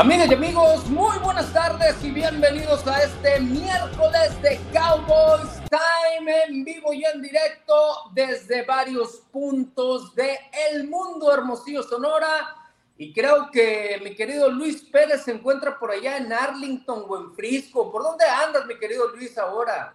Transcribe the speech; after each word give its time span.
Amigas 0.00 0.30
y 0.30 0.34
amigos, 0.34 0.86
muy 0.86 1.18
buenas 1.18 1.52
tardes 1.52 2.02
y 2.02 2.10
bienvenidos 2.10 2.86
a 2.86 3.02
este 3.02 3.38
miércoles 3.38 4.40
de 4.40 4.58
Cowboys 4.72 5.60
Time 5.68 6.44
en 6.44 6.64
vivo 6.64 6.94
y 6.94 7.04
en 7.04 7.20
directo 7.20 7.74
desde 8.14 8.62
varios 8.64 9.18
puntos 9.30 10.14
de 10.14 10.38
el 10.70 10.88
mundo 10.88 11.30
Hermosillo 11.30 11.82
Sonora. 11.82 12.56
Y 12.96 13.12
creo 13.12 13.50
que 13.52 14.00
mi 14.02 14.14
querido 14.14 14.48
Luis 14.48 14.80
Pérez 14.84 15.24
se 15.24 15.32
encuentra 15.32 15.78
por 15.78 15.90
allá 15.90 16.16
en 16.16 16.32
Arlington 16.32 17.04
o 17.06 17.18
en 17.18 17.34
Frisco. 17.34 17.92
¿Por 17.92 18.02
dónde 18.02 18.24
andas, 18.24 18.64
mi 18.64 18.78
querido 18.78 19.06
Luis, 19.08 19.36
ahora? 19.36 19.94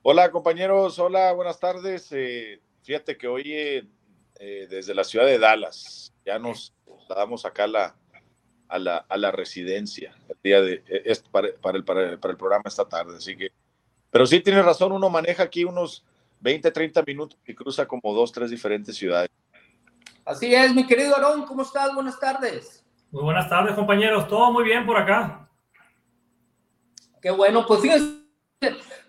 Hola, 0.00 0.30
compañeros. 0.30 0.98
Hola, 0.98 1.30
buenas 1.34 1.60
tardes. 1.60 2.08
Eh, 2.10 2.58
fíjate 2.82 3.18
que 3.18 3.28
hoy 3.28 3.52
eh, 3.52 4.66
desde 4.70 4.94
la 4.94 5.04
ciudad 5.04 5.26
de 5.26 5.38
Dallas 5.38 6.10
ya 6.24 6.38
nos 6.38 6.72
damos 7.06 7.44
acá 7.44 7.66
la, 7.66 7.94
a 8.68 8.78
la, 8.78 8.96
a 9.08 9.16
la 9.16 9.30
residencia 9.30 10.14
el 10.28 10.36
día 10.42 10.60
de, 10.60 10.82
eh, 10.86 11.16
para, 11.30 11.48
para, 11.60 11.78
el, 11.78 11.84
para, 11.84 12.10
el, 12.10 12.18
programa 12.18 12.64
esta 12.66 12.88
tarde. 12.88 13.16
Así 13.16 13.36
que, 13.36 13.52
pero 14.10 14.26
sí 14.26 14.40
tiene 14.40 14.62
razón, 14.62 14.92
uno 14.92 15.10
maneja 15.10 15.42
aquí 15.42 15.64
unos 15.64 16.04
20, 16.40 16.70
30 16.70 17.02
minutos 17.06 17.38
y 17.46 17.54
cruza 17.54 17.86
como 17.86 18.12
dos, 18.14 18.32
tres 18.32 18.50
diferentes 18.50 18.96
ciudades. 18.96 19.30
Así 20.24 20.54
es, 20.54 20.74
mi 20.74 20.86
querido 20.86 21.14
Aarón, 21.14 21.44
¿cómo 21.44 21.62
estás? 21.62 21.94
Buenas 21.94 22.18
tardes. 22.18 22.84
Muy 23.10 23.22
buenas 23.22 23.48
tardes, 23.48 23.74
compañeros. 23.74 24.26
Todo 24.26 24.50
muy 24.50 24.64
bien 24.64 24.86
por 24.86 24.96
acá. 24.96 25.48
Qué 27.20 27.30
bueno, 27.30 27.64
pues 27.66 27.80
fíjense, 27.80 28.24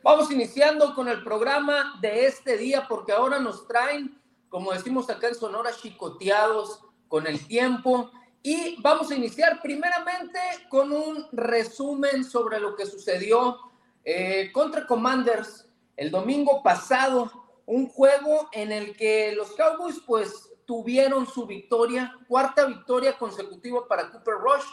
vamos 0.04 0.32
iniciando 0.32 0.94
con 0.94 1.08
el 1.08 1.24
programa 1.24 1.98
de 2.02 2.26
este 2.28 2.58
día, 2.58 2.86
porque 2.88 3.12
ahora 3.12 3.40
nos 3.40 3.68
traen, 3.68 4.22
como 4.48 4.72
decimos 4.72 5.10
acá 5.10 5.30
en 5.30 5.36
Sonora, 5.36 5.72
chicoteados 5.72 6.82
con 7.08 7.28
el 7.28 7.46
tiempo. 7.48 8.12
Y 8.48 8.80
vamos 8.80 9.10
a 9.10 9.16
iniciar 9.16 9.60
primeramente 9.60 10.38
con 10.70 10.92
un 10.92 11.26
resumen 11.32 12.24
sobre 12.24 12.60
lo 12.60 12.76
que 12.76 12.86
sucedió 12.86 13.58
eh, 14.04 14.52
contra 14.54 14.86
Commanders 14.86 15.68
el 15.98 16.12
domingo 16.12 16.62
pasado, 16.62 17.32
un 17.66 17.88
juego 17.88 18.48
en 18.52 18.72
el 18.72 18.96
que 18.96 19.32
los 19.32 19.54
Cowboys 19.54 20.00
pues 20.06 20.52
tuvieron 20.66 21.26
su 21.26 21.48
victoria, 21.48 22.16
cuarta 22.28 22.66
victoria 22.66 23.18
consecutiva 23.18 23.88
para 23.88 24.12
Cooper 24.12 24.36
Rush, 24.36 24.66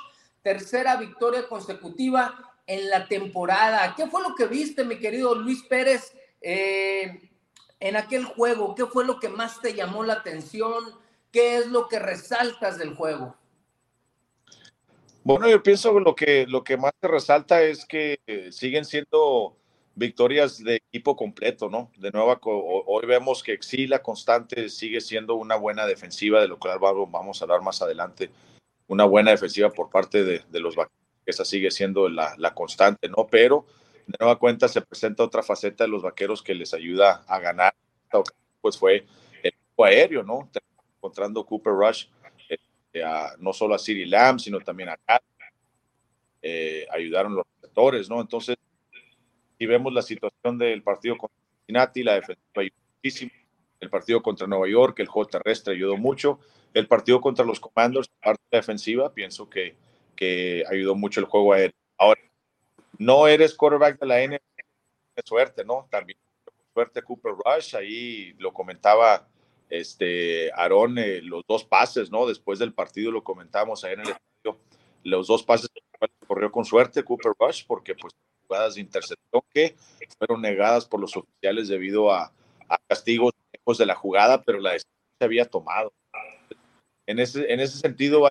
tercera 0.43 0.97
victoria 0.97 1.49
consecutiva 1.49 2.53
en 2.67 2.91
la 2.91 3.09
temporada. 3.09 3.95
¿Qué 3.97 4.07
fue 4.07 4.21
lo 4.21 4.35
que 4.35 4.49
viste, 4.49 4.85
mi 4.85 4.99
querido 4.99 5.35
Luis 5.35 5.63
Pérez, 5.63 6.13
eh, 6.43 7.31
en 7.81 7.97
aquel 7.97 8.27
juego? 8.27 8.75
¿Qué 8.75 8.85
fue 8.85 9.07
lo 9.07 9.19
que 9.19 9.31
más 9.31 9.63
te 9.63 9.73
llamó 9.73 10.05
la 10.05 10.13
atención? 10.13 10.85
¿Qué 11.31 11.57
es 11.57 11.69
lo 11.69 11.89
que 11.89 11.99
resaltas 11.99 12.77
del 12.77 12.95
juego? 12.95 13.39
Bueno, 15.25 15.49
yo 15.49 15.63
pienso 15.63 15.95
que 16.17 16.47
lo 16.49 16.65
que, 16.65 16.77
más 16.77 16.93
te 16.99 17.07
resalta 17.07 17.63
es 17.63 17.87
que 17.87 18.19
eh, 18.27 18.51
siguen 18.51 18.85
siendo 18.85 19.57
victorias 19.95 20.63
de 20.65 20.77
equipo 20.77 21.15
completo, 21.15 21.69
¿no? 21.71 21.93
De 21.97 22.11
nuevo, 22.11 22.37
hoy 22.87 23.07
vemos 23.07 23.43
que 23.45 23.57
sí, 23.61 23.87
la 23.87 24.03
constante 24.03 24.69
sigue 24.69 25.01
siendo 25.01 25.37
una 25.37 25.55
buena 25.55 25.87
defensiva, 25.87 26.41
de 26.41 26.49
lo 26.49 26.59
cual 26.59 26.79
vamos 26.81 27.41
a 27.41 27.45
hablar 27.45 27.63
más 27.63 27.81
adelante, 27.83 28.31
una 28.89 29.05
buena 29.05 29.31
defensiva 29.31 29.71
por 29.71 29.91
parte 29.91 30.25
de, 30.25 30.61
los 30.61 30.75
vaqueros, 30.75 30.99
esa 31.25 31.45
sigue 31.45 31.71
siendo 31.71 32.09
la, 32.09 32.35
la, 32.39 32.53
constante, 32.53 33.09
¿no? 33.09 33.29
Pero 33.31 33.67
de 34.09 34.17
nueva 34.19 34.41
cuenta 34.41 34.67
se 34.67 34.81
presenta 34.81 35.23
otra 35.23 35.45
faceta 35.45 35.85
de 35.85 35.91
los 35.91 36.03
vaqueros 36.03 36.43
que 36.43 36.55
les 36.55 36.75
ayuda 36.75 37.23
a 37.29 37.39
ganar, 37.39 37.75
pues 38.61 38.77
fue 38.77 39.07
el 39.45 39.55
aéreo, 39.79 40.25
¿no? 40.25 40.51
Encontrando 40.97 41.47
Cooper 41.47 41.75
Rush 41.75 42.07
este, 42.93 43.03
no 43.39 43.53
solo 43.53 43.75
a 43.75 43.79
Siri 43.79 44.05
Lamb, 44.05 44.39
sino 44.39 44.61
también 44.61 44.91
a. 44.91 44.99
Eh, 46.45 46.87
ayudaron 46.91 47.37
los 47.37 47.47
receptores, 47.55 48.11
¿no? 48.11 48.21
Entonces, 48.21 48.57
si 49.59 49.67
vemos 49.67 49.93
la 49.93 50.03
situación 50.03 50.59
del 50.59 50.83
partido 50.83 51.17
contra 51.17 51.39
Cincinnati, 51.59 52.03
la 52.03 52.21
muchísimo. 52.97 53.31
El 53.81 53.91
partido 53.91 54.23
contra 54.23 54.47
Nueva 54.47 54.69
York, 54.69 55.01
el 55.01 55.09
juego 55.09 55.29
terrestre 55.29 55.75
ayudó 55.75 55.97
mucho. 55.97 56.39
El 56.73 56.87
partido 56.87 57.21
contra 57.21 57.45
los 57.45 57.59
Commanders, 57.59 58.09
parte 58.23 58.43
defensiva, 58.51 59.13
pienso 59.13 59.49
que, 59.49 59.75
que 60.15 60.65
ayudó 60.71 60.95
mucho 60.95 61.21
el 61.21 61.27
juego 61.27 61.53
aéreo. 61.53 61.75
Ahora, 61.99 62.21
no 62.99 63.27
eres 63.27 63.55
quarterback 63.55 63.99
de 63.99 64.07
la 64.07 64.25
NFL, 64.25 65.21
suerte, 65.25 65.65
¿no? 65.65 65.89
También 65.91 66.19
suerte 66.73 67.03
Cooper 67.03 67.33
Rush, 67.45 67.75
ahí 67.77 68.35
lo 68.39 68.53
comentaba 68.53 69.29
este, 69.73 70.53
Aarón, 70.53 70.99
eh, 70.99 71.23
los 71.23 71.45
dos 71.49 71.65
pases, 71.65 72.11
¿no? 72.11 72.27
Después 72.27 72.59
del 72.59 72.75
partido 72.75 73.11
lo 73.11 73.25
comentamos 73.25 73.85
ahí 73.85 73.95
en 73.95 74.01
el 74.01 74.09
estadio, 74.09 74.61
los 75.03 75.27
dos 75.27 75.43
pases 75.43 75.71
corrió 76.27 76.53
con 76.53 76.67
suerte 76.67 77.03
Cooper 77.03 77.33
Rush, 77.39 77.65
porque 77.67 77.95
pues 77.95 78.13
jugadas 78.47 78.75
de 78.75 78.83
intercepción 78.83 79.43
que 79.49 79.75
fueron 80.19 80.43
negadas 80.43 80.85
por 80.85 81.01
los 81.01 81.17
oficiales 81.17 81.69
debido 81.69 82.13
a, 82.13 82.31
castigos 82.87 83.33
de 83.79 83.87
la 83.87 83.95
jugada, 83.95 84.43
pero 84.43 84.61
la 84.61 84.73
decisión 84.73 84.93
se 85.19 85.25
había 85.25 85.47
tomado. 85.47 85.91
En 87.07 87.19
ese, 87.19 87.51
en 87.51 87.61
ese 87.61 87.79
sentido, 87.79 88.29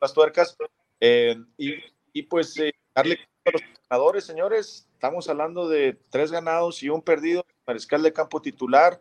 las 0.00 0.14
tuercas 0.14 0.56
eh, 1.00 1.36
y, 1.58 1.74
y, 2.12 2.22
pues 2.22 2.56
eh, 2.58 2.72
darle 2.94 3.18
a 3.44 3.50
los 3.50 3.62
ganadores, 3.88 4.24
señores. 4.24 4.88
Estamos 4.92 5.28
hablando 5.28 5.68
de 5.68 5.98
tres 6.10 6.30
ganados 6.30 6.82
y 6.84 6.88
un 6.88 7.02
perdido, 7.02 7.44
mariscal 7.66 8.02
de 8.02 8.12
campo 8.12 8.40
titular, 8.40 9.00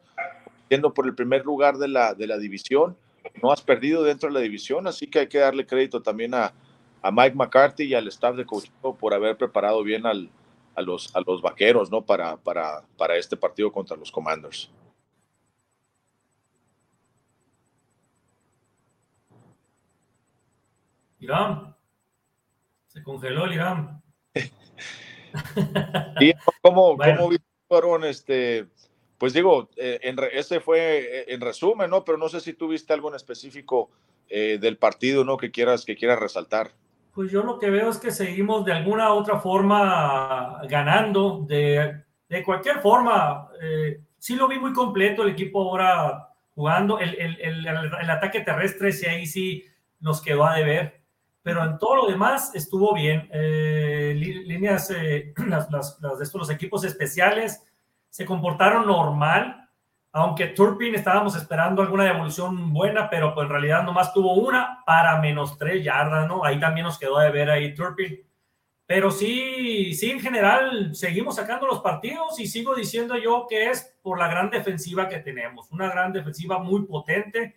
yendo 0.70 0.94
por 0.94 1.06
el 1.06 1.16
primer 1.16 1.46
lugar 1.46 1.78
de 1.78 1.88
la, 1.88 2.14
de 2.14 2.28
la 2.28 2.38
división. 2.38 2.98
No 3.42 3.52
has 3.52 3.62
perdido 3.62 4.04
dentro 4.04 4.30
de 4.30 4.36
la 4.36 4.42
división, 4.42 4.88
así 4.88 5.08
que 5.08 5.20
hay 5.20 5.28
que 5.28 5.40
darle 5.40 5.66
crédito 5.66 6.02
también 6.02 6.34
a, 6.34 6.54
a 7.02 7.12
Mike 7.12 7.36
McCarthy 7.36 7.86
y 7.86 7.94
al 7.94 8.08
staff 8.08 8.36
de 8.36 8.46
coach 8.46 8.70
por 8.82 9.14
haber 9.14 9.38
preparado 9.38 9.84
bien 9.84 10.06
al, 10.06 10.30
a, 10.76 10.82
los, 10.82 11.16
a 11.16 11.22
los 11.22 11.42
vaqueros 11.42 11.90
¿no? 11.92 12.04
para, 12.04 12.38
para, 12.38 12.84
para 12.98 13.16
este 13.16 13.38
partido 13.38 13.72
contra 13.72 13.98
los 13.98 14.12
Commanders. 14.12 14.72
Irán, 21.20 21.76
se 22.88 23.02
congeló 23.02 23.46
el 23.46 23.54
Irán. 23.54 24.04
¿Y 26.20 26.34
cómo, 26.62 26.98
cómo 26.98 27.30
fueron 27.68 28.04
este, 28.04 28.68
pues 29.18 29.34
digo, 29.34 29.70
eh, 29.78 30.00
en 30.04 30.18
ese 30.34 30.60
fue 30.60 30.80
eh, 31.00 31.26
en 31.30 31.42
resumen, 31.42 31.90
¿no? 31.90 32.04
Pero 32.04 32.18
no 32.18 32.28
sé 32.28 32.42
si 32.42 32.54
tuviste 32.54 32.94
algo 32.94 33.10
en 33.10 33.16
específico 33.16 33.90
eh, 34.28 34.58
del 34.60 34.78
partido, 34.78 35.24
¿no? 35.24 35.38
Que 35.38 35.52
quieras, 35.52 35.86
que 35.86 35.96
quieras 35.96 36.20
resaltar. 36.20 36.72
Pues 37.14 37.32
yo 37.32 37.44
lo 37.44 37.58
que 37.58 37.70
veo 37.70 37.90
es 37.90 37.98
que 37.98 38.12
seguimos 38.12 38.66
de 38.66 38.74
alguna 38.74 39.14
u 39.14 39.18
otra 39.18 39.40
forma 39.40 40.62
ganando, 40.68 41.46
de, 41.48 42.04
cualquier 42.44 42.82
forma. 42.82 43.50
sí 44.18 44.36
lo 44.36 44.50
vi 44.50 44.60
muy 44.60 44.74
completo 44.74 45.24
el 45.24 45.30
equipo 45.30 45.62
ahora 45.62 46.28
jugando. 46.54 47.00
El, 47.00 47.16
el, 47.16 47.40
el, 47.40 48.10
ataque 48.10 48.42
terrestre, 48.42 48.92
sí, 48.92 49.06
ahí 49.06 49.26
sí 49.26 49.64
nos 50.02 50.22
quedó 50.22 50.46
a 50.46 50.58
deber. 50.58 51.00
Pero 51.42 51.64
en 51.64 51.78
todo 51.78 51.96
lo 51.96 52.08
demás 52.08 52.54
estuvo 52.54 52.94
bien. 52.94 53.30
líneas, 53.32 54.90
de 54.90 55.34
estos, 56.20 56.34
los 56.34 56.50
equipos 56.50 56.84
especiales 56.84 57.64
se 58.16 58.26
comportaron 58.26 58.88
normal, 58.88 59.68
aunque 60.14 60.48
Turpin 60.48 60.96
estábamos 60.96 61.36
esperando 61.36 61.82
alguna 61.82 62.06
devolución 62.06 62.72
buena, 62.72 63.10
pero 63.10 63.36
pues 63.36 63.44
en 63.44 63.50
realidad 63.50 63.84
nomás 63.84 64.14
tuvo 64.14 64.36
una 64.36 64.82
para 64.86 65.20
menos 65.20 65.58
tres 65.58 65.84
yardas, 65.84 66.26
¿no? 66.26 66.46
Ahí 66.46 66.58
también 66.58 66.86
nos 66.86 66.98
quedó 66.98 67.20
de 67.20 67.30
ver 67.30 67.50
ahí 67.50 67.76
Turpin. 67.76 68.22
Pero 68.86 69.12
sí, 69.12 69.94
sí, 69.96 70.12
en 70.12 70.22
general 70.22 70.96
seguimos 70.96 71.36
sacando 71.36 71.68
los 71.68 71.82
partidos 71.82 72.40
y 72.40 72.48
sigo 72.48 72.74
diciendo 72.74 73.18
yo 73.18 73.48
que 73.50 73.70
es 73.70 73.98
por 74.02 74.18
la 74.18 74.30
gran 74.30 74.50
defensiva 74.50 75.10
que 75.10 75.20
tenemos, 75.20 75.70
una 75.72 75.90
gran 75.90 76.14
defensiva 76.14 76.60
muy 76.60 76.86
potente 76.86 77.54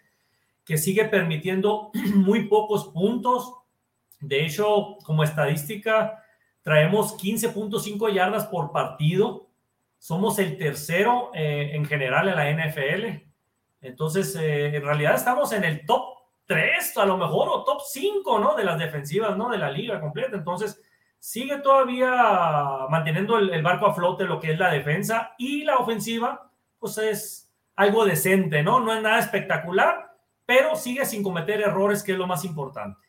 que 0.64 0.76
sigue 0.76 1.04
permitiendo 1.04 1.92
muy 2.16 2.48
pocos 2.48 2.88
puntos. 2.88 3.54
De 4.18 4.44
hecho, 4.44 4.96
como 5.04 5.22
estadística, 5.22 6.20
traemos 6.62 7.16
15.5 7.16 8.12
yardas 8.12 8.48
por 8.48 8.72
partido 8.72 9.47
somos 9.98 10.38
el 10.38 10.56
tercero 10.56 11.30
eh, 11.34 11.72
en 11.74 11.84
general 11.84 12.28
en 12.28 12.36
la 12.36 12.50
NFL. 12.50 13.28
Entonces, 13.80 14.34
eh, 14.36 14.76
en 14.76 14.82
realidad 14.82 15.14
estamos 15.14 15.52
en 15.52 15.64
el 15.64 15.84
top 15.84 16.18
3, 16.46 16.96
a 16.96 17.04
lo 17.06 17.16
mejor, 17.16 17.48
o 17.48 17.64
top 17.64 17.82
5, 17.84 18.38
¿no? 18.38 18.54
De 18.54 18.64
las 18.64 18.78
defensivas, 18.78 19.36
¿no? 19.36 19.50
De 19.50 19.58
la 19.58 19.70
liga 19.70 20.00
completa. 20.00 20.36
Entonces, 20.36 20.82
sigue 21.18 21.58
todavía 21.58 22.86
manteniendo 22.90 23.38
el, 23.38 23.62
barco 23.62 23.86
a 23.86 23.94
flote 23.94 24.24
lo 24.24 24.40
que 24.40 24.52
es 24.52 24.58
la 24.58 24.70
defensa 24.70 25.34
y 25.36 25.64
la 25.64 25.78
ofensiva, 25.78 26.50
pues 26.78 26.96
es 26.98 27.52
algo 27.76 28.04
decente, 28.04 28.62
¿no? 28.62 28.80
No 28.80 28.94
es 28.94 29.02
nada 29.02 29.18
espectacular, 29.18 30.16
pero 30.46 30.76
sigue 30.76 31.04
sin 31.04 31.22
cometer 31.22 31.60
errores, 31.60 32.02
que 32.02 32.12
es 32.12 32.18
lo 32.18 32.26
más 32.26 32.44
importante. 32.44 33.07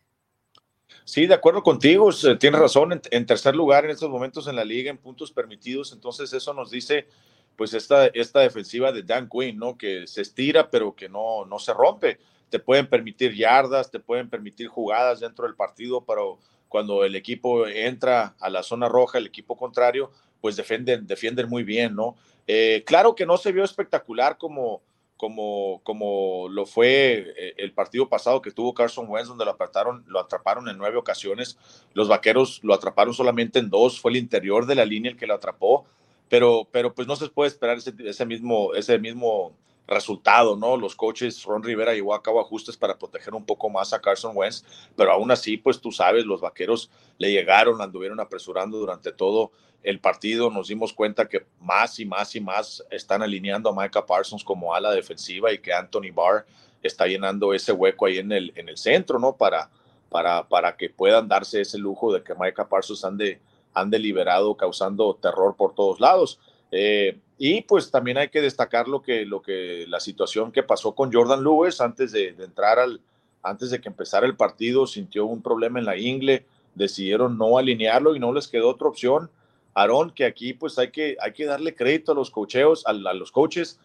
Sí, 1.10 1.26
de 1.26 1.34
acuerdo 1.34 1.64
contigo, 1.64 2.12
tienes 2.40 2.60
razón, 2.60 3.02
en, 3.10 3.26
tercer 3.26 3.56
lugar 3.56 3.84
en 3.84 3.90
estos 3.90 4.12
momentos 4.12 4.48
en 4.48 4.56
la 4.56 4.64
liga 4.64 4.92
en 4.92 5.00
puntos 5.00 5.32
permitidos, 5.32 5.92
entonces 5.92 6.32
eso 6.34 6.54
nos 6.54 6.70
dice 6.70 7.08
pues 7.56 7.74
esta, 7.74 8.06
esta 8.14 8.42
defensiva 8.42 8.92
de 8.92 9.02
Dan 9.02 9.28
Quinn, 9.28 9.58
¿no? 9.58 9.76
Que 9.76 10.06
se 10.06 10.22
estira 10.22 10.70
pero 10.70 10.94
que 10.94 11.10
no, 11.10 11.46
no 11.46 11.58
se 11.58 11.74
rompe. 11.74 12.20
te 12.52 12.60
pueden 12.60 12.86
permitir 12.86 13.34
yardas, 13.34 13.90
te 13.90 14.00
pueden 14.00 14.30
permitir 14.30 14.68
jugadas 14.68 15.20
dentro 15.20 15.46
del 15.46 15.56
partido, 15.56 16.06
pero 16.06 16.38
cuando 16.68 17.04
el 17.04 17.16
equipo 17.16 17.66
entra 17.66 18.36
a 18.40 18.48
la 18.52 18.62
zona 18.62 18.88
roja, 18.88 19.18
el 19.18 19.26
equipo 19.26 19.58
contrario, 19.58 20.12
pues 20.42 20.58
defienden, 20.58 21.08
defienden 21.08 21.50
muy 21.50 21.64
bien, 21.64 21.96
¿no? 21.96 22.18
Eh, 22.46 22.84
claro 22.86 23.16
que 23.16 23.26
no 23.26 23.38
se 23.38 23.52
vio 23.52 23.64
espectacular 23.64 24.38
como, 24.38 24.84
como, 25.20 25.82
como 25.84 26.48
lo 26.48 26.66
fue 26.66 27.34
eh, 27.36 27.54
el 27.58 27.74
partido 27.74 28.08
pasado 28.08 28.42
que 28.42 28.52
tuvo 28.52 28.74
Carson 28.74 29.06
Wentz, 29.10 29.28
donde 29.28 29.44
lo, 29.44 29.52
apartaron, 29.52 30.06
lo 30.08 30.18
atraparon 30.18 30.70
en 30.70 30.78
nueve 30.78 30.96
ocasiones. 30.96 31.58
Los 31.94 32.08
vaqueros 32.08 32.62
lo 32.64 32.74
atraparon 32.74 33.14
solamente 33.14 33.60
en 33.60 33.70
dos, 33.70 34.00
fue 34.00 34.12
el 34.12 34.18
interior 34.18 34.66
de 34.66 34.76
la 34.76 34.86
línea 34.86 35.12
el 35.12 35.18
que 35.18 35.28
lo 35.28 35.34
atrapó, 35.34 35.86
pero, 36.30 36.70
pero 36.72 36.96
pues 36.96 37.06
no 37.06 37.18
se 37.18 37.28
puede 37.28 37.50
esperar 37.50 37.80
ese, 37.80 37.94
ese 38.06 38.26
mismo, 38.26 38.74
ese 38.76 38.98
mismo 38.98 39.52
resultado, 39.90 40.56
¿no? 40.56 40.78
Los 40.78 40.96
coaches, 40.96 41.44
Ron 41.44 41.64
Rivera 41.64 41.94
llevó 41.94 42.14
a 42.14 42.24
cabo 42.24 42.40
ajustes 42.40 42.78
para 42.78 42.98
proteger 42.98 43.34
un 43.34 43.46
poco 43.46 43.70
más 43.70 43.92
a 43.94 44.00
Carson 44.00 44.32
Wentz, 44.36 44.64
pero 44.96 45.12
aún 45.12 45.32
así, 45.32 45.58
pues 45.58 45.82
tú 45.82 45.92
sabes, 45.92 46.26
los 46.26 46.42
vaqueros 46.42 46.90
le 47.18 47.32
llegaron, 47.32 47.82
anduvieron 47.82 48.20
apresurando 48.20 48.78
durante 48.78 49.12
todo 49.12 49.52
el 49.84 50.00
partido, 50.00 50.50
nos 50.50 50.68
dimos 50.68 50.94
cuenta 50.94 51.28
que 51.28 51.46
más 51.60 52.00
y 52.00 52.06
más 52.06 52.36
y 52.36 52.42
más 52.42 52.84
están 52.92 53.22
alineando 53.22 53.70
a 53.70 53.82
Micah 53.82 54.06
Parsons 54.06 54.44
como 54.44 54.74
ala 54.74 54.92
defensiva 54.92 55.52
y 55.52 55.60
que 55.60 55.74
Anthony 55.74 56.12
Barr 56.14 56.46
está 56.84 57.08
llenando 57.08 57.54
ese 57.54 57.72
hueco 57.72 58.06
ahí 58.06 58.18
en 58.18 58.32
el, 58.32 58.52
en 58.56 58.70
el 58.70 58.78
centro, 58.78 59.20
¿no? 59.20 59.36
Para, 59.36 59.70
para, 60.10 60.48
para 60.48 60.76
que 60.76 60.90
puedan 60.90 61.28
darse 61.28 61.62
ese 61.62 61.78
lujo 61.78 62.14
de 62.14 62.24
que 62.24 62.36
Micah 62.36 62.68
Parsons 62.68 63.06
ande, 63.06 63.42
ande 63.74 64.00
liberado, 64.00 64.56
causando 64.56 65.16
terror 65.16 65.56
por 65.56 65.74
todos 65.76 66.00
lados. 66.00 66.40
Eh, 66.72 67.20
y 67.38 67.62
pues 67.62 67.90
también 67.90 68.18
hay 68.18 68.30
que 68.30 68.42
destacar 68.42 68.88
lo 68.88 69.02
que, 69.02 69.26
lo 69.26 69.42
que, 69.42 69.86
la 69.88 70.00
situación 70.00 70.52
que 70.52 70.62
pasó 70.62 70.94
con 70.94 71.12
Jordan 71.12 71.44
Lewis 71.44 71.80
antes 71.82 72.12
de, 72.12 72.36
entrar 72.40 72.80
al, 72.80 73.02
antes 73.42 73.72
de 73.72 73.80
que 73.80 73.90
empezara 73.90 74.26
el 74.26 74.36
partido, 74.36 74.86
sintió 74.86 75.26
un 75.26 75.42
problema 75.42 75.80
en 75.80 75.86
la 75.86 75.98
ingle, 75.98 76.46
decidieron 76.76 77.38
no 77.38 77.58
alinearlo 77.58 78.16
y 78.16 78.20
no 78.20 78.34
les 78.34 78.48
quedó 78.48 78.70
otra 78.70 78.90
opción. 78.90 79.30
Aarón, 79.74 80.12
que 80.12 80.26
aquí 80.26 80.54
pues 80.54 80.78
hay 80.78 80.92
que, 80.92 81.16
hay 81.22 81.32
que 81.32 81.46
darle 81.46 81.76
crédito 81.76 82.12
a 82.12 82.16
los 82.16 82.30
cocheos, 82.30 82.86
a, 82.86 82.92
los 82.92 83.32
coaches. 83.32 83.80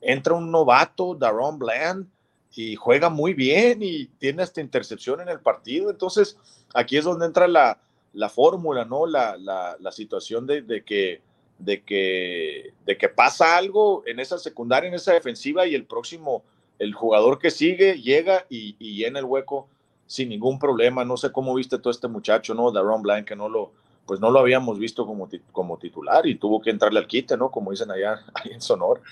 Entra 0.00 0.34
un 0.34 0.50
novato, 0.50 1.14
Daron 1.14 1.58
Bland, 1.58 2.06
y 2.54 2.76
juega 2.76 3.08
muy 3.08 3.34
bien 3.34 3.82
y 3.82 4.06
tiene 4.06 4.42
esta 4.42 4.60
intercepción 4.60 5.20
en 5.20 5.28
el 5.28 5.40
partido. 5.40 5.90
Entonces, 5.90 6.36
aquí 6.74 6.96
es 6.96 7.04
donde 7.04 7.24
entra 7.24 7.48
la, 7.48 7.80
la 8.12 8.28
fórmula, 8.28 8.84
¿no? 8.84 9.06
La, 9.06 9.36
la, 9.38 9.92
situación 9.92 10.46
de 10.46 10.82
que 10.84 11.22
de 11.58 11.82
que, 11.82 12.72
de 12.86 12.96
que 12.96 13.08
pasa 13.08 13.56
algo 13.56 14.02
en 14.06 14.20
esa 14.20 14.38
secundaria, 14.38 14.88
en 14.88 14.94
esa 14.94 15.12
defensiva 15.12 15.66
y 15.66 15.74
el 15.74 15.84
próximo, 15.84 16.42
el 16.78 16.94
jugador 16.94 17.38
que 17.38 17.50
sigue, 17.50 18.00
llega 18.00 18.46
y, 18.48 18.76
llena 18.78 19.18
el 19.18 19.24
hueco 19.24 19.68
sin 20.06 20.28
ningún 20.28 20.58
problema. 20.58 21.04
No 21.04 21.16
sé 21.16 21.32
cómo 21.32 21.54
viste 21.54 21.78
todo 21.78 21.90
este 21.90 22.08
muchacho, 22.08 22.54
¿no? 22.54 22.70
Daron 22.70 23.02
Blanc, 23.02 23.26
que 23.26 23.36
no 23.36 23.48
lo, 23.48 23.72
pues 24.06 24.20
no 24.20 24.30
lo 24.30 24.38
habíamos 24.38 24.78
visto 24.78 25.04
como, 25.04 25.28
como 25.52 25.78
titular 25.78 26.26
y 26.26 26.36
tuvo 26.36 26.62
que 26.62 26.70
entrarle 26.70 27.00
al 27.00 27.08
quite, 27.08 27.36
¿no? 27.36 27.50
Como 27.50 27.72
dicen 27.72 27.90
allá, 27.90 28.20
en 28.44 28.60
Sonor. 28.60 29.02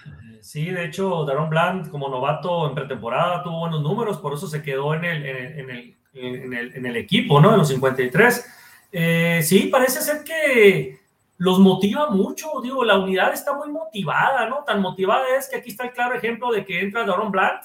Sí, 0.40 0.70
de 0.70 0.86
hecho, 0.86 1.24
Daron 1.24 1.50
Blanc 1.50 1.90
como 1.90 2.08
novato 2.08 2.68
en 2.68 2.74
pretemporada 2.76 3.42
tuvo 3.42 3.60
buenos 3.60 3.82
números, 3.82 4.18
por 4.18 4.34
eso 4.34 4.46
se 4.46 4.62
quedó 4.62 4.94
en 4.94 5.04
el, 5.04 5.26
en 5.26 5.70
el, 5.70 5.96
en 6.14 6.54
el, 6.54 6.74
en 6.76 6.86
el 6.86 6.96
equipo, 6.96 7.40
¿no? 7.40 7.52
En 7.52 7.58
los 7.58 7.68
53. 7.68 8.52
Eh, 8.92 9.40
sí, 9.42 9.68
parece 9.70 10.00
ser 10.00 10.22
que 10.22 11.05
los 11.38 11.58
motiva 11.58 12.08
mucho, 12.10 12.60
digo, 12.62 12.84
la 12.84 12.98
unidad 12.98 13.32
está 13.32 13.52
muy 13.52 13.68
motivada, 13.68 14.48
¿no? 14.48 14.64
Tan 14.64 14.80
motivada 14.80 15.24
es 15.36 15.48
que 15.48 15.56
aquí 15.56 15.70
está 15.70 15.84
el 15.84 15.92
claro 15.92 16.14
ejemplo 16.14 16.50
de 16.50 16.64
que 16.64 16.80
entra 16.80 17.04
Daron 17.04 17.30
Bland. 17.30 17.60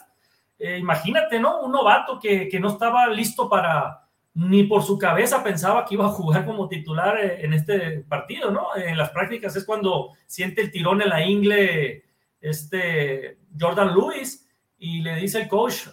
Eh, 0.60 0.78
imagínate, 0.78 1.40
¿no? 1.40 1.62
Un 1.62 1.72
novato 1.72 2.20
que, 2.20 2.50
que, 2.50 2.60
no 2.60 2.68
estaba 2.68 3.08
listo 3.08 3.50
para, 3.50 4.08
ni 4.34 4.64
por 4.64 4.84
su 4.84 4.98
cabeza 4.98 5.42
pensaba 5.42 5.86
que 5.86 5.96
iba 5.96 6.06
a 6.06 6.10
jugar 6.10 6.46
como 6.46 6.68
titular 6.68 7.18
eh, 7.18 7.46
en 7.46 7.54
este 7.54 8.02
partido, 8.02 8.52
¿no? 8.52 8.76
En 8.76 8.98
las 8.98 9.10
prácticas 9.10 9.56
es 9.56 9.66
cuando 9.66 10.12
siente 10.28 10.62
el 10.62 10.72
tirón 10.72 11.02
en 11.02 11.10
la 11.10 11.26
ingle 11.26 12.04
este 12.42 13.38
Jordan 13.60 13.96
Lewis 13.96 14.48
y 14.78 15.02
le 15.02 15.16
dice 15.16 15.42
el 15.42 15.48
coach, 15.48 15.88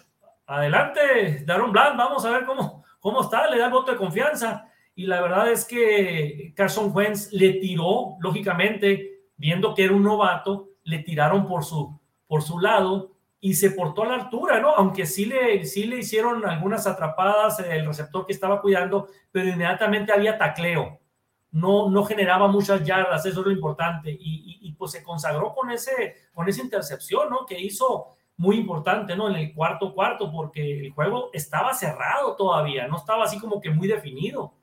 adelante, 0.45 1.43
Daron 1.45 1.71
Bland, 1.71 1.97
vamos 1.97 2.25
a 2.25 2.31
ver 2.31 2.45
cómo, 2.45 2.83
cómo 2.99 3.21
está, 3.21 3.49
le 3.49 3.57
da 3.57 3.67
el 3.67 3.71
voto 3.71 3.91
de 3.91 3.97
confianza 3.97 4.68
y 4.95 5.05
la 5.05 5.21
verdad 5.21 5.51
es 5.51 5.65
que 5.65 6.53
Carson 6.55 6.91
Wentz 6.93 7.31
le 7.31 7.53
tiró, 7.53 8.17
lógicamente, 8.19 9.21
viendo 9.37 9.73
que 9.73 9.85
era 9.85 9.93
un 9.93 10.03
novato, 10.03 10.71
le 10.83 10.99
tiraron 10.99 11.47
por 11.47 11.63
su, 11.63 11.99
por 12.27 12.41
su 12.41 12.59
lado 12.59 13.13
y 13.39 13.53
se 13.53 13.71
portó 13.71 14.03
a 14.03 14.07
la 14.07 14.15
altura, 14.15 14.59
¿no? 14.59 14.75
Aunque 14.75 15.05
sí 15.05 15.25
le, 15.25 15.63
sí 15.63 15.85
le 15.85 15.99
hicieron 15.99 16.45
algunas 16.45 16.85
atrapadas 16.85 17.59
el 17.59 17.85
receptor 17.85 18.25
que 18.25 18.33
estaba 18.33 18.61
cuidando, 18.61 19.07
pero 19.31 19.47
inmediatamente 19.47 20.11
había 20.11 20.37
tacleo. 20.37 20.99
No, 21.51 21.89
no 21.89 22.03
generaba 22.03 22.47
muchas 22.47 22.83
yardas, 22.83 23.25
eso 23.25 23.39
es 23.39 23.45
lo 23.45 23.51
importante. 23.51 24.11
Y, 24.11 24.59
y, 24.61 24.73
pues 24.73 24.91
se 24.91 25.01
consagró 25.03 25.53
con, 25.53 25.71
ese, 25.71 26.15
con 26.33 26.47
esa 26.47 26.61
intercepción, 26.61 27.29
¿no? 27.29 27.45
Que 27.45 27.59
hizo 27.59 28.17
muy 28.35 28.57
importante, 28.57 29.15
¿no? 29.15 29.29
En 29.29 29.35
el 29.35 29.53
cuarto 29.53 29.93
cuarto, 29.93 30.31
porque 30.31 30.87
el 30.87 30.91
juego 30.91 31.29
estaba 31.33 31.73
cerrado 31.73 32.35
todavía, 32.35 32.87
no 32.87 32.97
estaba 32.97 33.23
así 33.23 33.39
como 33.39 33.59
que 33.59 33.69
muy 33.69 33.87
definido 33.87 34.58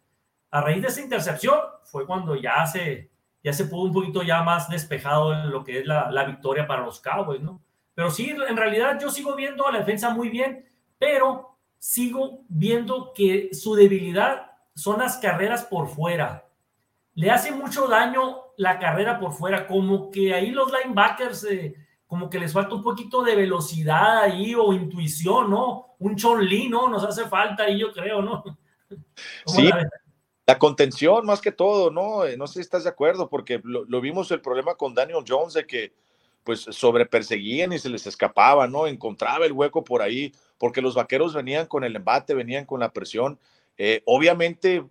a 0.57 0.61
raíz 0.63 0.81
de 0.81 0.89
esa 0.89 1.03
intercepción 1.03 1.59
fue 1.83 2.07
cuando 2.07 2.35
ya 2.35 2.67
se, 2.67 3.11
ya 3.45 3.53
se 3.53 3.67
pudo 3.67 3.83
un 3.83 3.93
poquito 3.93 4.23
ya 4.23 4.43
más 4.43 4.71
despejado 4.71 5.35
en 5.35 5.51
lo 5.51 5.63
que 5.63 5.81
es 5.81 5.87
la, 5.87 6.11
la 6.11 6.25
victoria 6.25 6.67
para 6.67 6.83
los 6.83 6.99
Cowboys, 6.99 7.43
¿no? 7.43 7.61
Pero 7.95 8.11
sí, 8.11 8.31
en 8.31 8.57
realidad 8.57 8.99
yo 8.99 9.11
sigo 9.11 9.37
viendo 9.37 9.67
a 9.69 9.73
la 9.73 9.81
defensa 9.81 10.09
muy 10.09 10.31
bien, 10.31 10.67
pero 10.99 11.59
sigo 11.79 12.41
viendo 12.49 13.13
que 13.15 13.51
su 13.53 13.75
debilidad 13.75 14.51
son 14.75 15.01
las 15.01 15.19
carreras 15.19 15.63
por 15.65 15.89
fuera. 15.89 16.49
Le 17.13 17.31
hace 17.31 17.51
mucho 17.51 17.87
daño 17.87 18.39
la 18.57 18.79
carrera 18.79 19.21
por 19.21 19.35
fuera, 19.35 19.67
como 19.67 20.11
que 20.11 20.33
ahí 20.33 20.53
los 20.53 20.73
linebackers, 20.73 21.45
eh, 21.45 21.75
como 22.07 22.31
que 22.31 22.39
les 22.39 22.55
falta 22.55 22.75
un 22.75 22.83
poquito 22.83 23.23
de 23.23 23.37
velocidad 23.37 24.21
ahí 24.23 24.55
o 24.55 24.73
intuición, 24.73 25.51
¿no? 25.51 25.97
Un 25.99 26.17
Chon 26.17 26.43
Lee, 26.43 26.71
¿no? 26.71 26.89
Nos 26.89 27.05
hace 27.05 27.27
falta 27.27 27.65
ahí, 27.65 27.79
yo 27.79 27.93
creo, 27.93 28.23
¿no? 28.23 28.43
Sí, 29.45 29.69
la 30.47 30.59
contención, 30.59 31.27
más 31.27 31.41
que 31.41 31.51
todo, 31.51 31.91
¿no? 31.91 32.25
Eh, 32.25 32.37
no 32.37 32.47
sé 32.47 32.55
si 32.55 32.61
estás 32.61 32.85
de 32.85 32.91
acuerdo, 32.91 33.29
porque 33.29 33.61
lo, 33.65 34.01
vimos 34.01 34.31
el 34.31 34.41
problema 34.41 34.77
con 34.77 34.95
Daniel 34.95 35.25
Jones 35.27 35.55
de 35.55 35.67
que 35.67 35.93
pues 36.45 36.61
sobre 36.61 37.07
perseguían 37.07 37.73
y 37.73 37.81
se 37.81 37.89
les 37.89 38.07
escapaba, 38.07 38.69
¿no? 38.69 38.87
Encontraba 38.87 39.47
el 39.47 39.53
hueco 39.53 39.83
por 39.83 40.01
ahí, 40.01 40.33
porque 40.59 40.81
los 40.81 40.95
vaqueros 40.95 41.35
venían 41.35 41.67
con 41.67 41.83
el 41.83 41.97
embate, 41.97 42.35
venían 42.35 42.65
con 42.65 42.79
la 42.79 42.93
presión. 42.93 43.41
Eh, 43.77 44.03
obviamente 44.05 44.85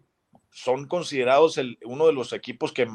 son 0.51 0.85
considerados 0.87 1.57
uno 1.85 2.07
de 2.07 2.13
los 2.13 2.33
equipos 2.33 2.73
que 2.73 2.89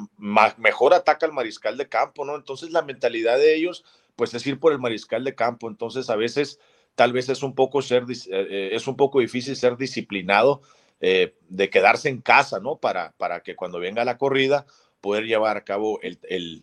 mejor 0.59 0.93
ataca 0.93 1.25
al 1.25 1.33
mariscal 1.33 1.79
de 1.79 1.89
campo, 1.89 2.27
¿no? 2.27 2.37
Entonces 2.37 2.71
la 2.71 2.83
mentalidad 2.83 3.39
de 3.39 3.55
ellos, 3.55 3.83
pues 4.15 4.35
es 4.35 4.47
ir 4.47 4.61
por 4.61 4.73
el 4.73 4.79
mariscal 4.79 5.25
de 5.25 5.35
campo. 5.35 5.67
Entonces 5.67 6.11
a 6.11 6.17
veces, 6.17 6.61
tal 6.95 7.15
vez 7.15 7.31
es 7.31 7.43
un 7.43 7.55
poco 7.55 7.81
ser, 7.81 8.05
eh, 8.31 8.71
es 8.73 8.87
un 8.87 8.97
poco 8.97 9.21
difícil 9.21 9.57
ser 9.57 9.79
disciplinado 9.79 10.61
eh, 11.03 11.35
de 11.49 11.71
quedarse 11.71 12.11
en 12.11 12.21
casa, 12.21 12.61
¿no? 12.61 12.77
Para, 12.77 13.13
para 13.17 13.41
que 13.41 13.57
cuando 13.57 13.81
venga 13.81 14.05
la 14.05 14.19
corrida 14.19 14.67
poder 15.01 15.25
llevar 15.25 15.57
a 15.57 15.65
cabo 15.65 15.99
el, 16.03 16.19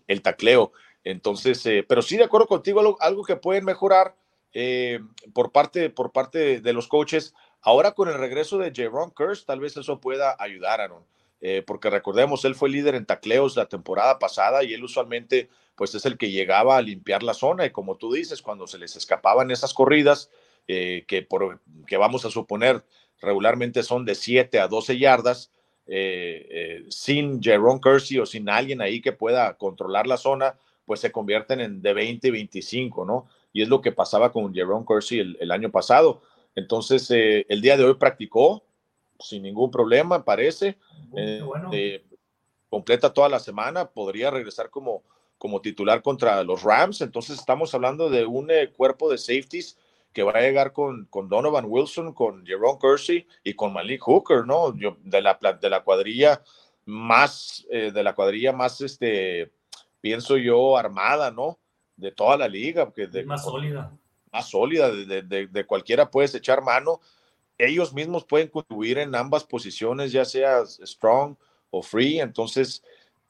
el, 0.05 0.21
tacleo. 0.21 0.71
Entonces, 1.03 1.65
eh, 1.65 1.83
pero 1.87 2.03
sí 2.03 2.17
de 2.17 2.25
acuerdo 2.25 2.45
contigo, 2.45 2.97
algo, 2.99 3.23
que 3.23 3.35
pueden 3.35 3.65
mejorar 3.65 4.15
eh, 4.53 4.99
por, 5.33 5.51
parte, 5.51 5.89
por 5.89 6.11
parte 6.11 6.61
de 6.61 6.73
los 6.73 6.87
coaches. 6.87 7.33
Ahora 7.61 7.93
con 7.93 8.09
el 8.09 8.19
regreso 8.19 8.59
de 8.59 8.71
Jaron 8.75 9.09
Curse, 9.09 9.43
tal 9.43 9.59
vez 9.59 9.75
eso 9.75 9.99
pueda 9.99 10.35
ayudar, 10.37 10.81
Aaron. 10.81 11.03
porque 11.65 11.89
recordemos, 11.89 12.45
él 12.45 12.53
fue 12.53 12.69
líder 12.69 12.93
en 12.93 13.07
tacleos 13.07 13.55
la 13.55 13.65
temporada 13.65 14.19
pasada 14.19 14.63
y 14.63 14.71
él 14.75 14.83
usualmente 14.83 15.49
pues 15.75 15.95
es 15.95 16.05
el 16.05 16.15
que 16.15 16.29
llegaba 16.29 16.77
a 16.77 16.81
limpiar 16.83 17.23
la 17.23 17.33
zona 17.33 17.65
y 17.65 17.71
como 17.71 17.97
tú 17.97 18.13
dices, 18.13 18.43
cuando 18.43 18.67
se 18.67 18.77
les 18.77 18.95
escapaban 18.95 19.49
esas 19.49 19.73
corridas, 19.73 20.29
que, 20.67 21.25
por, 21.27 21.61
que 21.87 21.95
vamos 21.97 22.25
a 22.25 22.29
suponer 22.29 22.83
regularmente 23.21 23.83
son 23.83 24.05
de 24.05 24.15
7 24.15 24.59
a 24.59 24.67
12 24.67 24.97
yardas, 24.97 25.51
eh, 25.87 26.47
eh, 26.49 26.85
sin 26.89 27.41
Jerome 27.41 27.79
Kersey 27.81 28.19
o 28.19 28.25
sin 28.25 28.49
alguien 28.49 28.81
ahí 28.81 29.01
que 29.01 29.13
pueda 29.13 29.53
controlar 29.57 30.05
la 30.05 30.17
zona, 30.17 30.57
pues 30.85 30.99
se 30.99 31.11
convierten 31.11 31.59
en 31.61 31.81
de 31.81 31.93
20 31.93 32.27
y 32.27 32.31
25, 32.31 33.05
¿no? 33.05 33.27
Y 33.53 33.61
es 33.61 33.69
lo 33.69 33.81
que 33.81 33.91
pasaba 33.91 34.31
con 34.31 34.53
Jerome 34.53 34.85
Kersey 34.87 35.35
el, 35.39 35.51
año 35.51 35.71
pasado. 35.71 36.21
Entonces, 36.55 37.09
eh, 37.11 37.45
el 37.49 37.61
día 37.61 37.77
de 37.77 37.85
hoy 37.85 37.95
practicó 37.95 38.63
sin 39.19 39.43
ningún 39.43 39.71
problema, 39.71 40.23
parece. 40.23 40.77
completa 42.69 43.13
toda 43.13 43.29
la 43.29 43.39
semana, 43.39 43.89
podría 43.89 44.29
regresar 44.29 44.69
como, 44.69 45.03
como 45.37 45.61
titular 45.61 46.01
contra 46.01 46.43
los 46.43 46.63
Rams. 46.63 47.01
Entonces, 47.01 47.39
estamos 47.39 47.73
hablando 47.73 48.09
de 48.09 48.25
un 48.25 48.51
cuerpo 48.75 49.09
de 49.09 49.17
safeties 49.17 49.77
que 50.17 50.23
va 50.23 50.31
a 50.31 50.41
llegar 50.41 50.73
con, 50.73 51.05
con 51.11 51.29
Donovan 51.29 51.65
Wilson, 51.67 52.11
con 52.11 52.43
Jerome 52.43 52.79
Kersey 52.81 53.27
y 53.43 53.53
con 53.53 53.71
Malik 53.71 54.01
Hooker, 54.01 54.47
¿no? 54.47 54.75
Yo, 54.75 54.97
de, 55.03 55.21
la, 55.21 55.37
de 55.61 55.69
la 55.69 55.83
cuadrilla 55.83 56.41
más, 56.85 57.67
eh, 57.69 57.91
de 57.91 58.03
la 58.03 58.15
cuadrilla 58.15 58.51
más, 58.51 58.81
este, 58.81 59.51
pienso 60.01 60.35
yo, 60.37 60.75
armada, 60.75 61.29
¿no? 61.29 61.59
De 61.95 62.11
toda 62.11 62.35
la 62.35 62.47
liga. 62.47 62.91
de, 62.95 63.25
más 63.25 63.43
sólida. 63.43 63.95
más 64.31 64.49
sólida, 64.49 64.89
de, 64.89 65.21
de, 65.21 65.65
cualquiera 65.67 66.09
puedes 66.09 66.33
echar 66.33 66.63
mano. 66.63 66.99
Ellos 67.55 67.93
mismos 67.93 68.25
pueden 68.25 68.47
contribuir 68.47 68.97
en 68.97 69.13
ambas 69.13 69.43
posiciones, 69.43 70.11
ya 70.11 70.25
sea 70.25 70.65
strong 70.65 71.35
o 71.69 71.83
free. 71.83 72.19
Entonces, 72.21 72.81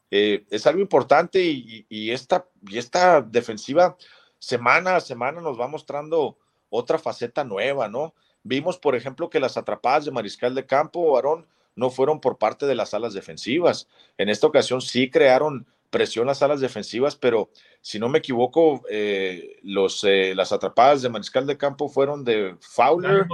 eh, 0.10 0.46
es 0.50 0.66
algo 0.66 0.80
importante 0.80 1.44
y, 1.44 1.86
y, 1.90 2.12
esta, 2.12 2.48
y 2.66 2.78
esta 2.78 3.22
defensiva 3.22 3.98
semana 4.40 4.96
a 4.96 5.02
semana 5.02 5.42
nos 5.42 5.60
va 5.60 5.68
mostrando 5.68 6.38
otra 6.70 6.98
faceta 6.98 7.44
nueva, 7.44 7.88
¿no? 7.88 8.14
Vimos, 8.44 8.78
por 8.78 8.96
ejemplo, 8.96 9.30
que 9.30 9.40
las 9.40 9.58
atrapadas 9.58 10.06
de 10.06 10.12
Mariscal 10.12 10.56
de 10.56 10.66
Campo, 10.66 11.12
Varón, 11.12 11.48
no 11.76 11.90
fueron 11.90 12.20
por 12.20 12.38
parte 12.38 12.66
de 12.66 12.76
las 12.76 12.94
alas 12.94 13.14
defensivas. 13.14 13.88
En 14.18 14.30
esta 14.30 14.48
ocasión 14.48 14.82
sí 14.82 15.10
crearon 15.10 15.68
presión 15.90 16.28
las 16.28 16.42
alas 16.42 16.60
defensivas, 16.60 17.16
pero 17.16 17.50
si 17.82 18.00
no 18.00 18.10
me 18.10 18.20
equivoco, 18.20 18.84
eh, 18.90 19.58
los, 19.64 20.04
eh, 20.04 20.34
las 20.36 20.52
atrapadas 20.52 21.02
de 21.02 21.10
Mariscal 21.10 21.46
de 21.46 21.58
Campo 21.58 21.88
fueron 21.88 22.24
de 22.24 22.56
Fowler 22.60 23.26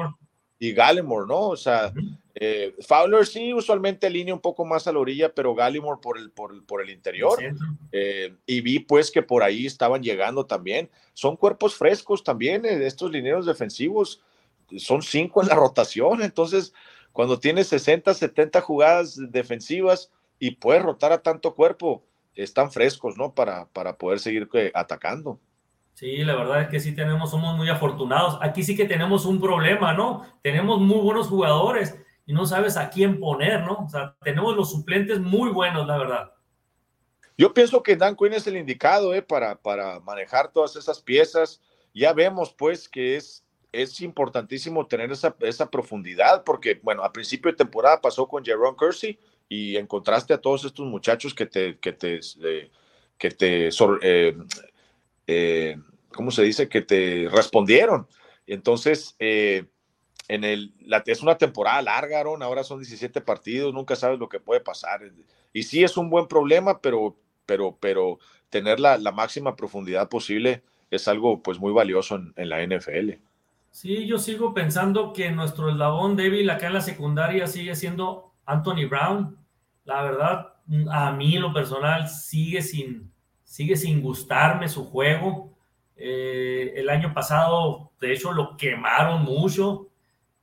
y 0.64 0.74
Gallimore, 0.74 1.28
¿no? 1.28 1.50
O 1.50 1.58
sea, 1.58 1.92
eh, 2.36 2.74
Fowler 2.88 3.26
sí 3.26 3.54
usualmente 3.54 4.10
línea 4.10 4.34
un 4.34 4.40
poco 4.40 4.66
más 4.66 4.88
a 4.88 4.92
la 4.92 5.00
orilla, 5.00 5.34
pero 5.34 5.54
Gallimore 5.54 6.00
por 6.02 6.18
el, 6.18 6.32
por, 6.32 6.66
por 6.66 6.82
el 6.82 6.90
interior. 6.90 7.40
y 8.46 8.62
vi 8.62 8.80
pues 8.80 9.12
que 9.12 9.22
por 9.22 9.44
ahí 9.44 9.66
estaban 9.66 10.02
llegando 10.02 10.46
también. 10.46 10.90
Son 11.14 11.36
cuerpos 11.36 11.76
frescos 11.76 12.24
también, 12.24 12.66
estos 12.66 13.12
lineros 13.12 13.46
defensivos 13.46 14.22
son 14.78 15.02
cinco 15.02 15.42
en 15.42 15.50
la 15.50 15.56
rotación, 15.56 16.22
entonces 16.22 16.74
cuando 17.12 17.40
tienes 17.40 17.68
60, 17.68 18.14
70 18.14 18.62
jugadas 18.62 19.20
defensivas 19.32 20.12
y 20.40 20.52
puedes 20.52 20.82
rotar 20.82 21.12
a 21.12 21.22
tanto 21.22 21.54
cuerpo, 21.54 22.04
están 22.36 22.72
frescos, 22.72 23.18
¿no? 23.18 23.34
Para, 23.34 23.66
para 23.68 23.98
poder 23.98 24.20
seguir 24.20 24.50
eh, 24.54 24.72
atacando. 24.74 25.40
Sí, 25.94 26.24
la 26.24 26.36
verdad 26.36 26.62
es 26.64 26.68
que 26.70 26.80
sí 26.80 26.96
tenemos, 26.96 27.32
somos 27.32 27.56
muy 27.56 27.70
afortunados. 27.70 28.38
Aquí 28.42 28.64
sí 28.64 28.76
que 28.76 28.86
tenemos 28.86 29.26
un 29.26 29.40
problema, 29.40 29.94
¿no? 29.94 30.26
Tenemos 30.42 30.80
muy 30.80 31.00
buenos 31.00 31.28
jugadores 31.28 31.96
y 32.26 32.34
no 32.34 32.46
sabes 32.46 32.78
a 32.78 32.90
quién 32.90 33.20
poner, 33.20 33.62
¿no? 33.62 33.86
O 33.86 33.90
sea, 33.90 34.16
tenemos 34.24 34.56
los 34.56 34.72
suplentes 34.72 35.20
muy 35.20 35.50
buenos, 35.52 35.86
la 35.86 35.98
verdad. 35.98 36.34
Yo 37.38 37.54
pienso 37.54 37.84
que 37.84 37.96
Dan 37.96 38.16
Quinn 38.16 38.34
es 38.34 38.48
el 38.48 38.58
indicado, 38.58 39.14
¿eh? 39.14 39.22
Para, 39.22 39.56
para 39.56 40.00
manejar 40.00 40.52
todas 40.52 40.76
esas 40.76 41.00
piezas. 41.00 41.62
Ya 41.94 42.14
vemos, 42.14 42.54
pues, 42.54 42.90
que 42.90 43.16
es 43.16 43.44
es 43.74 44.00
importantísimo 44.02 44.86
tener 44.86 45.12
esa, 45.12 45.36
esa 45.40 45.70
profundidad, 45.70 46.44
porque, 46.44 46.80
bueno, 46.82 47.04
a 47.04 47.12
principio 47.12 47.52
de 47.52 47.58
temporada 47.58 48.00
pasó 48.00 48.28
con 48.28 48.46
Jerome 48.46 48.78
Kersey 48.80 49.20
y 49.50 49.76
encontraste 49.76 50.34
a 50.34 50.38
todos 50.38 50.64
estos 50.64 50.86
muchachos 50.86 51.34
que 51.34 51.48
te, 51.48 51.80
que 51.80 51.92
te, 51.92 52.20
eh, 52.44 52.70
que 53.18 53.32
te 53.32 53.70
eh, 54.04 54.38
eh, 55.28 55.78
¿cómo 56.14 56.32
se 56.32 56.44
dice? 56.44 56.70
Que 56.70 56.82
te 56.82 57.28
respondieron. 57.32 58.08
Entonces, 58.48 59.16
en 59.20 60.74
la, 60.82 61.04
es 61.06 61.22
una 61.22 61.38
temporada 61.38 61.82
larga, 61.82 62.20
Aaron, 62.20 62.44
ahora 62.44 62.64
son 62.64 62.80
17 62.80 63.22
partidos, 63.22 63.74
nunca 63.74 63.96
sabes 63.96 64.20
lo 64.20 64.30
que 64.30 64.40
puede 64.40 64.62
pasar. 64.62 65.02
Y 65.52 65.64
sí 65.64 65.84
es 65.84 65.98
un 65.98 66.10
buen 66.10 66.28
problema, 66.28 66.80
pero, 66.82 67.18
pero, 67.46 67.78
pero 67.80 68.20
tener 68.50 68.80
la, 68.80 68.98
máxima 69.12 69.56
profundidad 69.56 70.10
posible 70.10 70.64
es 70.92 71.08
algo 71.08 71.42
pues 71.42 71.60
muy 71.60 71.72
valioso 71.72 72.16
en, 72.16 72.34
en 72.36 72.50
la 72.50 72.66
NFL. 72.66 73.14
Sí, 73.72 74.06
yo 74.06 74.20
sigo 74.20 74.54
pensando 74.54 75.14
que 75.14 75.32
nuestro 75.32 75.70
eslabón 75.70 76.16
débil 76.16 76.50
acá 76.50 76.68
en 76.68 76.74
la 76.74 76.82
secundaria 76.82 77.48
sigue 77.48 77.76
siendo 77.76 78.34
Anthony 78.46 78.88
Brown. 78.88 79.38
La 79.86 80.04
verdad, 80.04 80.54
a 80.92 81.12
mí 81.12 81.38
lo 81.38 81.54
personal 81.54 82.08
sigue 82.08 82.62
sin, 82.62 83.13
sigue 83.54 83.76
sin 83.76 84.02
gustarme 84.02 84.68
su 84.68 84.86
juego. 84.86 85.54
Eh, 85.96 86.74
el 86.76 86.90
año 86.90 87.14
pasado, 87.14 87.92
de 88.02 88.12
hecho, 88.12 88.32
lo 88.32 88.58
quemaron 88.58 89.24
mucho. 89.24 89.90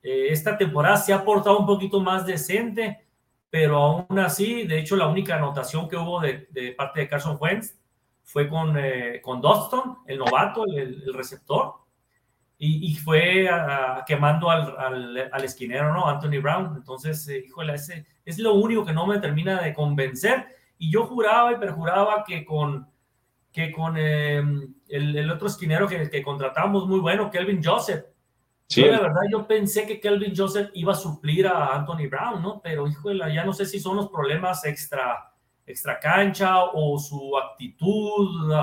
Eh, 0.01 0.27
esta 0.29 0.57
temporada 0.57 0.95
se 0.95 1.11
ha 1.11 1.25
portado 1.25 1.59
un 1.59 1.65
poquito 1.65 1.99
más 1.99 2.25
decente, 2.25 3.05
pero 3.49 3.77
aún 3.77 4.19
así, 4.19 4.63
de 4.63 4.79
hecho, 4.79 4.95
la 4.95 5.07
única 5.07 5.35
anotación 5.35 5.89
que 5.89 5.97
hubo 5.97 6.21
de, 6.21 6.73
parte 6.77 7.01
de 7.01 7.09
Carson 7.09 7.37
Wentz 7.37 7.77
fue 8.23 8.47
con, 8.47 8.77
eh, 8.77 9.19
con 9.21 9.41
Doston, 9.41 9.97
el 10.07 10.17
novato, 10.17 10.63
el 10.65 11.13
receptor 11.13 11.81
y, 12.63 12.93
fue 12.93 13.49
quemando 14.05 14.51
al, 14.51 15.29
al, 15.31 15.43
esquinero, 15.43 15.93
¿no? 15.93 16.07
Anthony 16.07 16.39
Brown. 16.39 16.75
Entonces, 16.77 17.27
eh, 17.27 17.43
híjole, 17.43 17.73
ese 17.73 18.05
es 18.23 18.37
lo 18.37 18.53
único 18.53 18.85
que 18.85 18.93
no 18.93 19.07
me 19.07 19.17
termina 19.17 19.59
de 19.59 19.73
convencer. 19.73 20.45
Y 20.77 20.91
yo 20.91 21.07
juraba 21.07 21.53
y 21.53 21.55
perjuraba 21.55 22.23
que 22.23 22.45
con, 22.45 22.90
que 23.51 23.71
con 23.71 23.97
em, 23.97 24.73
el, 24.87 25.17
el, 25.17 25.31
otro 25.31 25.47
esquinero 25.47 25.87
que, 25.87 26.09
que, 26.09 26.23
contratamos 26.23 26.87
muy 26.87 26.99
bueno, 26.99 27.29
Kelvin 27.29 27.63
Joseph. 27.63 28.05
Sí. 28.67 28.81
Yo, 28.81 28.91
la 28.91 29.01
verdad, 29.01 29.21
yo 29.29 29.45
pensé 29.45 29.85
que 29.85 29.99
Kelvin 29.99 30.33
Joseph 30.35 30.69
iba 30.73 30.93
a 30.93 30.95
suplir 30.95 31.47
a 31.47 31.75
Anthony 31.75 32.07
Brown, 32.09 32.41
¿no? 32.41 32.61
Pero, 32.61 32.87
híjole, 32.87 33.33
ya 33.33 33.43
no 33.43 33.53
sé 33.53 33.65
si 33.65 33.79
son 33.79 33.97
los 33.97 34.09
problemas 34.09 34.63
extra, 34.65 35.33
extra 35.65 35.99
cancha 35.99 36.63
o 36.63 36.97
su 36.97 37.37
actitud. 37.37 38.53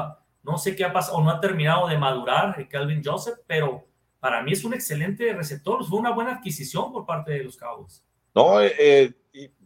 No 0.42 0.56
sé 0.56 0.74
qué 0.74 0.84
ha 0.84 0.92
pasado, 0.92 1.18
o 1.18 1.22
no 1.22 1.30
ha 1.30 1.40
terminado 1.40 1.88
de 1.88 1.98
madurar 1.98 2.66
Kelvin 2.68 3.02
Joseph, 3.04 3.40
pero 3.46 3.84
para 4.18 4.42
mí 4.42 4.52
es 4.52 4.64
un 4.64 4.74
excelente 4.74 5.32
receptor, 5.34 5.84
fue 5.84 5.98
una 5.98 6.10
buena 6.10 6.36
adquisición 6.36 6.90
por 6.90 7.04
parte 7.04 7.32
de 7.32 7.44
los 7.44 7.56
Cabos. 7.56 8.02
No, 8.34 8.60
eh, 8.60 8.74
eh 8.78 9.12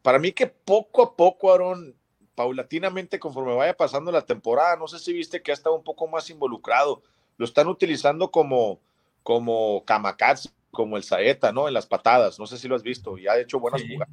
para 0.02 0.18
mí 0.18 0.32
que 0.32 0.48
poco 0.48 1.02
a 1.02 1.16
poco, 1.16 1.52
Aaron, 1.52 1.94
paulatinamente, 2.42 3.20
conforme 3.20 3.54
vaya 3.54 3.76
pasando 3.76 4.10
la 4.10 4.26
temporada, 4.26 4.74
no 4.76 4.88
sé 4.88 4.98
si 4.98 5.12
viste 5.12 5.42
que 5.42 5.52
ha 5.52 5.54
estado 5.54 5.76
un 5.76 5.84
poco 5.84 6.08
más 6.08 6.28
involucrado, 6.28 7.00
lo 7.36 7.44
están 7.44 7.68
utilizando 7.68 8.32
como, 8.32 8.80
como 9.22 9.84
kamikaze, 9.84 10.50
como 10.72 10.96
el 10.96 11.04
saeta, 11.04 11.52
¿no? 11.52 11.68
En 11.68 11.74
las 11.74 11.86
patadas, 11.86 12.40
no 12.40 12.46
sé 12.48 12.58
si 12.58 12.66
lo 12.66 12.74
has 12.74 12.82
visto, 12.82 13.16
y 13.16 13.28
ha 13.28 13.38
hecho 13.38 13.60
buenas 13.60 13.82
jugadas. 13.82 14.12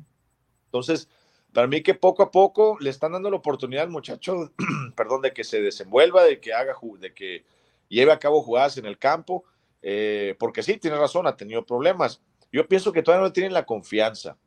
Entonces, 0.65 1.09
para 1.53 1.65
mí 1.65 1.81
que 1.81 1.95
poco 1.95 2.21
a 2.21 2.29
poco 2.29 2.77
le 2.79 2.91
están 2.91 3.13
dando 3.13 3.31
la 3.31 3.37
oportunidad 3.37 3.85
al 3.85 3.89
muchacho, 3.89 4.51
perdón, 4.95 5.23
de 5.23 5.33
que 5.33 5.43
se 5.43 5.59
desenvuelva, 5.59 6.23
de 6.23 6.39
que 6.39 6.53
haga, 6.53 6.75
de 6.99 7.11
que 7.11 7.43
lleve 7.87 8.11
a 8.11 8.19
cabo 8.19 8.43
jugadas 8.43 8.77
en 8.77 8.85
el 8.85 8.99
campo 8.99 9.43
eh, 9.81 10.35
porque 10.37 10.61
sí, 10.61 10.77
tiene 10.77 10.97
razón, 10.97 11.25
ha 11.25 11.35
tenido 11.35 11.65
problemas. 11.65 12.21
Yo 12.51 12.67
pienso 12.67 12.91
que 12.91 13.01
todavía 13.01 13.25
no 13.25 13.33
tienen 13.33 13.53
la 13.53 13.65
confianza 13.65 14.37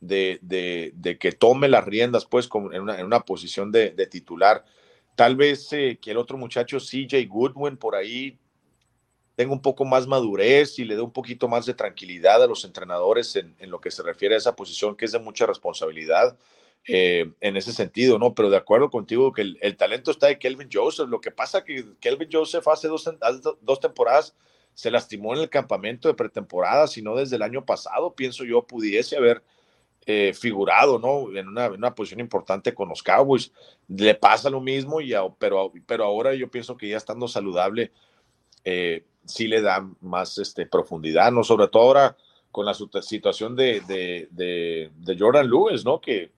de, 0.00 0.38
de, 0.42 1.18
que 1.18 1.32
tome 1.32 1.68
las 1.68 1.84
riendas, 1.84 2.24
pues, 2.26 2.48
como 2.48 2.72
en, 2.72 2.82
una, 2.82 3.20
posición 3.20 3.70
de, 3.70 3.90
titular. 4.06 4.64
Tal 5.14 5.36
vez 5.36 5.72
eh, 5.72 5.98
que 6.00 6.12
el 6.12 6.16
otro 6.16 6.38
muchacho, 6.38 6.78
CJ 6.78 7.26
Goodwin, 7.28 7.76
por 7.76 7.94
ahí 7.94 8.38
tenga 9.36 9.52
un 9.52 9.62
poco 9.62 9.84
más 9.84 10.06
madurez 10.06 10.78
y 10.78 10.84
le 10.84 10.96
dé 10.96 11.02
un 11.02 11.12
poquito 11.12 11.48
más 11.48 11.66
de 11.66 11.74
tranquilidad 11.74 12.42
a 12.42 12.46
los 12.46 12.64
entrenadores 12.64 13.36
en, 13.36 13.54
lo 13.70 13.80
que 13.80 13.90
se 13.90 14.02
refiere 14.02 14.34
a 14.34 14.38
esa 14.38 14.56
posición, 14.56 14.96
que 14.96 15.04
es 15.04 15.12
de 15.12 15.18
mucha 15.18 15.46
responsabilidad. 15.46 16.36
Eh, 16.86 17.30
en 17.42 17.58
ese 17.58 17.74
sentido, 17.74 18.18
¿no? 18.18 18.34
Pero 18.34 18.48
de 18.48 18.56
acuerdo 18.56 18.88
contigo 18.88 19.34
que 19.34 19.42
el, 19.42 19.76
talento 19.76 20.10
está 20.10 20.28
de 20.28 20.38
Kelvin 20.38 20.70
Joseph. 20.72 21.10
Lo 21.10 21.20
que 21.20 21.30
pasa 21.30 21.62
que 21.62 21.84
Kelvin 22.00 22.30
Joseph 22.32 22.66
hace 22.68 22.88
dos, 22.88 23.04
dos 23.60 23.80
temporadas 23.80 24.34
se 24.72 24.90
lastimó 24.90 25.34
en 25.34 25.40
el 25.40 25.50
campamento 25.50 26.08
de 26.08 26.14
pretemporada, 26.14 26.86
sino 26.86 27.14
desde 27.14 27.36
el 27.36 27.42
año 27.42 27.66
pasado, 27.66 28.14
pienso 28.14 28.44
yo, 28.44 28.66
pudiese 28.66 29.14
haber 29.14 29.42
eh, 30.06 30.32
figurado, 30.34 30.98
¿no? 30.98 31.36
En 31.36 31.48
una, 31.48 31.94
posición 31.94 32.20
importante 32.20 32.74
con 32.74 32.88
los 32.88 33.02
Cowboys. 33.02 33.52
Le 33.88 34.14
pasa 34.14 34.50
lo 34.50 34.60
mismo, 34.60 35.00
y, 35.00 35.12
pero, 35.38 35.72
pero 35.86 36.04
ahora 36.04 36.34
yo 36.34 36.50
pienso 36.50 36.76
que 36.76 36.88
ya 36.88 36.96
estando 36.96 37.28
saludable, 37.28 37.92
eh, 38.64 39.04
sí 39.24 39.48
le 39.48 39.62
da 39.62 39.88
más 40.00 40.38
este, 40.38 40.66
profundidad, 40.66 41.30
¿no? 41.32 41.44
Sobre 41.44 41.68
todo 41.68 41.82
ahora 41.82 42.16
con 42.50 42.66
la 42.66 42.74
situación 42.74 43.54
de, 43.54 43.80
de, 43.82 44.90
de 44.92 45.16
Jordan 45.18 45.48
Lewis, 45.48 45.84
¿no? 45.84 46.00
Que 46.00 46.32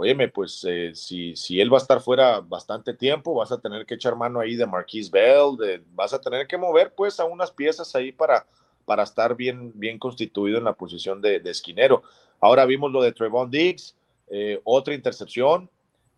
óyeme, 0.00 0.28
pues 0.28 0.64
eh, 0.66 0.92
si, 0.94 1.36
si 1.36 1.60
él 1.60 1.70
va 1.70 1.76
a 1.76 1.82
estar 1.82 2.00
fuera 2.00 2.40
bastante 2.40 2.94
tiempo, 2.94 3.34
vas 3.34 3.52
a 3.52 3.60
tener 3.60 3.84
que 3.84 3.94
echar 3.94 4.16
mano 4.16 4.40
ahí 4.40 4.56
de 4.56 4.66
Marquise 4.66 5.10
Bell, 5.10 5.56
de, 5.58 5.82
vas 5.92 6.14
a 6.14 6.20
tener 6.20 6.46
que 6.46 6.56
mover 6.56 6.94
pues 6.94 7.20
a 7.20 7.26
unas 7.26 7.50
piezas 7.50 7.94
ahí 7.94 8.10
para, 8.10 8.46
para 8.86 9.02
estar 9.02 9.36
bien, 9.36 9.72
bien 9.74 9.98
constituido 9.98 10.56
en 10.56 10.64
la 10.64 10.72
posición 10.72 11.20
de, 11.20 11.42
esquinero. 11.44 12.02
Ahora 12.40 12.64
vimos 12.64 12.90
lo 12.90 13.02
de 13.02 13.12
Trevon 13.12 13.50
Diggs, 13.50 13.96
eh, 14.28 14.60
otra 14.64 14.94
intercepción. 14.94 15.70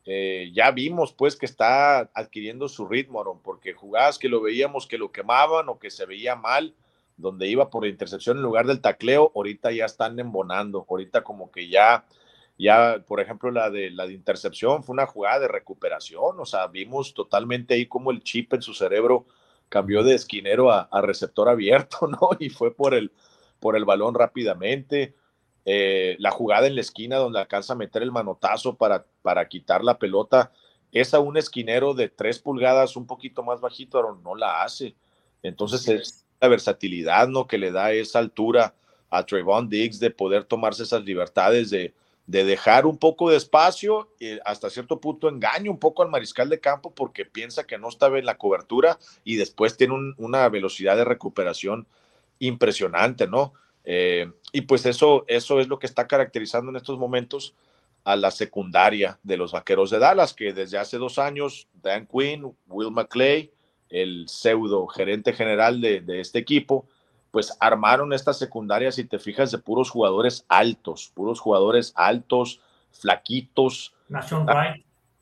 Eh, 0.05 0.51
ya 0.53 0.71
vimos 0.71 1.13
pues 1.13 1.37
que 1.37 1.47
está 1.47 2.11
adquiriendo 2.15 2.69
su 2.69 2.87
ritmo, 2.87 3.21
Aaron, 3.21 3.41
porque 3.41 3.73
jugadas 3.73 4.19
que 4.19 4.29
lo 4.29 4.41
veíamos 4.41 4.87
que 4.87 4.99
lo 4.99 5.13
quemaban 5.13 5.69
o 5.69 5.79
que 5.79 5.91
se 5.91 6.07
veía 6.07 6.35
mal, 6.35 6.75
donde 7.17 7.47
iba 7.49 7.71
por 7.71 7.87
intercepción 7.87 8.37
en 8.39 8.43
lugar 8.43 8.67
del 8.67 8.81
tacleo, 8.81 9.31
ahorita 9.35 9.71
ya 9.71 9.85
están 9.85 10.19
embonando, 10.19 10.85
ahorita 10.89 11.23
como 11.23 11.51
que 11.51 11.69
ya 11.69 12.05
ya, 12.59 13.03
por 13.09 13.21
ejemplo, 13.21 13.51
la 13.51 13.71
de 13.71 13.91
la 13.91 14.07
de 14.07 14.13
intercepción 14.13 14.85
fue 14.85 14.93
una 14.93 15.07
jugada 15.07 15.41
de 15.41 15.49
recuperación, 15.49 16.39
o 16.39 16.45
sea, 16.45 16.67
vimos 16.69 17.15
totalmente 17.15 17.75
ahí 17.75 17.87
como 17.87 18.11
el 18.11 18.23
chip 18.23 18.53
en 18.55 18.63
su 18.63 18.75
cerebro 18.75 19.27
cambió 19.69 20.05
de 20.05 20.15
esquinero 20.15 20.71
a, 20.71 20.89
receptor 21.01 21.49
abierto, 21.49 22.07
¿no? 22.07 22.31
Y 22.39 22.51
fue 22.51 22.75
por 22.75 22.95
el, 22.95 23.11
por 23.59 23.75
el 23.77 23.85
balón 23.85 24.15
rápidamente. 24.15 25.15
Eh, 25.65 26.17
la 26.19 26.31
jugada 26.31 26.67
en 26.67 26.75
la 26.75 26.81
esquina 26.81 27.17
donde 27.17 27.39
alcanza 27.39 27.75
a 27.75 27.77
meter 27.77 28.03
el 28.03 28.11
manotazo 28.11 28.75
para, 28.75 29.07
para 29.23 29.47
quitar 29.49 29.85
la 29.85 29.99
pelota, 29.99 30.51
esa 30.91 31.21
un 31.21 31.37
esquinero 31.37 31.95
de 31.95 32.09
tres 32.09 32.39
pulgadas, 32.39 32.97
un 32.97 33.07
poquito 33.07 33.43
más 33.43 33.61
bajito, 33.61 34.19
no 34.23 34.35
la 34.35 34.63
hace. 34.63 34.95
Entonces 35.43 36.27
la 36.41 36.49
versatilidad, 36.49 37.29
¿no? 37.29 37.47
Que 37.47 37.59
le 37.59 37.71
da 37.71 37.93
esa 37.93 38.19
altura 38.19 38.75
a 39.09 39.25
Trayvon 39.25 39.69
Diggs 39.69 40.01
de 40.01 40.11
poder 40.11 40.45
tomarse 40.45 40.83
esas 40.83 41.05
libertades 41.05 41.71
de, 41.71 41.95
de 42.27 42.45
dejar 42.45 42.87
un 42.87 42.99
poco 42.99 43.31
de 43.31 43.37
espacio 43.37 44.09
y 44.19 44.39
hasta 44.45 44.71
cierto 44.71 45.01
punto 45.01 45.29
engaño 45.29 45.71
un 45.71 45.79
poco 45.79 46.03
al 46.03 46.11
mariscal 46.11 46.49
de 46.49 46.61
campo 46.61 46.95
porque 46.95 47.25
piensa 47.25 47.67
que 47.67 47.79
no 47.79 47.89
estaba 47.89 48.19
en 48.19 48.27
la 48.27 48.39
cobertura 48.39 48.99
y 49.25 49.37
después 49.37 49.77
tiene 49.77 50.15
una 50.17 50.49
velocidad 50.49 50.97
de 50.97 51.05
recuperación 51.05 51.87
impresionante, 52.39 53.27
¿no? 53.27 53.55
Eh, 53.85 54.31
y 54.53 54.63
pues 54.63 54.87
eso, 54.87 55.25
eso 55.27 55.61
es 55.61 55.69
lo 55.69 55.79
que 55.79 55.87
está 55.87 56.07
caracterizando 56.07 56.71
en 56.71 56.77
estos 56.77 56.99
momentos 56.99 57.55
a 58.05 58.17
la 58.17 58.31
secundaria 58.31 59.19
de 59.23 59.37
los 59.37 59.53
Vaqueros 59.53 59.91
de 59.91 59.99
Dallas, 59.99 60.35
que 60.35 60.53
desde 60.53 60.79
hace 60.79 60.99
dos 60.99 61.19
años 61.19 61.69
Dan 61.75 62.07
Quinn, 62.07 62.57
Will 62.67 62.91
McClay, 62.91 63.53
el 63.89 64.29
pseudo 64.29 64.87
gerente 64.87 65.33
general 65.33 65.81
de, 65.81 66.01
de 66.01 66.21
este 66.21 66.39
equipo, 66.39 66.87
pues 67.31 67.57
armaron 67.61 68.13
esta 68.13 68.33
secundaria, 68.33 68.93
si 68.93 69.05
te 69.05 69.19
fijas, 69.19 69.51
de 69.51 69.59
puros 69.59 69.91
jugadores 69.91 70.45
altos, 70.49 71.11
puros 71.15 71.41
jugadores 71.41 71.93
altos, 71.97 72.61
flaquitos. 72.93 73.95
Ah, 74.13 74.75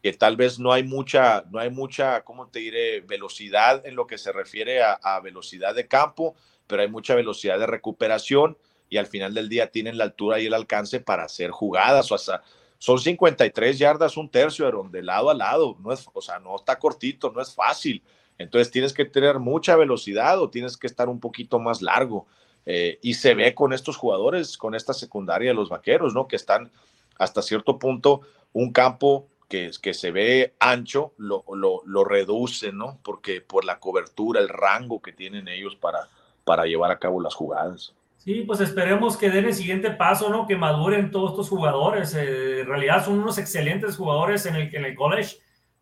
que 0.03 0.13
tal 0.15 0.37
vez 0.37 0.59
no 0.59 0.73
hay 0.73 0.83
mucha, 0.83 1.45
no 1.51 1.59
hay 1.59 1.71
mucha, 1.71 2.23
¿cómo 2.23 2.49
te 2.49 2.59
diré?, 2.59 3.01
velocidad 3.03 3.87
en 3.87 3.95
lo 3.95 4.07
que 4.07 4.19
se 4.19 4.33
refiere 4.33 4.83
a, 4.83 5.21
velocidad 5.21 5.75
de 5.75 5.87
campo, 5.87 6.35
pero 6.71 6.83
hay 6.83 6.89
mucha 6.89 7.17
velocidad 7.17 7.59
de 7.59 7.67
recuperación 7.67 8.57
y 8.89 8.97
al 8.97 9.09
final 9.09 9.35
del 9.35 9.49
día 9.49 9.71
tienen 9.71 9.99
la 9.99 10.05
altura 10.05 10.41
y 10.41 10.47
el 10.47 10.55
alcance 10.55 11.01
para 11.01 11.25
hacer 11.25 11.51
jugadas. 11.51 12.11
O 12.13 12.17
sea, 12.17 12.43
son 12.79 12.99
53 12.99 13.79
yardas, 13.79 14.17
un 14.17 14.31
tercio, 14.31 14.71
de 14.91 15.03
lado 15.03 15.31
a 15.31 15.35
lado. 15.35 15.77
No 15.81 15.93
es, 15.93 16.07
o 16.13 16.23
sea, 16.23 16.39
no 16.39 16.55
está 16.55 16.79
cortito, 16.79 17.33
no 17.33 17.43
es 17.43 17.53
fácil. 17.53 18.03
Entonces 18.39 18.71
tienes 18.71 18.93
que 18.93 19.05
tener 19.05 19.41
mucha 19.41 19.77
velocidad 19.77 20.41
o 20.41 20.49
tienes 20.49 20.77
que 20.77 20.87
estar 20.87 21.09
un 21.09 21.19
poquito 21.19 21.59
más 21.59 21.83
largo. 21.83 22.27
Eh, 22.65 22.99
y 23.03 23.15
se 23.15 23.35
ve 23.35 23.53
con 23.55 23.73
estos 23.73 23.97
jugadores, 23.97 24.57
con 24.57 24.75
esta 24.75 24.95
secundaria 24.95 25.51
de 25.51 25.55
los 25.55 25.69
vaqueros, 25.69 26.15
¿no? 26.15 26.29
Que 26.29 26.37
están 26.37 26.71
hasta 27.19 27.43
cierto 27.43 27.79
punto 27.79 28.21
un 28.53 28.73
campo 28.73 29.27
que, 29.49 29.71
que 29.83 29.93
se 29.93 30.13
ve 30.13 30.55
ancho, 30.61 31.13
lo, 31.17 31.45
lo, 31.53 31.83
lo 31.85 32.05
reduce, 32.05 32.73
¿no? 32.73 32.99
Porque 33.03 33.41
por 33.41 33.65
la 33.65 33.81
cobertura, 33.81 34.41
el 34.41 34.49
rango 34.49 35.03
que 35.03 35.13
tienen 35.13 35.49
ellos 35.49 35.75
para, 35.77 36.09
para 36.51 36.65
llevar 36.65 36.91
a 36.91 36.99
cabo 36.99 37.21
las 37.21 37.35
jugadas. 37.35 37.95
Sí, 38.17 38.43
pues 38.47 38.61
esperemos 38.61 39.17
que 39.17 39.31
den 39.31 39.45
el 39.45 39.55
siguiente 39.55 39.93
paso, 39.93 40.29
¿no? 40.31 40.47
Que 40.47 40.57
maduren 40.57 41.13
todos 41.13 41.31
estos 41.31 41.49
jugadores. 41.49 42.15
Eh, 42.15 42.63
en 42.63 42.67
realidad 42.67 43.05
son 43.05 43.21
unos 43.21 43.39
excelentes 43.39 43.97
jugadores 43.97 44.47
en 44.47 44.57
el, 44.57 44.75
en 44.75 44.85
el 44.85 44.97
college 44.97 45.37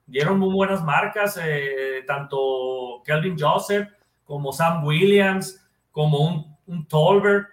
dieron 0.08 0.38
muy 0.38 0.52
buenas 0.52 0.82
marcas, 0.82 1.38
eh, 1.42 2.02
tanto 2.06 3.02
Kelvin 3.04 3.36
Joseph 3.38 3.88
como 4.24 4.52
Sam 4.52 4.84
Williams, 4.84 5.64
como 5.92 6.18
un, 6.18 6.56
un 6.66 6.88
Tolbert. 6.88 7.48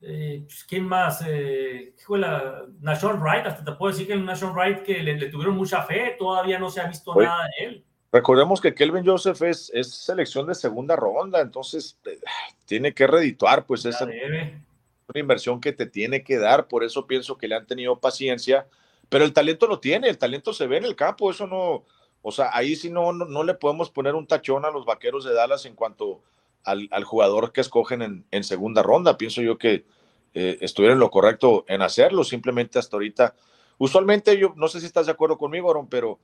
Eh, 0.00 0.42
pues, 0.44 0.64
¿Quién 0.64 0.86
más? 0.86 1.24
Eh, 1.26 1.94
la 2.10 2.64
Nashon 2.80 3.20
Wright, 3.20 3.46
hasta 3.46 3.64
te 3.64 3.72
puedo 3.72 3.92
decir 3.92 4.06
que 4.06 4.12
el 4.12 4.24
Nashon 4.24 4.52
Wright 4.54 4.82
que 4.82 5.02
le, 5.02 5.28
tuvieron 5.30 5.56
mucha 5.56 5.82
fe, 5.82 6.14
todavía 6.18 6.58
no 6.58 6.68
se 6.70 6.80
ha 6.82 6.86
visto 6.86 7.14
nada 7.14 7.48
de 7.58 7.64
él. 7.64 7.84
Recordemos 8.14 8.60
que 8.62 8.74
Kelvin 8.74 9.04
Joseph 9.04 9.42
es, 9.42 9.70
es 9.74 9.92
selección 9.92 10.46
de 10.46 10.54
segunda 10.54 10.96
ronda, 10.96 11.42
entonces 11.42 11.98
eh, 12.06 12.18
tiene 12.64 12.94
que 12.94 13.06
redituar, 13.06 13.66
pues 13.66 13.84
es 13.84 14.00
una 14.00 15.20
inversión 15.20 15.60
que 15.60 15.72
te 15.72 15.84
tiene 15.84 16.22
que 16.22 16.38
dar, 16.38 16.68
por 16.68 16.82
eso 16.82 17.06
pienso 17.06 17.36
que 17.36 17.48
le 17.48 17.56
han 17.56 17.66
tenido 17.66 17.98
paciencia 17.98 18.66
pero 19.08 19.24
el 19.24 19.32
talento 19.32 19.66
lo 19.66 19.80
tiene, 19.80 20.08
el 20.08 20.18
talento 20.18 20.52
se 20.52 20.66
ve 20.66 20.78
en 20.78 20.84
el 20.84 20.96
campo, 20.96 21.30
eso 21.30 21.46
no, 21.46 21.84
o 22.22 22.32
sea, 22.32 22.50
ahí 22.52 22.76
sí 22.76 22.90
no, 22.90 23.12
no, 23.12 23.44
le 23.44 23.54
podemos 23.54 23.90
poner 23.90 24.14
un 24.14 24.26
tachón 24.26 24.64
a 24.64 24.70
los 24.70 24.84
vaqueros 24.84 25.24
de 25.24 25.34
Dallas 25.34 25.66
en 25.66 25.74
cuanto 25.74 26.22
al, 26.64 26.88
jugador 27.04 27.52
que 27.52 27.60
escogen 27.60 28.24
en, 28.30 28.44
segunda 28.44 28.82
ronda. 28.82 29.18
Pienso 29.18 29.42
yo 29.42 29.58
que 29.58 29.84
eh, 30.32 30.58
estuvieron 30.60 30.98
lo 30.98 31.10
correcto 31.10 31.64
en 31.68 31.82
hacerlo, 31.82 32.24
simplemente 32.24 32.78
hasta 32.78 32.96
ahorita. 32.96 33.34
Usualmente 33.78 34.38
yo 34.38 34.54
no 34.56 34.68
sé 34.68 34.80
si 34.80 34.86
estás 34.86 35.06
de 35.06 35.12
acuerdo 35.12 35.36
conmigo, 35.36 35.70
Aaron, 35.70 35.88
pero 35.88 36.18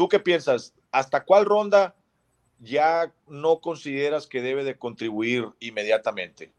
¿tú 0.00 0.08
qué 0.08 0.18
piensas? 0.18 0.72
¿Hasta 0.90 1.24
cuál 1.24 1.44
ronda 1.44 1.94
ya 2.58 3.12
no 3.28 3.60
consideras 3.60 4.26
que 4.26 4.40
debe 4.40 4.64
de 4.64 4.78
contribuir 4.78 5.46
inmediatamente? 5.60 6.54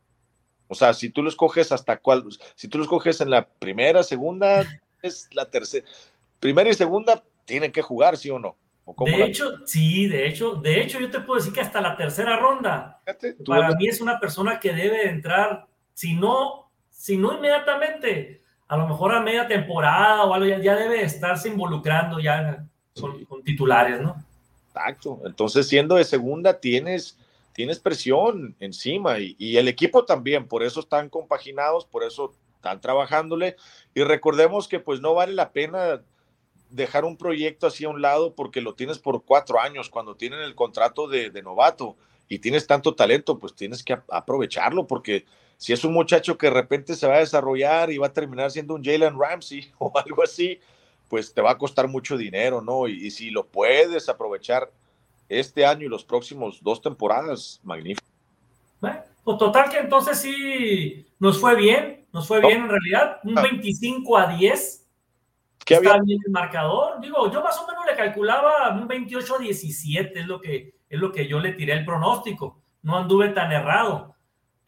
O 0.67 0.75
sea, 0.75 0.93
si 0.93 1.09
tú 1.09 1.23
lo 1.23 1.29
escoges 1.29 1.71
hasta 1.71 1.97
cuál, 1.97 2.23
si 2.53 2.67
tú 2.67 2.77
lo 2.77 2.83
escoges 2.83 3.19
en 3.19 3.31
la 3.31 3.47
primera, 3.47 4.03
segunda, 4.03 4.63
es 5.01 5.27
la 5.31 5.49
tercera. 5.49 5.87
Primera 6.39 6.69
y 6.69 6.75
segunda 6.75 7.23
tienen 7.45 7.71
que 7.71 7.81
jugar, 7.81 8.15
¿sí 8.15 8.29
o 8.29 8.37
no? 8.37 8.55
de 9.05 9.23
hecho, 9.23 9.65
sí, 9.65 10.05
de 10.05 10.27
hecho, 10.27 10.53
de 10.53 10.79
hecho, 10.79 10.99
yo 10.99 11.09
te 11.09 11.21
puedo 11.21 11.39
decir 11.39 11.51
que 11.51 11.61
hasta 11.61 11.81
la 11.81 11.97
tercera 11.97 12.37
ronda, 12.37 13.01
para 13.47 13.73
mí 13.73 13.87
es 13.87 14.01
una 14.01 14.19
persona 14.19 14.59
que 14.59 14.71
debe 14.71 15.09
entrar, 15.09 15.65
si 15.95 16.13
no, 16.13 16.69
si 16.91 17.17
no 17.17 17.33
inmediatamente, 17.33 18.43
a 18.67 18.77
lo 18.77 18.87
mejor 18.87 19.15
a 19.15 19.19
media 19.19 19.47
temporada 19.47 20.25
o 20.25 20.33
algo, 20.35 20.45
ya, 20.45 20.75
debe 20.75 21.01
estarse 21.01 21.49
involucrando 21.49 22.19
ya 22.19 22.67
con, 22.99 23.43
titulares, 23.43 24.01
¿no? 24.01 24.23
Exacto. 24.67 25.19
Entonces, 25.25 25.67
siendo 25.67 25.95
de 25.95 26.03
segunda, 26.03 26.59
tienes, 26.59 27.17
tienes 27.53 27.79
presión 27.79 28.55
encima 28.59 29.19
y, 29.19 29.35
y, 29.37 29.57
el 29.57 29.67
equipo 29.67 30.05
también, 30.05 30.47
por 30.47 30.63
eso 30.63 30.79
están 30.79 31.09
compaginados, 31.09 31.85
por 31.85 32.03
eso 32.03 32.33
están 32.55 32.79
trabajándole 32.79 33.55
y 33.95 34.03
recordemos 34.03 34.67
que 34.67 34.79
pues 34.79 35.01
no 35.01 35.15
vale 35.15 35.33
la 35.33 35.51
pena 35.51 36.01
dejar 36.71 37.05
un 37.05 37.17
proyecto 37.17 37.67
así 37.67 37.85
a 37.85 37.89
un 37.89 38.01
lado 38.01 38.33
porque 38.33 38.61
lo 38.61 38.73
tienes 38.73 38.97
por 38.97 39.23
cuatro 39.23 39.59
años, 39.59 39.89
cuando 39.89 40.15
tienen 40.15 40.39
el 40.39 40.55
contrato 40.55 41.07
de, 41.07 41.29
novato 41.43 41.97
y 42.27 42.39
tienes 42.39 42.65
tanto 42.65 42.95
talento, 42.95 43.37
pues 43.37 43.53
tienes 43.55 43.83
que 43.83 43.99
aprovecharlo 44.09 44.87
porque 44.87 45.25
si 45.57 45.73
es 45.73 45.83
un 45.83 45.93
muchacho 45.93 46.37
que 46.37 46.47
de 46.47 46.53
repente 46.53 46.95
se 46.95 47.07
va 47.07 47.15
a 47.15 47.19
desarrollar 47.19 47.91
y 47.91 47.97
va 47.97 48.07
a 48.07 48.13
terminar 48.13 48.51
siendo 48.51 48.73
un 48.73 48.83
Jalen 48.83 49.19
Ramsey 49.19 49.71
o 49.79 49.91
algo 49.95 50.23
así, 50.23 50.59
pues 51.11 51.33
te 51.33 51.41
va 51.41 51.51
a 51.51 51.57
costar 51.57 51.89
mucho 51.89 52.15
dinero, 52.15 52.61
¿no? 52.61 52.87
Y, 52.87 53.07
y 53.07 53.11
si 53.11 53.31
lo 53.31 53.45
puedes 53.45 54.07
aprovechar 54.07 54.71
este 55.27 55.65
año 55.65 55.85
y 55.85 55.89
los 55.89 56.05
próximos 56.05 56.63
dos 56.63 56.81
temporadas, 56.81 57.59
magnífico. 57.63 58.07
Pues 58.79 59.37
total 59.37 59.69
que 59.69 59.79
entonces 59.79 60.19
sí 60.19 61.05
nos 61.19 61.39
fue 61.39 61.55
bien, 61.55 62.05
nos 62.13 62.27
fue 62.27 62.39
bien 62.39 62.63
en 62.63 62.69
realidad, 62.69 63.19
un 63.25 63.35
25 63.35 64.17
ah. 64.17 64.23
a 64.23 64.37
10. 64.37 64.87
¿Qué 65.65 65.73
Está 65.75 65.99
bien 65.99 66.19
el 66.25 66.31
marcador. 66.31 67.01
Digo, 67.01 67.29
yo 67.29 67.43
más 67.43 67.57
o 67.59 67.67
menos 67.67 67.85
le 67.85 67.95
calculaba 67.97 68.69
un 68.73 68.87
28 68.87 69.35
a 69.35 69.39
17, 69.39 70.17
es 70.17 70.25
lo 70.25 70.39
que, 70.39 70.75
es 70.89 70.99
lo 70.99 71.11
que 71.11 71.27
yo 71.27 71.41
le 71.41 71.51
tiré 71.51 71.73
el 71.73 71.85
pronóstico. 71.85 72.61
No 72.83 72.97
anduve 72.97 73.29
tan 73.29 73.51
errado. 73.51 74.15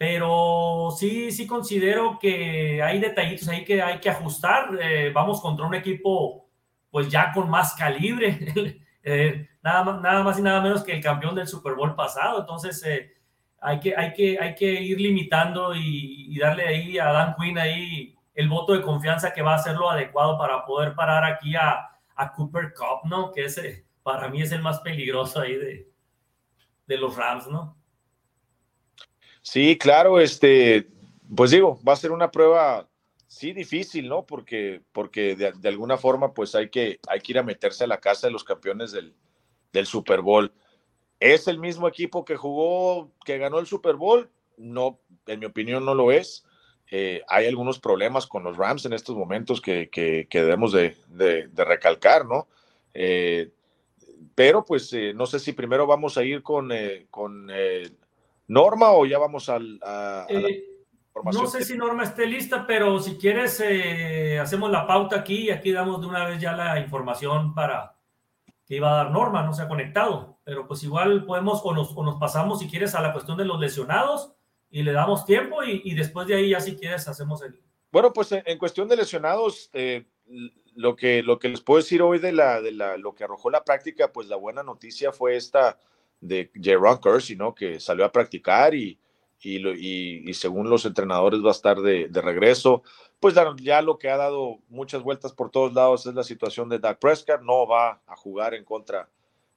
Pero 0.06 0.90
sí, 0.92 1.32
sí 1.32 1.48
considero 1.48 2.20
que 2.20 2.84
hay 2.84 3.00
detallitos 3.00 3.48
ahí 3.48 3.64
que 3.64 3.82
hay 3.82 4.00
que 4.02 4.10
ajustar. 4.10 4.78
Eh, 4.82 5.14
vamos 5.16 5.40
contra 5.40 5.66
un 5.66 5.76
equipo, 5.76 6.50
pues 6.92 7.08
ya 7.08 7.32
con 7.32 7.50
más 7.50 7.74
calibre. 7.74 8.82
Eh, 9.06 9.50
nada, 9.62 9.84
más, 9.84 10.02
nada 10.02 10.24
más 10.24 10.40
y 10.40 10.42
nada 10.42 10.62
menos 10.62 10.82
que 10.82 10.94
el 10.94 11.04
campeón 11.04 11.36
del 11.36 11.46
Super 11.46 11.74
Bowl 11.74 11.94
pasado. 11.94 12.40
Entonces, 12.40 12.82
eh, 12.86 13.12
hay 13.60 13.78
que, 13.82 13.94
hay 13.94 14.14
que, 14.14 14.40
hay 14.40 14.56
que 14.56 14.66
ir 14.66 14.98
limitando 15.02 15.76
y, 15.76 16.40
darle 16.40 16.66
ahí 16.66 16.98
a 16.98 17.12
Dan 17.12 17.36
Quinn 17.38 17.58
ahí 17.58 18.16
el 18.34 18.48
voto 18.48 18.72
de 18.72 18.82
confianza 18.82 19.34
que 19.34 19.42
va 19.42 19.56
a 19.56 19.60
ser 19.60 19.76
lo 19.76 19.90
adecuado 19.90 20.38
para 20.38 20.66
poder 20.66 20.96
parar 20.96 21.26
aquí 21.26 21.54
a, 21.54 21.90
a 22.16 22.32
Cooper 22.32 22.74
Cup, 22.74 23.10
¿no? 23.10 23.30
Que 23.34 23.44
ese 23.44 23.86
para 24.04 24.30
mí 24.30 24.42
es 24.42 24.54
el 24.54 24.62
más 24.62 24.80
peligroso 24.80 25.42
ahí 25.42 25.58
de, 25.58 25.92
de 26.88 26.98
los 26.98 27.18
Rams, 27.18 27.48
¿no? 27.48 27.83
Sí, 29.44 29.78
claro, 29.78 30.20
este, 30.22 30.88
pues 31.36 31.52
digo, 31.52 31.80
va 31.88 31.94
a 31.94 31.98
ser 31.98 32.12
una 32.12 32.32
prueba, 32.32 32.88
sí, 33.28 33.52
difícil, 33.52 34.08
¿no? 34.08 34.26
Porque, 34.26 34.82
porque 34.94 35.36
de, 35.36 35.52
de, 35.52 35.70
alguna 35.70 35.98
forma, 35.98 36.34
pues 36.34 36.56
hay 36.56 36.70
que, 36.70 37.00
hay 37.08 37.20
que 37.20 37.34
ir 37.34 37.40
a 37.40 37.44
meterse 37.44 37.84
a 37.84 37.88
la 37.88 38.00
casa 38.00 38.28
de 38.28 38.34
los 38.34 38.46
campeones 38.46 38.94
del, 38.94 39.14
del 39.74 39.86
Super 39.86 40.22
Bowl. 40.22 40.54
¿Es 41.20 41.48
el 41.50 41.60
mismo 41.60 41.90
equipo 41.90 42.24
que 42.24 42.38
jugó, 42.38 43.12
que 43.26 43.38
ganó 43.38 43.60
el 43.60 43.68
Super 43.68 43.96
Bowl? 43.96 44.30
No, 44.56 45.00
en 45.28 45.40
mi 45.42 45.46
opinión 45.46 45.84
no 45.84 45.94
lo 45.94 46.12
es. 46.12 46.46
Eh, 46.90 47.22
hay 47.28 47.48
algunos 47.48 47.80
problemas 47.80 48.28
con 48.28 48.44
los 48.44 48.56
Rams 48.56 48.86
en 48.86 48.94
estos 48.94 49.16
momentos 49.16 49.60
que, 49.60 49.90
debemos 50.32 50.72
de, 50.72 50.96
recalcar, 51.56 52.26
¿no? 52.26 52.48
Eh, 52.94 53.52
pero 54.36 54.64
pues 54.64 54.94
eh, 54.94 55.14
no 55.14 55.26
sé 55.26 55.40
si 55.40 55.54
primero 55.54 55.86
vamos 55.86 56.18
a 56.18 56.24
ir 56.24 56.44
con, 56.44 56.72
con 57.10 57.50
Norma 58.48 58.92
o 58.92 59.06
ya 59.06 59.18
vamos 59.18 59.50
al, 59.50 59.80
a, 59.84 60.28
No 61.32 61.48
sé 61.48 61.64
si 61.64 61.78
Norma 61.78 62.04
esté 62.04 62.26
lista, 62.26 62.66
pero 62.68 63.00
si 63.00 63.18
quieres 63.18 63.64
hacemos 64.42 64.70
la 64.70 64.86
pauta 64.86 65.18
aquí 65.18 65.44
y 65.44 65.52
aquí 65.52 65.72
damos 65.72 66.02
de 66.02 66.08
una 66.08 66.26
vez 66.26 66.42
ya 66.42 66.54
la 66.54 66.80
información 66.80 67.54
para 67.54 67.96
que 68.66 68.76
iba 68.76 68.92
a 68.92 69.04
dar 69.04 69.12
Norma, 69.12 69.44
no 69.44 69.54
se 69.54 69.62
ha 69.62 69.68
conectado 69.68 70.34
pero 70.44 70.68
pues 70.68 70.84
igual 70.84 71.26
podemos 71.26 71.62
o 71.64 71.74
nos, 71.74 71.96
o 71.96 72.04
nos, 72.04 72.16
pasamos 72.16 72.60
si 72.60 72.68
quieres 72.68 72.96
a 72.96 73.02
la 73.02 73.14
cuestión 73.14 73.38
de 73.38 73.46
los 73.46 73.60
lesionados 73.60 74.34
y 74.70 74.84
le 74.84 74.92
damos 74.92 75.26
tiempo 75.26 75.64
y, 75.64 75.82
y 75.86 75.96
después 75.96 76.28
de 76.28 76.36
ahí 76.36 76.50
ya 76.50 76.60
si 76.60 76.76
quieres 76.76 77.08
hacemos 77.08 77.42
el... 77.44 77.60
Bueno, 77.92 78.12
pues 78.12 78.32
en, 78.32 78.58
cuestión 78.58 78.88
de 78.88 78.98
lesionados, 78.98 79.70
eh, 79.74 80.08
lo, 80.76 80.96
que, 80.96 81.22
lo 81.22 81.38
que 81.38 81.50
les 81.50 81.62
puedo 81.62 81.80
decir 81.80 82.02
hoy 82.02 82.18
de, 82.18 82.32
la, 82.32 82.60
de 82.60 82.72
la, 82.72 82.98
lo 82.98 83.14
que 83.14 83.24
arrojó 83.24 83.52
la 83.52 83.64
práctica, 83.64 84.12
pues 84.12 84.28
la 84.28 84.36
buena 84.36 84.64
noticia 84.64 85.12
fue 85.12 85.36
esta 85.36 85.78
de 86.24 86.50
Jaron 86.62 87.00
Kersey, 87.00 87.36
¿no? 87.36 87.54
Que 87.54 87.80
salió 87.80 88.06
a 88.06 88.12
practicar 88.12 88.74
y, 88.74 88.98
y, 89.42 90.34
según 90.34 90.70
los 90.70 90.86
entrenadores 90.86 91.44
va 91.44 91.50
a 91.50 91.52
estar 91.52 91.82
de, 91.82 92.08
de, 92.08 92.22
regreso. 92.22 92.84
Pues 93.20 93.36
ya 93.58 93.82
lo 93.82 93.98
que 93.98 94.10
ha 94.10 94.18
dado 94.18 94.60
muchas 94.70 95.02
vueltas 95.02 95.34
por 95.34 95.50
todos 95.50 95.74
lados 95.74 96.06
es 96.06 96.14
la 96.14 96.24
situación 96.24 96.70
de 96.70 96.80
Dak 96.80 97.00
Prescott. 97.00 97.42
No 97.42 97.68
va 97.68 98.02
a 98.08 98.16
jugar 98.16 98.54
en 98.54 98.64
contra 98.64 99.10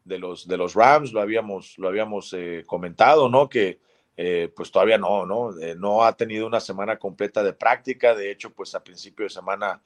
de 0.05 0.18
los, 0.18 0.46
de 0.46 0.57
los 0.57 0.74
Rams, 0.74 1.12
lo 1.12 1.20
habíamos, 1.20 1.76
lo 1.79 1.88
habíamos 1.88 2.33
eh, 2.33 2.64
comentado, 2.66 3.29
¿no? 3.29 3.48
Que 3.48 3.81
eh, 4.16 4.52
pues 4.55 4.70
todavía 4.70 4.98
no, 4.98 5.26
¿no? 5.26 5.59
Eh, 5.59 5.74
no 5.76 6.05
ha 6.05 6.16
tenido 6.16 6.46
una 6.46 6.61
semana 6.61 6.96
completa 6.98 7.42
de 7.42 7.52
práctica. 7.52 8.14
De 8.14 8.31
hecho, 8.31 8.50
pues 8.50 8.74
a 8.74 8.83
principio 8.83 9.24
de 9.24 9.31
semana 9.31 9.83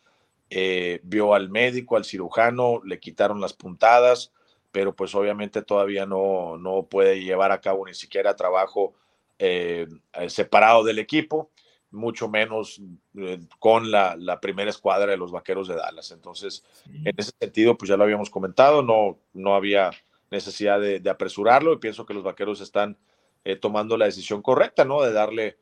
vio 1.03 1.33
al 1.33 1.49
médico, 1.49 1.97
al 1.97 2.05
cirujano, 2.05 2.81
le 2.85 2.99
quitaron 2.99 3.41
las 3.41 3.53
puntadas 3.53 4.33
pero 4.73 4.95
pues 4.95 5.15
obviamente 5.15 5.63
todavía 5.63 6.07
no, 6.07 6.57
no 6.59 6.85
puede 6.85 7.23
llevar 7.23 7.53
a 7.53 7.61
cabo 7.61 7.87
ni 7.87 7.95
siquiera 7.95 8.37
trabajo 8.37 8.95
eh, 9.39 9.87
separado 10.29 10.85
del 10.85 10.99
equipo, 10.99 11.51
mucho 11.91 12.29
menos 12.29 12.81
eh, 13.17 13.41
con 13.59 13.91
la, 13.91 14.15
la, 14.17 14.41
primera 14.41 14.71
escuadra 14.71 15.11
de 15.11 15.17
los 15.17 15.33
Vaqueros 15.33 15.67
de 15.67 15.77
Dallas. 15.77 16.13
Entonces, 16.13 16.65
en 16.87 17.15
ese 17.17 17.33
sentido, 17.41 17.77
pues 17.77 17.89
ya 17.89 17.97
lo 17.97 18.05
habíamos 18.05 18.31
comentado, 18.31 18.83
no, 18.83 19.19
no 19.33 19.55
había 19.55 19.91
necesidad 20.31 20.81
de, 20.81 21.03
apresurarlo 21.11 21.73
y 21.73 21.79
pienso 21.79 22.07
que 22.07 22.15
los 22.15 22.23
Vaqueros 22.23 22.61
están 22.61 22.97
eh, 23.45 23.57
tomando 23.57 23.97
la 23.97 24.05
decisión 24.05 24.43
correcta, 24.43 24.85
¿no? 24.85 25.03
De 25.03 25.13
darle 25.13 25.59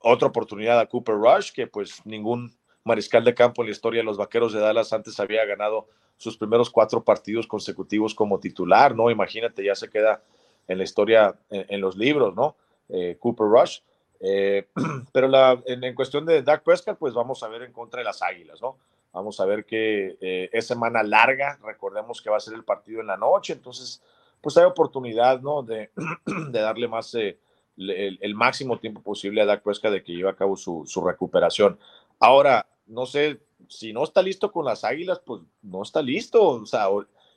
otra 0.00 0.28
oportunidad 0.28 0.80
a 0.80 0.86
Cooper 0.86 1.14
Rush, 1.14 1.52
que 1.52 1.66
pues 1.66 2.04
ningún 2.04 2.57
mariscal 2.88 3.22
de 3.22 3.34
campo 3.34 3.62
en 3.62 3.68
la 3.68 3.72
historia 3.72 4.00
de 4.00 4.04
los 4.04 4.16
Vaqueros 4.16 4.52
de 4.52 4.58
Dallas 4.60 4.92
antes 4.92 5.20
había 5.20 5.44
ganado 5.44 5.86
sus 6.16 6.36
primeros 6.36 6.68
cuatro 6.68 7.02
partidos 7.04 7.46
consecutivos 7.46 8.14
como 8.14 8.40
titular, 8.40 8.94
¿no? 8.94 9.10
Imagínate, 9.10 9.64
ya 9.64 9.76
se 9.76 9.88
queda 9.88 10.20
en 10.66 10.78
la 10.78 10.84
historia, 10.84 11.34
en, 11.48 11.80
los 11.80 11.96
libros, 11.96 12.34
¿no? 12.34 12.56
Eh, 12.88 13.16
Cooper 13.20 13.46
Rush. 13.46 13.78
Eh, 14.20 14.66
pero 15.12 15.28
la, 15.28 15.62
en, 15.64 15.94
cuestión 15.94 16.26
de 16.26 16.42
Dak 16.42 16.64
Prescott, 16.64 16.98
pues 16.98 17.14
vamos 17.14 17.42
a 17.42 17.48
ver 17.48 17.62
en 17.62 17.72
contra 17.72 18.00
de 18.00 18.04
las 18.04 18.20
Águilas, 18.20 18.60
¿no? 18.60 18.76
Vamos 19.12 19.40
a 19.40 19.46
ver 19.46 19.64
que 19.64 20.16
eh, 20.20 20.50
es 20.52 20.66
semana 20.66 21.02
larga, 21.02 21.58
recordemos 21.62 22.20
que 22.20 22.30
va 22.30 22.36
a 22.36 22.40
ser 22.40 22.54
el 22.54 22.64
partido 22.64 23.00
en 23.00 23.06
la 23.06 23.16
noche, 23.16 23.52
entonces, 23.52 24.02
pues 24.40 24.56
hay 24.58 24.64
oportunidad, 24.64 25.40
¿no? 25.40 25.62
De, 25.62 25.90
darle 26.50 26.88
más, 26.88 27.14
el, 27.14 27.38
el, 27.76 28.34
máximo 28.34 28.78
tiempo 28.78 29.00
posible 29.00 29.40
a 29.40 29.46
Dak 29.46 29.62
Prescott 29.62 29.92
de 29.92 30.02
que 30.02 30.12
lleve 30.12 30.30
a 30.30 30.36
cabo 30.36 30.56
su 30.56 31.02
recuperación. 31.04 31.78
Ahora, 32.18 32.66
no 32.88 33.06
sé, 33.06 33.40
si 33.68 33.92
no 33.92 34.04
está 34.04 34.22
listo 34.22 34.50
con 34.50 34.64
las 34.64 34.84
Águilas, 34.84 35.20
pues 35.24 35.42
no 35.62 35.82
está 35.82 36.02
listo. 36.02 36.42
O 36.42 36.66
sea, 36.66 36.86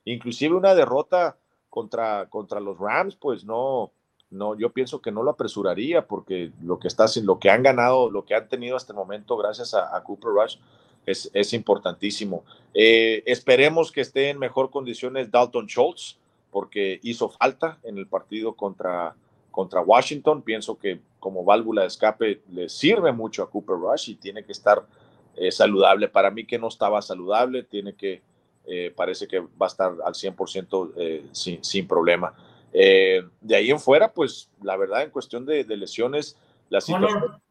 inclusive 0.05 0.55
una 0.55 0.73
derrota 0.73 1.37
contra, 1.69 2.27
contra 2.29 2.59
los 2.59 2.77
Rams, 2.77 3.15
pues 3.15 3.45
no, 3.45 3.91
no, 4.29 4.57
yo 4.57 4.71
pienso 4.71 5.01
que 5.01 5.11
no 5.11 5.23
lo 5.23 5.31
apresuraría 5.31 6.07
porque 6.07 6.51
lo 6.63 6.79
que 6.79 6.87
está 6.87 7.05
lo 7.23 7.39
que 7.39 7.49
han 7.49 7.63
ganado, 7.63 8.09
lo 8.09 8.25
que 8.25 8.35
han 8.35 8.47
tenido 8.47 8.77
hasta 8.77 8.93
el 8.93 8.97
momento 8.97 9.37
gracias 9.37 9.73
a, 9.73 10.01
Cooper 10.03 10.31
Rush 10.31 10.55
es, 11.05 11.29
es 11.33 11.53
importantísimo. 11.53 12.43
Eh, 12.73 13.23
esperemos 13.25 13.91
que 13.91 14.01
esté 14.01 14.29
en 14.29 14.39
mejor 14.39 14.71
condiciones 14.71 15.29
Dalton 15.31 15.67
Schultz 15.67 16.17
porque 16.49 16.99
hizo 17.03 17.29
falta 17.29 17.79
en 17.83 17.97
el 17.97 18.07
partido 18.07 18.53
contra, 18.53 19.15
contra 19.51 19.81
Washington. 19.81 20.41
Pienso 20.41 20.77
que 20.77 21.01
como 21.19 21.43
válvula 21.43 21.81
de 21.81 21.87
escape 21.87 22.41
le 22.51 22.69
sirve 22.69 23.11
mucho 23.11 23.43
a 23.43 23.49
Cooper 23.49 23.77
Rush 23.77 24.09
y 24.09 24.15
tiene 24.15 24.43
que 24.43 24.51
estar 24.51 24.85
eh, 25.35 25.51
saludable. 25.51 26.09
Para 26.09 26.29
mí 26.29 26.45
que 26.45 26.59
no 26.59 26.67
estaba 26.67 27.01
saludable, 27.01 27.63
tiene 27.63 27.95
que, 27.95 28.21
eh, 28.65 28.93
parece 28.95 29.27
que 29.27 29.39
va 29.39 29.65
a 29.65 29.67
estar 29.67 29.93
al 30.05 30.13
100% 30.13 30.93
eh, 30.97 31.25
sin, 31.31 31.63
sin, 31.63 31.87
problema. 31.87 32.33
de 32.73 33.55
ahí 33.55 33.71
en 33.71 33.79
fuera, 33.79 34.13
pues 34.13 34.49
la 34.61 34.75
verdad, 34.77 35.03
en 35.03 35.09
cuestión 35.09 35.45
de, 35.45 35.63
lesiones, 35.65 36.37
la 36.69 36.81
situación... 36.81 37.41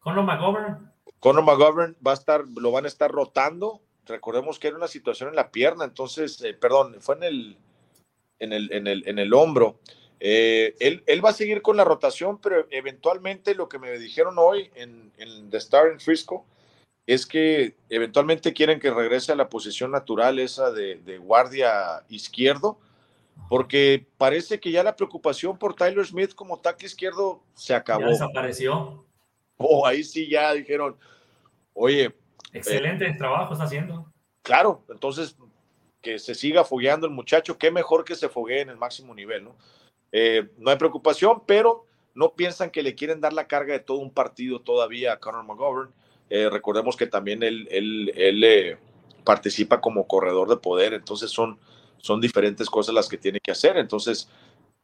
Conor 0.00 0.24
McGovern. 0.24 0.92
Conor 1.18 1.44
McGovern 1.44 1.96
va 2.04 2.12
a 2.12 2.14
estar, 2.14 2.44
lo 2.56 2.72
van 2.72 2.84
a 2.84 2.88
estar 2.88 3.10
rotando. 3.10 3.80
Recordemos 4.06 4.58
que 4.58 4.68
era 4.68 4.76
una 4.76 4.88
situación 4.88 5.28
en 5.28 5.36
la 5.36 5.50
pierna, 5.50 5.84
entonces, 5.84 6.42
perdón, 6.60 6.96
fue 7.00 7.16
en 7.16 7.22
el, 7.22 7.56
en 8.38 8.52
el, 8.52 8.72
en 8.72 8.86
el, 8.86 9.06
en 9.06 9.18
el 9.18 9.34
hombro. 9.34 9.78
él, 10.18 11.02
él, 11.06 11.24
va 11.24 11.30
a 11.30 11.34
seguir 11.34 11.62
con 11.62 11.76
la 11.76 11.84
rotación, 11.84 12.38
pero 12.40 12.66
eventualmente 12.70 13.54
lo 13.54 13.68
que 13.68 13.78
me 13.78 13.98
dijeron 13.98 14.36
hoy 14.38 14.70
en, 14.74 15.12
en 15.18 15.50
The 15.50 15.58
Star 15.58 15.88
en 15.88 16.00
Frisco 16.00 16.46
es 17.06 17.26
que 17.26 17.76
eventualmente 17.88 18.52
quieren 18.52 18.78
que 18.78 18.90
regrese 18.90 19.32
a 19.32 19.36
la 19.36 19.48
posición 19.48 19.90
natural 19.90 20.38
esa 20.38 20.70
de, 20.70 21.18
guardia 21.18 22.04
izquierdo, 22.08 22.78
porque 23.48 24.06
parece 24.16 24.60
que 24.60 24.70
ya 24.70 24.82
la 24.82 24.96
preocupación 24.96 25.58
por 25.58 25.74
Tyler 25.74 26.06
Smith 26.06 26.34
como 26.34 26.60
tackle 26.60 26.86
izquierdo 26.86 27.42
se 27.54 27.74
acabó. 27.74 28.02
Ya 28.02 28.08
desapareció. 28.08 29.04
Oh, 29.56 29.86
ahí 29.86 30.04
sí 30.04 30.28
ya 30.28 30.52
dijeron, 30.52 30.96
oye. 31.74 32.14
Excelente 32.52 33.06
eh, 33.06 33.14
trabajo 33.16 33.52
está 33.52 33.64
haciendo. 33.64 34.10
Claro, 34.42 34.84
entonces 34.88 35.36
que 36.00 36.18
se 36.18 36.34
siga 36.34 36.64
fogueando 36.64 37.06
el 37.06 37.12
muchacho, 37.12 37.58
qué 37.58 37.70
mejor 37.70 38.04
que 38.04 38.14
se 38.14 38.28
foguee 38.28 38.60
en 38.60 38.70
el 38.70 38.76
máximo 38.76 39.14
nivel, 39.14 39.44
¿no? 39.44 39.56
Eh, 40.12 40.48
no 40.56 40.70
hay 40.70 40.76
preocupación, 40.76 41.42
pero 41.46 41.86
no 42.14 42.34
piensan 42.34 42.70
que 42.70 42.82
le 42.82 42.94
quieren 42.94 43.20
dar 43.20 43.32
la 43.32 43.46
carga 43.46 43.74
de 43.74 43.80
todo 43.80 43.98
un 43.98 44.12
partido 44.12 44.60
todavía 44.60 45.12
a 45.12 45.20
Conor 45.20 45.44
McGovern 45.44 45.92
eh, 46.30 46.48
recordemos 46.48 46.96
que 46.96 47.08
también 47.08 47.42
él, 47.42 47.68
él, 47.72 48.44
eh, 48.44 48.78
participa 49.24 49.80
como 49.80 50.06
corredor 50.06 50.48
de 50.48 50.56
poder, 50.56 50.94
entonces 50.94 51.30
son, 51.30 51.58
son 51.98 52.20
diferentes 52.20 52.70
cosas 52.70 52.94
las 52.94 53.08
que 53.08 53.18
tiene 53.18 53.40
que 53.40 53.50
hacer. 53.50 53.76
Entonces, 53.76 54.30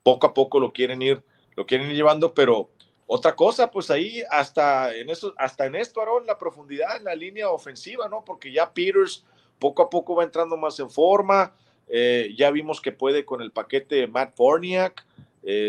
poco 0.02 0.26
a 0.26 0.34
poco 0.34 0.58
lo 0.58 0.72
quieren 0.72 1.00
ir, 1.00 1.22
lo 1.54 1.64
quieren 1.64 1.88
ir 1.88 1.96
llevando, 1.96 2.34
pero 2.34 2.68
otra 3.06 3.36
cosa, 3.36 3.70
pues 3.70 3.90
ahí 3.92 4.22
hasta 4.28 4.94
en 4.94 5.08
eso, 5.08 5.32
hasta 5.38 5.66
en 5.66 5.76
esto, 5.76 6.00
Aaron, 6.00 6.26
la 6.26 6.36
profundidad 6.36 6.96
en 6.96 7.04
la 7.04 7.14
línea 7.14 7.48
ofensiva, 7.48 8.08
¿no? 8.08 8.24
Porque 8.24 8.52
ya 8.52 8.74
Peters 8.74 9.24
poco 9.60 9.82
a 9.82 9.88
poco 9.88 10.16
va 10.16 10.24
entrando 10.24 10.56
más 10.56 10.78
en 10.80 10.90
forma. 10.90 11.54
Eh, 11.88 12.34
ya 12.36 12.50
vimos 12.50 12.80
que 12.80 12.90
puede 12.90 13.24
con 13.24 13.40
el 13.40 13.52
paquete 13.52 14.08
Matt 14.08 14.34
Forniak. 14.36 15.06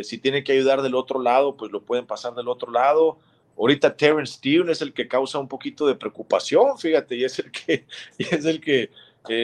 si 0.03 0.17
tiene 0.17 0.43
que 0.43 0.53
ayudar 0.53 0.81
del 0.81 0.95
otro 0.95 1.21
lado, 1.21 1.55
pues 1.55 1.71
lo 1.71 1.83
pueden 1.83 2.07
pasar 2.07 2.33
del 2.33 2.47
otro 2.47 2.71
lado. 2.71 3.19
Ahorita 3.57 3.95
Terrence 3.95 4.33
Steele 4.33 4.71
es 4.71 4.81
el 4.81 4.93
que 4.93 5.07
causa 5.07 5.39
un 5.39 5.47
poquito 5.47 5.87
de 5.87 5.95
preocupación, 5.95 6.77
fíjate, 6.77 7.15
y 7.15 7.23
es 7.23 7.39
el 7.39 7.51
que, 7.51 7.85
es 8.17 8.45
el 8.45 8.61
que 8.61 8.91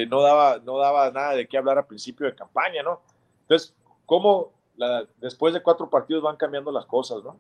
no, 0.08 0.22
daba, 0.22 0.60
no 0.64 0.78
daba 0.78 1.12
nada 1.12 1.36
de 1.36 1.48
qué 1.48 1.58
hablar 1.58 1.78
a 1.78 1.88
principio 1.88 2.26
de 2.26 2.36
campaña, 2.36 2.84
¿no? 2.84 3.02
Entonces, 3.42 3.76
¿cómo 4.06 4.52
después 5.18 5.54
de 5.54 5.62
cuatro 5.62 5.90
partidos 5.90 6.24
van 6.24 6.38
cambiando 6.38 6.72
las 6.72 6.86
cosas, 6.86 7.24
¿no? 7.24 7.38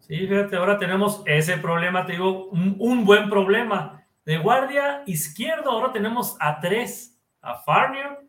Sí, 0.00 0.26
fíjate, 0.26 0.56
ahora 0.56 0.78
tenemos 0.78 1.22
ese 1.24 1.56
problema, 1.56 2.04
te 2.04 2.12
digo, 2.12 2.48
un, 2.48 3.04
buen 3.04 3.30
problema. 3.30 4.02
De 4.24 4.38
guardia 4.38 5.02
izquierdo, 5.06 5.70
ahora 5.70 5.92
tenemos 5.92 6.36
a 6.40 6.60
tres, 6.60 7.18
a 7.40 7.56
Farnier, 7.56 8.20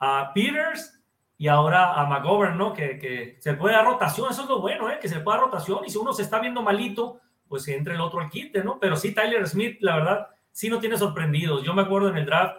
a 0.00 0.32
Peters 0.34 1.00
y 1.38 1.48
ahora 1.48 1.94
a 1.94 2.06
McGovern, 2.06 2.58
¿no? 2.58 2.72
Que, 2.72 2.98
que, 2.98 3.36
se 3.40 3.54
puede 3.54 3.74
dar 3.74 3.84
rotación, 3.84 4.30
eso 4.30 4.42
es 4.42 4.48
lo 4.48 4.60
bueno, 4.60 4.90
¿eh? 4.90 4.98
Que 5.00 5.08
se 5.08 5.20
puede 5.20 5.38
dar 5.38 5.46
rotación 5.46 5.80
y 5.86 5.90
si 5.90 5.98
uno 5.98 6.12
se 6.12 6.22
está 6.22 6.40
viendo 6.40 6.62
malito, 6.62 7.20
pues 7.52 7.68
entre 7.68 7.96
el 7.96 8.00
otro 8.00 8.20
al 8.20 8.30
quite, 8.30 8.64
¿no? 8.64 8.78
Pero 8.80 8.96
sí, 8.96 9.12
Tyler 9.12 9.46
Smith, 9.46 9.76
la 9.80 9.96
verdad, 9.96 10.28
sí 10.52 10.70
no 10.70 10.78
tiene 10.78 10.96
sorprendidos. 10.96 11.62
Yo 11.62 11.74
me 11.74 11.82
acuerdo 11.82 12.08
en 12.08 12.16
el 12.16 12.24
draft 12.24 12.56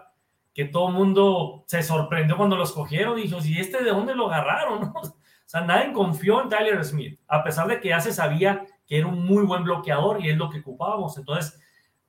que 0.54 0.66
todo 0.66 0.90
el 0.90 0.94
mundo 0.94 1.64
se 1.66 1.82
sorprendió 1.82 2.38
cuando 2.38 2.56
los 2.56 2.72
cogieron 2.74 3.18
y 3.18 3.24
dijo, 3.24 3.40
¿y 3.44 3.58
este 3.58 3.84
de 3.84 3.90
dónde 3.90 4.14
lo 4.14 4.32
agarraron? 4.32 4.94
O 5.46 5.50
sea, 5.54 5.62
nadie 5.62 5.94
confió 5.94 6.42
en 6.42 6.50
Tyler 6.50 6.84
Smith, 6.86 7.20
a 7.28 7.44
pesar 7.44 7.68
de 7.68 7.80
que 7.80 7.90
ya 7.90 8.00
se 8.00 8.14
sabía 8.14 8.66
que 8.88 9.00
era 9.00 9.08
un 9.08 9.26
muy 9.26 9.44
buen 9.44 9.64
bloqueador 9.64 10.24
y 10.24 10.30
es 10.30 10.38
lo 10.38 10.50
que 10.50 10.60
ocupábamos. 10.60 11.18
Entonces, 11.18 11.60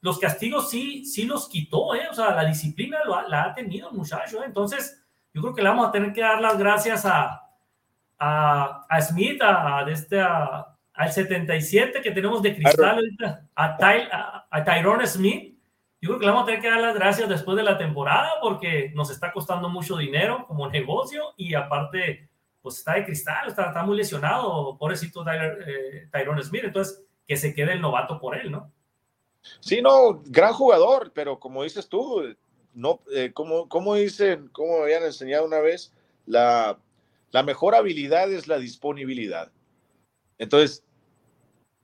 los 0.01 0.19
castigos 0.19 0.69
sí, 0.71 1.07
sí 1.07 1.25
los 1.25 1.49
quitó, 1.49 1.95
¿eh? 1.95 2.07
O 2.11 2.15
sea, 2.15 2.31
la 2.35 2.45
disciplina 2.45 2.99
lo 3.05 3.27
la 3.29 3.45
ha 3.45 3.55
tenido 3.55 3.89
el 3.89 3.97
muchacho, 3.97 4.43
¿eh? 4.43 4.47
Entonces, 4.47 5.05
yo 5.33 5.41
creo 5.41 5.55
que 5.55 5.63
le 5.63 5.69
vamos 5.71 5.89
a 5.89 5.91
tener 5.91 6.13
que 6.13 6.21
dar 6.21 6.41
las 6.41 6.59
gracias 6.59 7.05
a, 7.07 7.43
a, 8.19 9.01
Smith, 9.01 9.43
a, 9.43 9.79
a, 9.79 9.91
este, 9.91 10.23
al 10.95 11.13
77 11.13 12.01
que 12.01 12.11
tenemos 12.13 12.41
de 12.41 12.55
cristal 12.55 12.97
ahorita, 12.97 13.47
a, 13.57 14.47
a, 14.51 14.65
Tyrone 14.65 15.07
Smith. 15.07 15.59
Yo 16.01 16.11
creo 16.11 16.19
que 16.21 16.27
le 16.27 16.33
vamos 16.33 16.45
a 16.45 16.47
tener 16.47 16.61
que 16.61 16.71
dar 16.71 16.81
las 16.81 16.95
gracias 16.95 17.29
después 17.29 17.57
de 17.57 17.63
la 17.63 17.77
temporada 17.77 18.31
porque 18.41 18.93
nos 18.95 19.11
está 19.11 19.33
costando 19.33 19.69
mucho 19.69 19.97
dinero 19.97 20.45
como 20.47 20.69
negocio 20.71 21.35
y 21.37 21.55
aparte, 21.55 22.29
pues 22.63 22.79
está 22.79 22.95
de 22.95 23.05
cristal, 23.05 23.49
está, 23.49 23.67
está 23.67 23.83
muy 23.83 23.97
lesionado, 23.97 24.79
pobrecito 24.79 25.25
Tyler, 25.25 25.59
eh, 25.67 26.09
Tyrone 26.13 26.43
Smith. 26.43 26.65
Entonces, 26.65 27.05
que 27.27 27.37
se 27.37 27.55
quede 27.55 27.73
el 27.73 27.81
novato 27.81 28.21
por 28.21 28.37
él, 28.37 28.53
¿no? 28.53 28.71
Sí, 29.61 29.83
no, 29.83 30.23
gran 30.27 30.53
jugador, 30.53 31.13
pero 31.15 31.39
como 31.39 31.65
dices 31.65 31.89
tú, 31.89 32.35
no, 32.73 33.01
eh, 33.13 33.33
como, 33.35 33.69
como 33.69 33.95
dicen, 33.95 34.49
como 34.49 34.79
me 34.79 34.85
habían 34.85 35.03
enseñado 35.03 35.45
una 35.47 35.61
vez, 35.61 35.93
la, 36.25 36.79
la 37.31 37.43
mejor 37.43 37.75
habilidad 37.75 38.33
es 38.33 38.47
la 38.47 38.59
disponibilidad. 38.59 39.51
Entonces, 40.45 40.85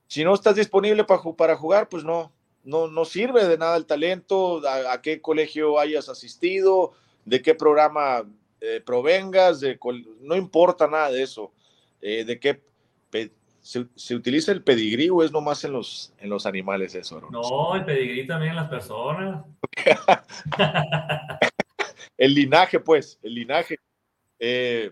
si 0.07 0.23
no 0.23 0.33
estás 0.33 0.55
disponible 0.55 1.03
para, 1.03 1.21
para 1.35 1.55
jugar, 1.55 1.89
pues 1.89 2.03
no, 2.03 2.31
no, 2.63 2.87
no 2.87 3.05
sirve 3.05 3.45
de 3.45 3.57
nada 3.57 3.75
el 3.75 3.85
talento, 3.85 4.61
a, 4.67 5.01
qué 5.01 5.19
colegio 5.19 5.79
hayas 5.79 6.09
asistido, 6.09 6.93
de 7.25 7.41
qué 7.41 7.55
programa 7.55 8.23
eh, 8.61 8.81
provengas, 8.85 9.59
de, 9.59 9.79
no 10.21 10.35
importa 10.35 10.87
nada 10.87 11.09
de 11.09 11.23
eso. 11.23 11.51
Eh, 12.01 12.23
de 12.23 12.39
qué 12.39 12.61
se, 13.61 14.15
utiliza 14.15 14.51
el 14.51 14.63
pedigrí 14.63 15.09
o 15.09 15.23
es 15.23 15.31
nomás 15.31 15.63
en 15.63 15.73
los, 15.73 16.13
en 16.17 16.29
los 16.29 16.45
animales 16.45 16.95
eso? 16.95 17.21
No, 17.31 17.75
el 17.75 17.85
pedigrí 17.85 18.25
también 18.25 18.51
en 18.51 18.55
las 18.57 18.69
personas. 18.69 19.45
el 22.17 22.33
linaje, 22.33 22.79
pues, 22.79 23.19
el 23.23 23.35
linaje. 23.35 23.77
Eh, 24.39 24.91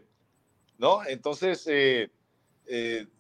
¿No? 0.78 1.04
Entonces, 1.06 1.68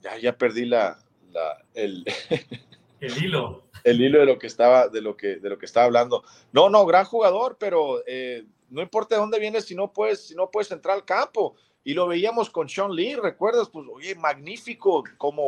ya, 0.01 0.17
ya 0.17 0.37
perdí 0.37 0.65
la, 0.65 0.99
la 1.31 1.63
el, 1.73 2.05
el 2.99 3.23
hilo. 3.23 3.63
El 3.83 4.01
hilo 4.01 4.19
de 4.19 4.25
lo 4.25 4.37
que 4.37 4.47
estaba, 4.47 4.89
de 4.89 5.01
lo 5.01 5.15
que, 5.15 5.37
de 5.37 5.49
lo 5.49 5.57
que 5.57 5.65
estaba 5.65 5.85
hablando. 5.85 6.23
No, 6.51 6.69
no, 6.69 6.85
gran 6.85 7.05
jugador, 7.05 7.57
pero 7.59 8.03
no 8.69 8.81
importa 8.81 9.15
de 9.15 9.21
dónde 9.21 9.39
vienes 9.39 9.65
si 9.65 9.75
no 9.75 9.93
puedes, 9.93 10.27
si 10.27 10.35
no 10.35 10.51
puedes 10.51 10.71
entrar 10.71 10.95
al 10.95 11.05
campo. 11.05 11.55
Y 11.83 11.93
lo 11.93 12.07
veíamos 12.07 12.49
con 12.49 12.69
Sean 12.69 12.93
Lee, 12.93 13.15
¿recuerdas? 13.15 13.69
Pues, 13.69 13.87
oye, 13.91 14.15
magnífico 14.15 15.03
como, 15.17 15.47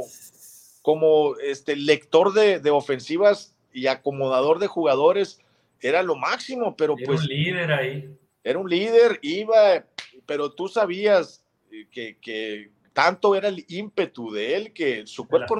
como 0.81 1.35
este 1.37 1.75
lector 1.75 2.33
de, 2.33 2.59
de 2.59 2.69
ofensivas 2.71 3.55
y 3.73 3.87
acomodador 3.87 4.59
de 4.59 4.67
jugadores. 4.67 5.39
Era 5.79 6.03
lo 6.03 6.15
máximo, 6.15 6.75
pero 6.75 6.95
era 6.97 7.05
pues. 7.05 7.21
un 7.21 7.27
líder 7.27 7.71
ahí. 7.71 8.17
Era 8.43 8.59
un 8.59 8.69
líder, 8.69 9.19
iba, 9.21 9.85
pero 10.25 10.51
tú 10.51 10.67
sabías 10.67 11.43
que, 11.91 12.17
que 12.19 12.71
tanto 12.93 13.35
era 13.35 13.47
el 13.47 13.65
ímpetu 13.67 14.31
de 14.31 14.55
él 14.55 14.73
que 14.73 15.05
su 15.07 15.27
cuerpo, 15.27 15.57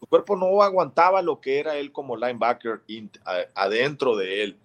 su 0.00 0.06
cuerpo 0.06 0.36
no 0.36 0.62
aguantaba 0.62 1.22
lo 1.22 1.40
que 1.40 1.58
era 1.58 1.76
él 1.76 1.92
como 1.92 2.16
linebacker 2.16 2.82
adentro 3.54 4.16
de 4.16 4.44
él. 4.44 4.56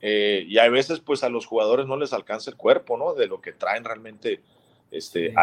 Eh, 0.00 0.44
y 0.46 0.58
a 0.58 0.68
veces 0.68 1.00
pues 1.00 1.22
a 1.22 1.28
los 1.28 1.46
jugadores 1.46 1.86
no 1.86 1.96
les 1.96 2.12
alcanza 2.12 2.50
el 2.50 2.56
cuerpo, 2.56 2.96
¿no? 2.96 3.14
De 3.14 3.26
lo 3.26 3.40
que 3.40 3.52
traen 3.52 3.84
realmente. 3.84 4.40
Este, 4.90 5.34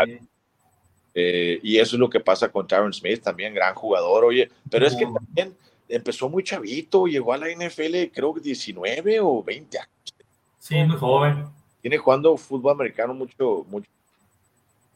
eh, 1.13 1.59
y 1.61 1.77
eso 1.77 1.95
es 1.95 1.99
lo 1.99 2.09
que 2.09 2.19
pasa 2.19 2.51
con 2.51 2.67
Tyron 2.67 2.93
Smith, 2.93 3.21
también 3.21 3.53
gran 3.53 3.75
jugador, 3.75 4.25
oye, 4.25 4.49
pero 4.69 4.87
es 4.87 4.95
que 4.95 5.05
también 5.05 5.55
empezó 5.87 6.29
muy 6.29 6.43
chavito, 6.43 7.05
llegó 7.05 7.33
a 7.33 7.37
la 7.37 7.49
NFL 7.49 8.11
creo 8.13 8.33
que 8.33 8.39
19 8.39 9.19
o 9.19 9.43
20 9.43 9.77
años. 9.77 9.89
Sí, 10.59 10.75
muy 10.83 10.97
joven. 10.97 11.45
Tiene 11.81 11.97
jugando 11.97 12.37
fútbol 12.37 12.71
americano 12.71 13.13
mucho, 13.13 13.65
mucho. 13.69 13.89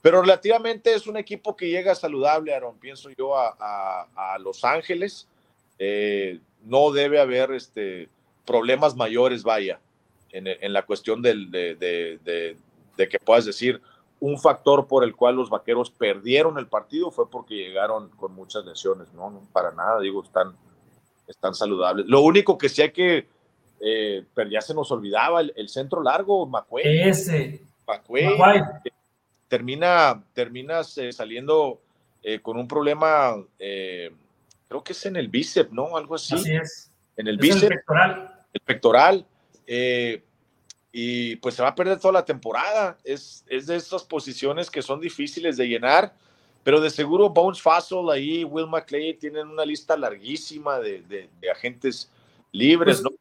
Pero 0.01 0.21
relativamente 0.21 0.93
es 0.93 1.07
un 1.07 1.17
equipo 1.17 1.55
que 1.55 1.69
llega 1.69 1.95
saludable, 1.95 2.53
Aaron, 2.53 2.77
pienso 2.77 3.09
yo, 3.17 3.35
a, 3.37 4.07
a, 4.15 4.37
Los 4.39 4.63
Ángeles. 4.63 5.27
Eh, 5.79 6.39
no 6.63 6.91
debe 6.91 7.19
haber 7.19 7.51
este, 7.51 8.09
problemas 8.45 8.95
mayores, 8.95 9.43
vaya, 9.43 9.79
en, 10.31 10.73
la 10.73 10.85
cuestión 10.85 11.21
del, 11.21 11.49
de, 11.49 12.57
que 12.97 13.19
puedas 13.19 13.45
decir 13.45 13.81
un 14.19 14.39
factor 14.39 14.87
por 14.87 15.03
el 15.03 15.15
cual 15.15 15.35
los 15.35 15.49
vaqueros 15.49 15.91
perdieron 15.91 16.57
el 16.57 16.67
partido 16.67 17.11
fue 17.11 17.29
porque 17.29 17.55
llegaron 17.55 18.09
con 18.09 18.33
muchas 18.33 18.65
lesiones, 18.65 19.13
no, 19.13 19.29
no 19.29 19.41
para 19.51 19.71
nada, 19.71 19.99
digo, 19.99 20.23
están, 20.23 20.55
están 21.27 21.53
saludables. 21.53 22.05
Lo 22.07 22.21
único 22.21 22.57
que 22.57 22.69
sí 22.69 22.81
hay 22.81 22.91
que, 22.91 23.27
eh, 23.79 24.25
pero 24.33 24.49
ya 24.49 24.61
se 24.61 24.73
nos 24.73 24.91
olvidaba, 24.91 25.41
el, 25.41 25.69
centro 25.69 26.01
largo, 26.01 26.45
McQuay. 26.47 27.09
Ese. 27.09 27.61
McQuay. 27.87 28.27
Termina, 29.47 30.23
terminas 30.33 30.97
eh, 30.97 31.11
saliendo 31.11 31.81
eh, 32.21 32.39
con 32.41 32.57
un 32.57 32.67
problema, 32.67 33.35
creo 33.57 34.83
que 34.83 34.93
es 34.93 35.05
en 35.05 35.15
el 35.15 35.29
bíceps, 35.29 35.71
¿no? 35.71 35.95
Algo 35.95 36.15
así. 36.15 36.35
Así 36.35 36.55
es. 36.55 36.91
En 37.15 37.27
el 37.27 37.37
bíceps 37.37 37.77
el 38.53 38.61
pectoral. 38.61 39.25
Eh, 39.65 40.23
y 40.91 41.35
pues 41.37 41.55
se 41.55 41.61
va 41.61 41.69
a 41.69 41.75
perder 41.75 41.99
toda 41.99 42.13
la 42.13 42.25
temporada. 42.25 42.97
Es, 43.03 43.45
es 43.47 43.67
de 43.67 43.75
estas 43.75 44.03
posiciones 44.03 44.71
que 44.71 44.81
son 44.81 44.99
difíciles 44.99 45.57
de 45.57 45.67
llenar, 45.67 46.13
pero 46.63 46.81
de 46.81 46.89
seguro 46.89 47.29
Bones 47.29 47.61
Fassel 47.61 48.09
ahí, 48.11 48.43
Will 48.43 48.67
McClay 48.67 49.13
tienen 49.13 49.47
una 49.47 49.65
lista 49.65 49.95
larguísima 49.95 50.79
de, 50.79 51.01
de, 51.01 51.51
agentes 51.51 52.11
libres, 52.51 53.01
pues, 53.01 53.11
¿no? 53.11 53.17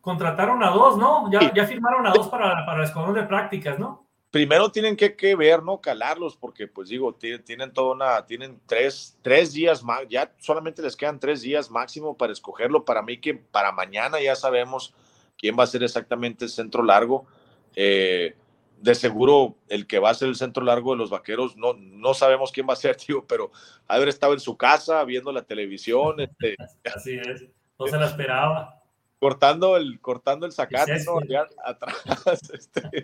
Contrataron 0.00 0.62
a 0.62 0.70
dos, 0.70 0.96
¿no? 0.96 1.30
Ya, 1.30 1.52
ya 1.52 1.66
firmaron 1.66 2.06
a 2.06 2.12
dos 2.12 2.28
para, 2.28 2.64
para 2.64 2.78
el 2.78 2.84
escuadrón 2.84 3.14
de 3.14 3.24
prácticas, 3.24 3.78
¿no? 3.78 4.07
Primero 4.30 4.70
tienen 4.70 4.96
que, 4.96 5.16
que, 5.16 5.34
ver, 5.34 5.62
¿no? 5.62 5.80
Calarlos, 5.80 6.36
porque 6.36 6.66
pues 6.66 6.90
digo, 6.90 7.14
tienen, 7.14 7.42
tienen 7.44 7.72
toda 7.72 7.94
una, 7.94 8.26
tienen 8.26 8.60
tres, 8.66 9.18
tres 9.22 9.54
días 9.54 9.82
más, 9.82 10.02
ya 10.08 10.34
solamente 10.38 10.82
les 10.82 10.96
quedan 10.96 11.18
tres 11.18 11.40
días 11.40 11.70
máximo 11.70 12.16
para 12.16 12.32
escogerlo. 12.32 12.84
Para 12.84 13.02
mí 13.02 13.18
que 13.18 13.34
para 13.34 13.72
mañana 13.72 14.20
ya 14.20 14.36
sabemos 14.36 14.94
quién 15.38 15.56
va 15.58 15.64
a 15.64 15.68
ser 15.68 15.82
exactamente 15.82 16.44
el 16.44 16.50
centro 16.50 16.82
largo. 16.82 17.26
Eh, 17.74 18.34
de 18.80 18.94
seguro 18.94 19.56
el 19.68 19.86
que 19.86 19.98
va 19.98 20.10
a 20.10 20.14
ser 20.14 20.28
el 20.28 20.36
centro 20.36 20.64
largo 20.64 20.92
de 20.92 20.98
los 20.98 21.10
vaqueros, 21.10 21.56
no, 21.56 21.74
no 21.74 22.14
sabemos 22.14 22.52
quién 22.52 22.68
va 22.68 22.74
a 22.74 22.76
ser, 22.76 22.96
tío, 23.06 23.24
pero 23.26 23.50
haber 23.86 24.08
estado 24.08 24.32
en 24.34 24.40
su 24.40 24.56
casa 24.56 25.02
viendo 25.04 25.32
la 25.32 25.42
televisión. 25.42 26.20
Este, 26.20 26.56
Así 26.94 27.14
es, 27.14 27.46
no 27.78 27.86
se 27.86 27.96
la 27.96 28.06
esperaba. 28.06 28.74
Cortando 29.18 29.76
el, 29.76 30.00
cortando 30.00 30.46
el 30.46 30.52
sacate, 30.52 31.02
¿no? 31.04 31.18
atrás. 31.64 31.96
Este, 32.52 33.02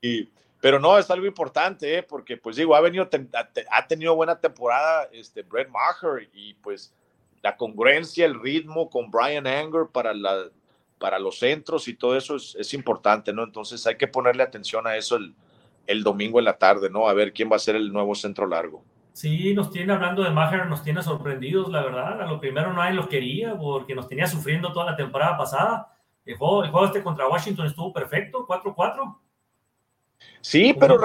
y, 0.00 0.28
pero 0.62 0.78
no, 0.78 0.96
es 0.96 1.10
algo 1.10 1.26
importante, 1.26 1.98
¿eh? 1.98 2.02
porque 2.04 2.36
pues 2.36 2.54
digo, 2.54 2.76
ha 2.76 2.80
venido, 2.80 3.08
ha 3.70 3.86
tenido 3.88 4.14
buena 4.14 4.38
temporada 4.38 5.08
este 5.12 5.42
Brett 5.42 5.68
Maher 5.68 6.28
y 6.32 6.54
pues 6.54 6.94
la 7.42 7.56
congruencia, 7.56 8.24
el 8.24 8.40
ritmo 8.40 8.88
con 8.88 9.10
Brian 9.10 9.48
Anger 9.48 9.88
para, 9.92 10.14
la, 10.14 10.44
para 10.98 11.18
los 11.18 11.40
centros 11.40 11.88
y 11.88 11.94
todo 11.94 12.16
eso 12.16 12.36
es, 12.36 12.54
es 12.54 12.72
importante, 12.74 13.32
¿no? 13.32 13.42
Entonces 13.42 13.84
hay 13.88 13.96
que 13.96 14.06
ponerle 14.06 14.44
atención 14.44 14.86
a 14.86 14.96
eso 14.96 15.16
el, 15.16 15.34
el, 15.88 16.04
domingo 16.04 16.38
en 16.38 16.44
la 16.44 16.56
tarde, 16.56 16.88
¿no? 16.88 17.08
A 17.08 17.12
ver 17.12 17.32
quién 17.32 17.50
va 17.50 17.56
a 17.56 17.58
ser 17.58 17.74
el 17.74 17.92
nuevo 17.92 18.14
centro 18.14 18.46
largo. 18.46 18.84
Sí, 19.12 19.52
nos 19.54 19.70
tiene 19.70 19.92
hablando 19.92 20.22
de 20.22 20.30
Maher, 20.30 20.66
nos 20.66 20.84
tiene 20.84 21.02
sorprendidos, 21.02 21.72
la 21.72 21.82
verdad. 21.82 22.22
A 22.22 22.26
lo 22.26 22.38
primero 22.38 22.72
nadie 22.72 22.94
los 22.94 23.08
quería 23.08 23.58
porque 23.58 23.96
nos 23.96 24.06
tenía 24.06 24.28
sufriendo 24.28 24.72
toda 24.72 24.92
la 24.92 24.96
temporada 24.96 25.36
pasada. 25.36 25.92
El 26.24 26.36
juego, 26.36 26.62
el 26.62 26.70
juego 26.70 26.86
este 26.86 27.02
contra 27.02 27.28
Washington 27.28 27.66
estuvo 27.66 27.92
perfecto, 27.92 28.46
4-4 28.46 29.21
Sí, 30.40 30.74
pero, 30.78 30.98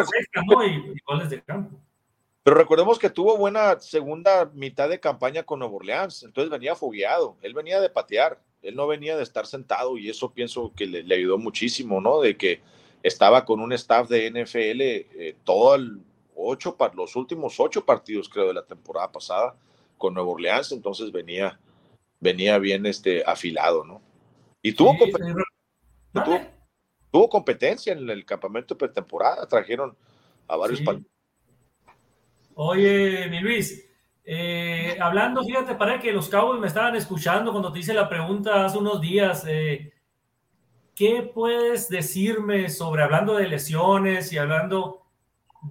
pero 2.43 2.55
recordemos 2.55 2.97
que 2.97 3.09
tuvo 3.09 3.37
buena 3.37 3.79
segunda 3.79 4.49
mitad 4.53 4.89
de 4.89 4.99
campaña 4.99 5.43
con 5.43 5.59
Nuevo 5.59 5.77
Orleans, 5.77 6.23
entonces 6.23 6.49
venía 6.49 6.75
fogueado, 6.75 7.37
él 7.41 7.53
venía 7.53 7.79
de 7.79 7.89
patear, 7.89 8.41
él 8.61 8.75
no 8.75 8.87
venía 8.87 9.15
de 9.15 9.23
estar 9.23 9.45
sentado 9.45 9.97
y 9.97 10.09
eso 10.09 10.33
pienso 10.33 10.73
que 10.75 10.85
le, 10.85 11.15
ayudó 11.15 11.37
muchísimo, 11.37 12.01
¿no? 12.01 12.21
De 12.21 12.35
que 12.35 12.61
estaba 13.03 13.45
con 13.45 13.59
un 13.59 13.73
staff 13.73 14.09
de 14.09 14.31
NFL 14.31 14.81
eh, 14.81 15.35
todo 15.43 15.75
el 15.75 16.01
ocho, 16.35 16.75
los 16.95 17.15
últimos 17.15 17.59
ocho 17.59 17.85
partidos 17.85 18.29
creo 18.29 18.47
de 18.47 18.53
la 18.53 18.65
temporada 18.65 19.11
pasada 19.11 19.55
con 19.97 20.13
Nuevo 20.13 20.33
Orleans, 20.33 20.71
entonces 20.71 21.11
venía, 21.11 21.59
venía 22.19 22.57
bien 22.59 22.85
este, 22.85 23.23
afilado, 23.25 23.83
¿no? 23.83 24.01
Y 24.61 24.73
tuvo, 24.73 24.95
tuvo, 26.13 26.39
tuvo 27.11 27.29
competencia 27.29 27.93
en 27.93 28.09
el 28.09 28.25
campamento 28.25 28.73
de 28.73 28.79
pretemporada, 28.79 29.47
trajeron 29.47 29.95
a 30.47 30.55
varios 30.55 30.81
Oye, 32.59 33.27
mi 33.29 33.39
Luis, 33.39 33.87
eh, 34.23 34.97
hablando, 34.99 35.43
fíjate, 35.43 35.75
para 35.75 35.99
que 35.99 36.11
los 36.11 36.27
Cowboys 36.27 36.59
me 36.59 36.67
estaban 36.67 36.95
escuchando 36.95 37.51
cuando 37.51 37.71
te 37.71 37.79
hice 37.79 37.93
la 37.93 38.09
pregunta 38.09 38.65
hace 38.65 38.77
unos 38.77 38.99
días, 38.99 39.45
eh, 39.47 39.93
¿qué 40.95 41.21
puedes 41.33 41.87
decirme 41.87 42.69
sobre, 42.69 43.03
hablando 43.03 43.35
de 43.35 43.47
lesiones 43.47 44.33
y 44.33 44.37
hablando 44.37 45.03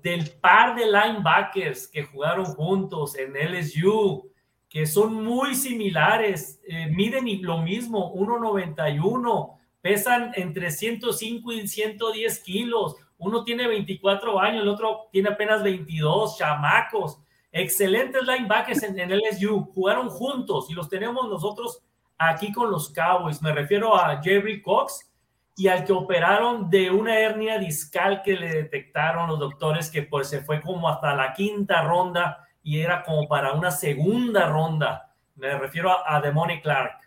del 0.02 0.30
par 0.40 0.74
de 0.76 0.86
linebackers 0.86 1.88
que 1.88 2.04
jugaron 2.04 2.44
juntos 2.46 3.16
en 3.18 3.34
LSU, 3.36 4.30
que 4.68 4.86
son 4.86 5.24
muy 5.24 5.54
similares, 5.54 6.60
eh, 6.68 6.86
miden 6.86 7.26
lo 7.42 7.58
mismo, 7.58 8.14
1.91, 8.14 9.55
pesan 9.86 10.32
entre 10.34 10.72
105 10.72 11.52
y 11.52 11.68
110 11.68 12.40
kilos. 12.40 12.96
Uno 13.18 13.44
tiene 13.44 13.68
24 13.68 14.40
años, 14.40 14.62
el 14.62 14.68
otro 14.68 15.06
tiene 15.12 15.28
apenas 15.28 15.62
22, 15.62 16.36
chamacos. 16.36 17.20
Excelentes 17.52 18.20
linebackers 18.26 18.82
en, 18.82 18.98
el 18.98 19.20
LSU. 19.20 19.70
Jugaron 19.72 20.08
juntos 20.08 20.68
y 20.70 20.74
los 20.74 20.88
tenemos 20.88 21.28
nosotros 21.28 21.84
aquí 22.18 22.52
con 22.52 22.68
los 22.68 22.92
Cowboys. 22.92 23.40
Me 23.42 23.52
refiero 23.52 23.94
a 23.94 24.20
Jerry 24.20 24.60
Cox 24.60 25.08
y 25.56 25.68
al 25.68 25.84
que 25.84 25.92
operaron 25.92 26.68
de 26.68 26.90
una 26.90 27.20
hernia 27.20 27.56
discal 27.60 28.22
que 28.24 28.34
le 28.34 28.48
detectaron 28.48 29.28
los 29.28 29.38
doctores 29.38 29.88
que 29.88 30.02
pues 30.02 30.28
se 30.28 30.40
fue 30.40 30.60
como 30.62 30.88
hasta 30.88 31.14
la 31.14 31.32
quinta 31.32 31.82
ronda 31.82 32.44
y 32.60 32.80
era 32.80 33.04
como 33.04 33.28
para 33.28 33.52
una 33.52 33.70
segunda 33.70 34.48
ronda. 34.48 35.14
Me 35.36 35.56
refiero 35.56 35.92
a, 35.92 36.16
a 36.16 36.20
Demone 36.20 36.60
Clark. 36.60 36.98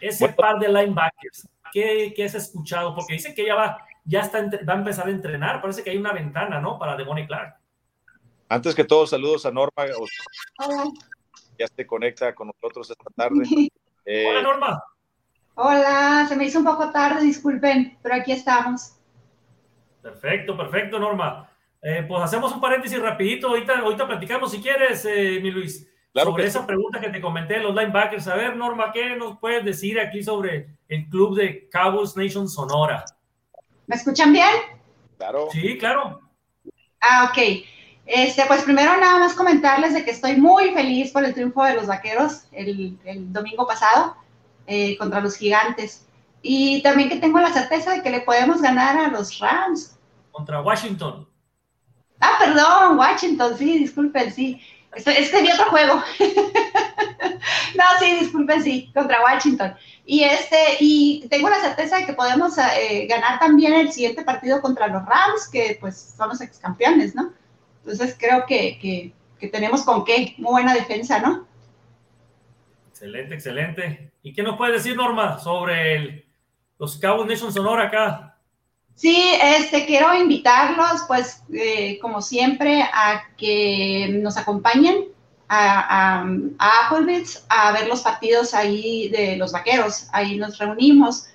Ese 0.00 0.30
par 0.30 0.58
de 0.58 0.66
linebackers 0.66 1.48
¿Qué, 1.74 2.24
has 2.24 2.36
escuchado? 2.36 2.94
Porque 2.94 3.14
dice 3.14 3.34
que 3.34 3.42
ella 3.42 3.56
va, 3.56 3.78
ya 4.04 4.20
está, 4.20 4.40
va 4.66 4.74
a 4.74 4.76
empezar 4.76 5.08
a 5.08 5.10
entrenar. 5.10 5.60
Parece 5.60 5.82
que 5.82 5.90
hay 5.90 5.96
una 5.96 6.12
ventana, 6.12 6.60
¿no? 6.60 6.78
Para 6.78 6.96
Demoni 6.96 7.26
Clark. 7.26 7.56
Antes 8.48 8.76
que 8.76 8.84
todo, 8.84 9.08
saludos 9.08 9.44
a 9.44 9.50
Norma. 9.50 9.72
Hola. 10.58 10.84
Ya 11.58 11.66
se 11.66 11.84
conecta 11.84 12.32
con 12.32 12.48
nosotros 12.48 12.88
esta 12.90 13.10
tarde. 13.16 13.42
Eh, 14.06 14.26
Hola, 14.28 14.42
Norma. 14.42 14.84
Hola, 15.54 16.26
se 16.28 16.36
me 16.36 16.44
hizo 16.44 16.58
un 16.58 16.66
poco 16.66 16.90
tarde, 16.90 17.22
disculpen, 17.24 17.96
pero 18.02 18.16
aquí 18.16 18.32
estamos. 18.32 18.98
Perfecto, 20.02 20.54
perfecto, 20.54 20.98
Norma. 20.98 21.48
Eh, 21.80 22.04
pues 22.06 22.22
hacemos 22.22 22.52
un 22.52 22.60
paréntesis 22.60 23.00
rapidito, 23.00 23.48
ahorita, 23.48 23.78
ahorita 23.78 24.06
platicamos 24.06 24.50
si 24.50 24.60
quieres, 24.60 25.06
eh, 25.06 25.40
mi 25.42 25.50
Luis, 25.50 25.90
sobre 26.22 26.46
esa 26.46 26.66
pregunta 26.66 27.00
que 27.00 27.08
te 27.08 27.20
comenté 27.20 27.54
de 27.54 27.60
los 27.60 27.74
linebackers. 27.74 28.28
A 28.28 28.36
ver, 28.36 28.56
Norma, 28.56 28.92
¿qué 28.92 29.16
nos 29.16 29.38
puedes 29.38 29.64
decir 29.64 29.98
aquí 29.98 30.22
sobre 30.22 30.68
el 30.88 31.08
club 31.08 31.36
de 31.36 31.68
Cowboys 31.70 32.16
Nation 32.16 32.48
Sonora? 32.48 33.04
¿Me 33.86 33.96
escuchan 33.96 34.32
bien? 34.32 34.54
Claro. 35.18 35.48
Sí, 35.50 35.76
claro. 35.78 36.20
Ah, 37.00 37.30
ok. 37.30 37.64
Este, 38.06 38.44
pues 38.46 38.62
primero 38.62 38.96
nada 38.98 39.18
más 39.18 39.34
comentarles 39.34 39.94
de 39.94 40.04
que 40.04 40.10
estoy 40.10 40.36
muy 40.36 40.70
feliz 40.72 41.10
por 41.10 41.24
el 41.24 41.32
triunfo 41.32 41.64
de 41.64 41.74
los 41.74 41.86
vaqueros 41.86 42.44
el, 42.52 42.98
domingo 43.32 43.66
pasado 43.66 44.14
eh, 44.66 44.96
contra 44.98 45.20
los 45.20 45.36
gigantes. 45.36 46.06
Y 46.42 46.82
también 46.82 47.08
que 47.08 47.16
tengo 47.16 47.40
la 47.40 47.52
certeza 47.52 47.92
de 47.92 48.02
que 48.02 48.10
le 48.10 48.20
podemos 48.20 48.60
ganar 48.60 48.98
a 48.98 49.08
los 49.08 49.38
Rams. 49.38 49.98
Contra 50.30 50.60
Washington. 50.60 51.26
Ah, 52.20 52.36
perdón, 52.38 52.98
Washington, 52.98 53.56
sí, 53.56 53.78
disculpen, 53.78 54.32
sí. 54.32 54.60
Es 54.96 55.30
que 55.30 55.42
vi 55.42 55.50
otro 55.50 55.66
juego. 55.66 56.02
no, 56.18 57.84
sí, 57.98 58.16
disculpen, 58.20 58.62
sí, 58.62 58.90
contra 58.94 59.22
Washington. 59.22 59.74
Y 60.06 60.24
este, 60.24 60.56
y 60.80 61.26
tengo 61.28 61.48
la 61.48 61.60
certeza 61.60 61.98
de 61.98 62.06
que 62.06 62.12
podemos 62.12 62.56
eh, 62.58 63.06
ganar 63.08 63.38
también 63.38 63.74
el 63.74 63.92
siguiente 63.92 64.22
partido 64.22 64.60
contra 64.60 64.88
los 64.88 65.04
Rams, 65.04 65.48
que 65.50 65.78
pues 65.80 66.14
son 66.16 66.28
los 66.28 66.40
ex 66.40 66.58
campeones, 66.58 67.14
¿no? 67.14 67.32
Entonces 67.80 68.16
creo 68.18 68.44
que, 68.46 69.12
tenemos 69.52 69.82
con 69.82 70.04
qué, 70.04 70.34
muy 70.38 70.52
buena 70.52 70.74
defensa, 70.74 71.18
¿no? 71.20 71.46
Excelente, 72.88 73.34
excelente. 73.34 74.12
¿Y 74.22 74.32
qué 74.32 74.42
nos 74.42 74.56
puede 74.56 74.72
decir, 74.72 74.96
Norma, 74.96 75.38
sobre 75.38 76.26
los 76.78 76.98
Cowboys 76.98 77.28
Nation 77.28 77.52
Sonora 77.52 77.84
acá? 77.84 78.33
Sí, 78.94 79.34
este, 79.42 79.86
quiero 79.86 80.14
invitarlos, 80.14 81.02
pues, 81.06 81.42
eh, 81.52 81.98
como 82.00 82.22
siempre, 82.22 82.82
a 82.82 83.24
que 83.36 84.08
nos 84.22 84.36
acompañen 84.36 85.06
a, 85.48 86.22
a, 86.22 86.26
a 86.58 86.86
Applebeats 86.86 87.44
a 87.48 87.72
ver 87.72 87.88
los 87.88 88.02
partidos 88.02 88.54
ahí 88.54 89.08
de 89.08 89.36
los 89.36 89.52
vaqueros. 89.52 90.06
Ahí 90.12 90.36
nos 90.36 90.58
reunimos 90.58 91.26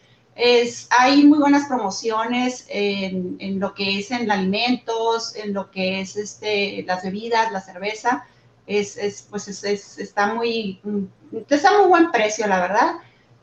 hay 0.89 1.23
muy 1.23 1.39
buenas 1.39 1.67
promociones 1.67 2.65
en, 2.69 3.59
lo 3.59 3.73
que 3.73 3.99
es 3.99 4.11
en 4.11 4.29
alimentos, 4.31 5.35
en 5.35 5.53
lo 5.53 5.69
que 5.69 6.01
es 6.01 6.15
este, 6.15 6.83
las 6.87 7.03
bebidas, 7.03 7.51
la 7.51 7.61
cerveza. 7.61 8.25
Es, 8.65 9.27
pues 9.29 9.47
está 9.47 10.33
muy, 10.33 10.79
está 11.49 11.79
muy 11.79 11.87
buen 11.87 12.11
precio, 12.11 12.47
la 12.47 12.59
verdad. 12.59 12.91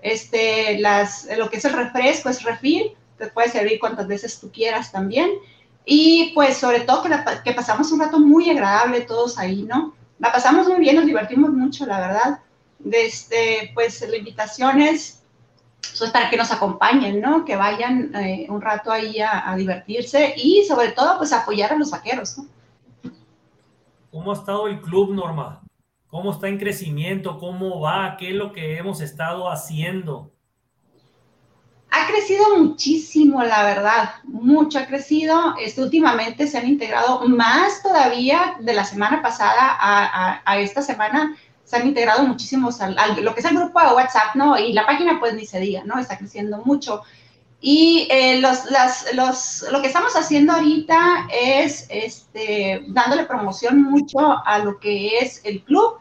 Este, 0.00 0.78
las, 0.78 1.28
lo 1.36 1.50
que 1.50 1.56
es 1.56 1.64
el 1.64 1.72
refresco 1.72 2.28
es 2.28 2.42
refil, 2.44 2.96
te 3.18 3.28
puede 3.28 3.48
servir 3.48 3.78
cuantas 3.80 4.06
veces 4.06 4.40
tú 4.40 4.50
quieras 4.50 4.92
también. 4.92 5.30
Y 5.84 6.32
pues 6.34 6.56
sobre 6.56 6.80
todo 6.80 7.02
que, 7.02 7.10
que 7.44 7.52
pasamos 7.52 7.92
un 7.92 8.00
rato 8.00 8.18
muy 8.18 8.50
agradable 8.50 9.02
todos 9.02 9.38
ahí, 9.38 9.62
¿no? 9.62 9.94
La 10.18 10.32
pasamos 10.32 10.66
muy 10.68 10.80
bien, 10.80 10.96
nos 10.96 11.06
divertimos 11.06 11.50
mucho, 11.50 11.86
la 11.86 12.00
verdad. 12.00 12.40
Este, 12.90 13.70
pues 13.74 14.00
la 14.08 14.16
invitación 14.16 14.80
es 14.80 15.22
es 16.04 16.10
para 16.10 16.28
que 16.28 16.36
nos 16.36 16.52
acompañen, 16.52 17.20
¿no? 17.20 17.44
Que 17.44 17.56
vayan 17.56 18.14
eh, 18.14 18.46
un 18.48 18.60
rato 18.60 18.90
ahí 18.90 19.20
a, 19.20 19.54
divertirse 19.56 20.34
y 20.36 20.64
sobre 20.64 20.92
todo, 20.92 21.18
pues 21.18 21.32
apoyar 21.32 21.72
a 21.72 21.76
los 21.76 21.90
vaqueros, 21.90 22.38
¿no? 22.38 22.46
¿Cómo 24.10 24.30
ha 24.30 24.34
estado 24.34 24.66
el 24.66 24.80
club, 24.80 25.14
Norma? 25.14 25.62
¿Cómo 26.08 26.32
está 26.32 26.48
en 26.48 26.58
crecimiento? 26.58 27.38
¿Cómo 27.38 27.80
va? 27.80 28.16
¿Qué 28.18 28.30
es 28.30 28.34
lo 28.34 28.52
que 28.52 28.78
hemos 28.78 29.00
estado 29.00 29.50
haciendo? 29.50 30.30
Ha 31.98 32.06
crecido 32.06 32.58
muchísimo, 32.58 33.42
la 33.42 33.64
verdad, 33.64 34.10
mucho 34.24 34.78
ha 34.78 34.84
crecido. 34.84 35.54
Este, 35.58 35.80
últimamente 35.80 36.46
se 36.46 36.58
han 36.58 36.68
integrado 36.68 37.26
más 37.26 37.82
todavía 37.82 38.56
de 38.60 38.74
la 38.74 38.84
semana 38.84 39.22
pasada 39.22 39.78
a, 39.80 40.58
esta 40.58 40.82
semana 40.82 41.34
se 41.64 41.76
han 41.76 41.86
integrado 41.86 42.22
muchísimos 42.24 42.78
lo 43.22 43.34
que 43.34 43.40
es 43.40 43.46
el 43.46 43.56
grupo 43.56 43.80
de 43.80 43.94
WhatsApp, 43.94 44.34
¿no? 44.34 44.58
Y 44.58 44.74
la 44.74 44.84
página, 44.84 45.18
pues 45.18 45.32
ni 45.32 45.46
se 45.46 45.58
diga, 45.58 45.84
¿no? 45.84 45.98
Está 45.98 46.18
creciendo 46.18 46.58
mucho. 46.66 47.02
Y 47.62 48.06
eh, 48.10 48.42
los, 48.42 48.64
los, 49.14 49.64
lo 49.72 49.80
que 49.80 49.88
estamos 49.88 50.14
haciendo 50.16 50.52
ahorita 50.52 51.28
es 51.32 51.86
este, 51.88 52.84
dándole 52.88 53.24
promoción 53.24 53.82
mucho 53.82 54.18
a 54.44 54.58
lo 54.58 54.78
que 54.78 55.18
es 55.18 55.40
el 55.44 55.62
club 55.64 55.96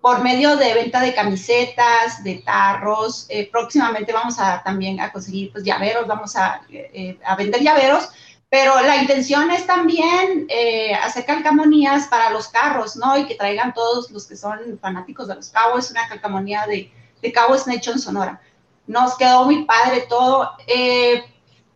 por 0.00 0.22
medio 0.22 0.56
de 0.56 0.74
venta 0.74 1.00
de 1.00 1.14
camisetas, 1.14 2.22
de 2.22 2.36
tarros. 2.36 3.26
Eh, 3.28 3.48
próximamente 3.50 4.12
vamos 4.12 4.38
a 4.38 4.62
también 4.62 5.00
a 5.00 5.12
conseguir 5.12 5.52
pues, 5.52 5.64
llaveros, 5.64 6.06
vamos 6.06 6.36
a, 6.36 6.62
eh, 6.70 7.18
a 7.24 7.36
vender 7.36 7.62
llaveros 7.62 8.08
pero 8.50 8.80
la 8.80 8.96
intención 8.96 9.50
es 9.50 9.66
también 9.66 10.46
eh, 10.48 10.94
hacer 10.94 11.26
calcamonías 11.26 12.06
para 12.08 12.30
los 12.30 12.48
carros, 12.48 12.96
¿no? 12.96 13.18
Y 13.18 13.26
que 13.26 13.34
traigan 13.34 13.74
todos 13.74 14.10
los 14.10 14.26
que 14.26 14.36
son 14.36 14.78
fanáticos 14.80 15.28
de 15.28 15.34
los 15.34 15.50
cabos, 15.50 15.90
una 15.90 16.08
calcamonía 16.08 16.66
de, 16.66 16.90
de 17.20 17.32
Cabos 17.32 17.66
Nation 17.66 17.98
Sonora. 17.98 18.40
Nos 18.86 19.16
quedó 19.18 19.44
muy 19.44 19.66
padre 19.66 20.06
todo. 20.08 20.52
Eh, 20.66 21.22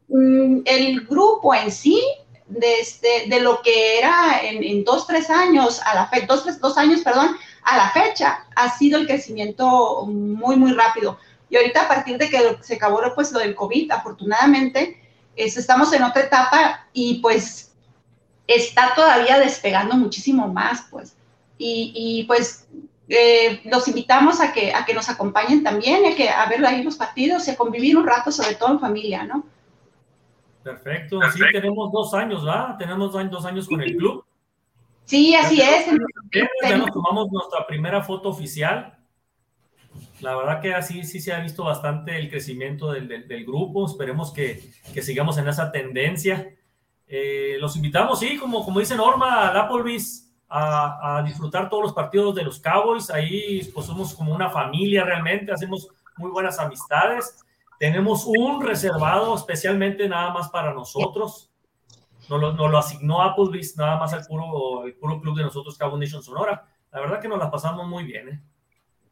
mm, 0.09 0.61
el 0.65 1.07
grupo 1.07 1.55
en 1.55 1.71
sí, 1.71 2.03
de, 2.47 2.81
este, 2.81 3.27
de 3.29 3.41
lo 3.41 3.61
que 3.61 3.99
era 3.99 4.41
en, 4.43 4.83
dos, 4.83 5.07
tres 5.07 5.29
años, 5.29 5.81
a 5.85 5.95
la 5.95 6.07
fe, 6.07 6.25
dos, 6.27 6.43
tres, 6.45 6.59
dos 6.59 6.79
años, 6.79 7.03
perdón, 7.03 7.37
a 7.65 7.77
la 7.77 7.91
fecha, 7.91 8.47
ha 8.55 8.69
sido 8.71 8.99
el 8.99 9.07
crecimiento 9.07 10.07
muy, 10.07 10.57
muy 10.57 10.73
rápido. 10.73 11.19
Y 11.49 11.57
ahorita 11.57 11.83
a 11.83 11.89
partir 11.89 12.19
de 12.19 12.29
que 12.29 12.57
se 12.61 12.77
acabó 12.77 13.01
pues 13.15 13.31
lo 13.33 13.39
del 13.39 13.55
COVID, 13.55 13.91
afortunadamente, 13.91 15.01
estamos 15.37 15.93
en 15.93 16.03
otra 16.03 16.23
etapa 16.23 16.87
y 16.93 17.21
pues 17.21 17.73
está 18.47 18.95
todavía 18.95 19.39
despegando 19.39 19.95
muchísimo 19.97 20.49
más, 20.49 20.87
pues. 20.91 21.17
Y, 21.65 22.25
pues 22.27 22.67
eh, 23.09 23.61
los 23.67 23.87
invitamos 23.87 24.41
a 24.41 24.53
que, 24.53 24.75
a 24.75 24.85
que 24.85 24.95
nos 24.95 25.09
acompañen 25.09 25.63
también, 25.63 26.05
a, 26.07 26.17
que, 26.17 26.29
a 26.29 26.47
ver 26.47 26.65
ahí 26.67 26.83
los 26.83 26.97
partidos 26.97 27.47
y 27.47 27.53
a 27.53 27.57
convivir 27.57 27.97
un 27.97 28.05
rato, 28.05 28.33
sobre 28.33 28.57
todo 28.57 28.73
en 28.73 28.81
familia, 28.81 29.23
¿no? 29.23 29.45
Perfecto, 30.65 31.21
sí, 31.33 31.41
tenemos 31.53 31.93
dos 31.93 32.15
años, 32.15 32.45
¿verdad? 32.45 32.77
Tenemos 32.79 33.13
dos 33.13 33.45
años 33.45 33.69
con 33.69 33.81
el 33.81 33.97
club. 33.97 34.25
Sí, 35.05 35.35
así 35.35 35.61
es. 35.61 35.87
ya 36.63 36.77
nos 36.77 36.93
tomamos 36.93 37.29
nuestra 37.31 37.67
primera 37.67 38.03
foto 38.03 38.29
oficial 38.31 38.99
la 40.23 40.37
verdad 40.37 40.61
que 40.61 40.73
así 40.73 41.03
sí 41.03 41.21
se 41.21 41.33
ha 41.33 41.41
visto 41.41 41.65
bastante 41.65 42.17
el 42.17 42.31
crecimiento 42.31 42.93
del, 42.93 43.09
del, 43.09 43.45
grupo. 43.45 43.87
Esperemos 43.87 44.33
que, 44.33 44.71
que, 44.95 45.03
sigamos 45.03 45.37
en 45.39 45.49
esa 45.49 45.73
tendencia. 45.73 46.55
Eh, 47.09 47.57
los 47.59 47.77
invitamos, 47.77 48.21
sí, 48.21 48.39
como, 48.39 48.65
como 48.65 48.79
dice 48.79 48.95
Norma, 48.97 49.49
al 49.49 49.57
Applebee's 49.57 50.33
a, 50.49 51.19
a, 51.19 51.23
disfrutar 51.23 51.69
todos 51.69 51.83
los 51.83 51.93
partidos 51.93 52.37
de 52.37 52.45
los 52.45 52.61
Cowboys. 52.61 53.11
Ahí 53.11 53.69
pues 53.75 53.87
somos 53.87 54.15
como 54.15 54.33
una 54.33 54.49
familia 54.49 55.05
realmente, 55.05 55.53
hacemos 55.53 55.89
muy 56.17 56.31
buenas 56.31 56.59
amistades. 56.61 57.41
Tenemos 57.79 58.25
un 58.25 58.63
reservado 58.63 59.35
especialmente 59.35 60.09
nada 60.09 60.33
más 60.33 60.49
para 60.51 60.73
nosotros. 60.73 61.52
Nos 62.29 62.41
lo, 62.41 62.53
nos 62.53 62.71
lo 62.71 62.79
asignó 62.79 63.23
Applebee's 63.23 63.77
nada 63.77 63.97
más 63.97 64.13
al 64.13 64.25
puro, 64.25 64.85
el 64.87 64.95
puro 64.95 65.21
club 65.21 65.37
de 65.37 65.43
nosotros, 65.43 65.77
Cowboy 65.77 66.01
Nation 66.01 66.23
Sonora. 66.23 66.67
La 66.93 67.01
verdad 67.01 67.21
que 67.21 67.29
nos 67.29 67.39
la 67.39 67.51
pasamos 67.51 67.87
muy 67.89 68.05
bien. 68.05 68.29
¿eh? 68.29 68.43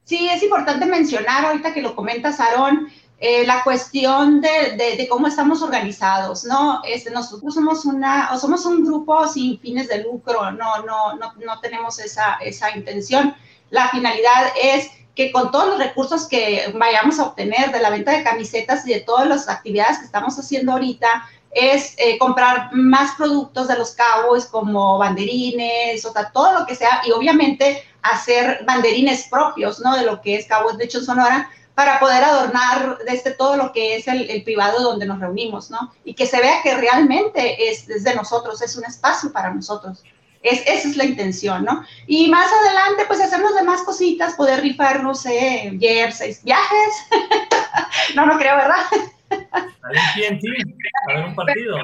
Sí, 0.05 0.29
es 0.29 0.43
importante 0.43 0.87
mencionar, 0.87 1.45
ahorita 1.45 1.73
que 1.73 1.83
lo 1.83 1.95
comentas, 1.95 2.41
Aarón, 2.41 2.89
eh, 3.19 3.45
la 3.47 3.63
cuestión 3.63 4.41
de, 4.41 4.77
de, 4.77 5.07
cómo 5.09 5.27
estamos 5.27 5.63
organizados, 5.63 6.45
¿no? 6.45 6.81
Este, 6.85 7.11
nosotros 7.11 7.55
somos, 7.55 7.85
una, 7.85 8.31
o 8.33 8.39
somos 8.39 8.65
un 8.65 8.83
grupo 8.83 9.29
sin 9.29 9.61
fines 9.61 9.89
de 9.89 10.03
lucro, 10.03 10.51
no, 10.53 10.83
no, 10.85 11.17
no, 11.17 11.35
no 11.35 11.61
tenemos 11.61 11.99
esa, 11.99 12.37
esa 12.37 12.75
intención. 12.75 13.35
La 13.69 13.91
finalidad 13.91 14.53
es 14.63 14.91
que 15.15 15.33
con 15.33 15.51
todos 15.51 15.69
los 15.69 15.79
recursos 15.79 16.27
que 16.29 16.73
vayamos 16.75 17.19
a 17.19 17.25
obtener 17.25 17.71
de 17.71 17.81
la 17.81 17.91
venta 17.91 18.13
de 18.13 18.25
camisetas 18.25 18.87
y 18.87 18.95
de 18.95 19.01
todas 19.01 19.29
las 19.29 19.49
actividades 19.51 19.99
que 19.99 20.07
estamos 20.07 20.39
haciendo 20.39 20.73
ahorita, 20.73 21.29
es 21.51 21.95
eh, 21.99 22.17
comprar 22.19 22.73
más 22.73 23.15
productos 23.17 23.69
de 23.69 23.77
los 23.77 23.93
cabos 23.93 24.47
como 24.47 24.99
banderines, 24.99 26.05
o 26.05 26.13
sea, 26.13 26.31
todo 26.31 26.61
lo 26.61 26.67
que 26.67 26.75
sea, 26.75 27.03
y 27.05 27.11
obviamente 27.11 27.83
hacer 28.03 28.65
banderines 28.65 29.27
propios, 29.29 29.81
¿no? 29.81 29.97
De 29.97 30.05
lo 30.05 30.21
que 30.21 30.37
es 30.37 30.47
Cabos 30.47 30.79
de 30.79 30.85
hecho 30.85 31.03
Sonora, 31.03 31.51
para 31.75 31.99
poder 31.99 32.23
adornar 32.23 32.99
desde 33.07 33.33
todo 33.33 33.57
lo 33.57 33.73
que 33.73 33.97
es 33.97 34.07
el, 34.07 34.43
privado 34.45 34.83
donde 34.83 35.07
nos 35.07 35.19
reunimos, 35.19 35.71
¿no? 35.71 35.93
Y 36.05 36.15
que 36.15 36.27
se 36.27 36.41
vea 36.41 36.63
que 36.63 36.77
realmente 36.77 37.71
es, 37.71 37.87
de 37.87 38.15
nosotros, 38.15 38.61
es 38.63 38.77
un 38.77 38.85
espacio 38.85 39.33
para 39.33 39.53
nosotros. 39.53 40.03
Es, 40.43 40.63
esa 40.67 40.89
es 40.89 40.97
la 40.97 41.05
intención, 41.05 41.65
¿no? 41.65 41.85
Y 42.07 42.29
más 42.29 42.51
adelante, 42.51 43.05
pues 43.07 43.21
hacernos 43.21 43.55
demás 43.55 43.83
cositas, 43.83 44.35
poder 44.35 44.61
rifar, 44.61 45.03
no 45.03 45.15
sé, 45.15 45.77
jerseys, 45.79 46.43
viajes. 46.43 46.95
no, 48.15 48.27
no 48.27 48.39
creo, 48.39 48.57
¿verdad? 48.57 48.87
A 49.31 51.13
ver 51.15 51.27
un 51.27 51.35
partido. 51.35 51.79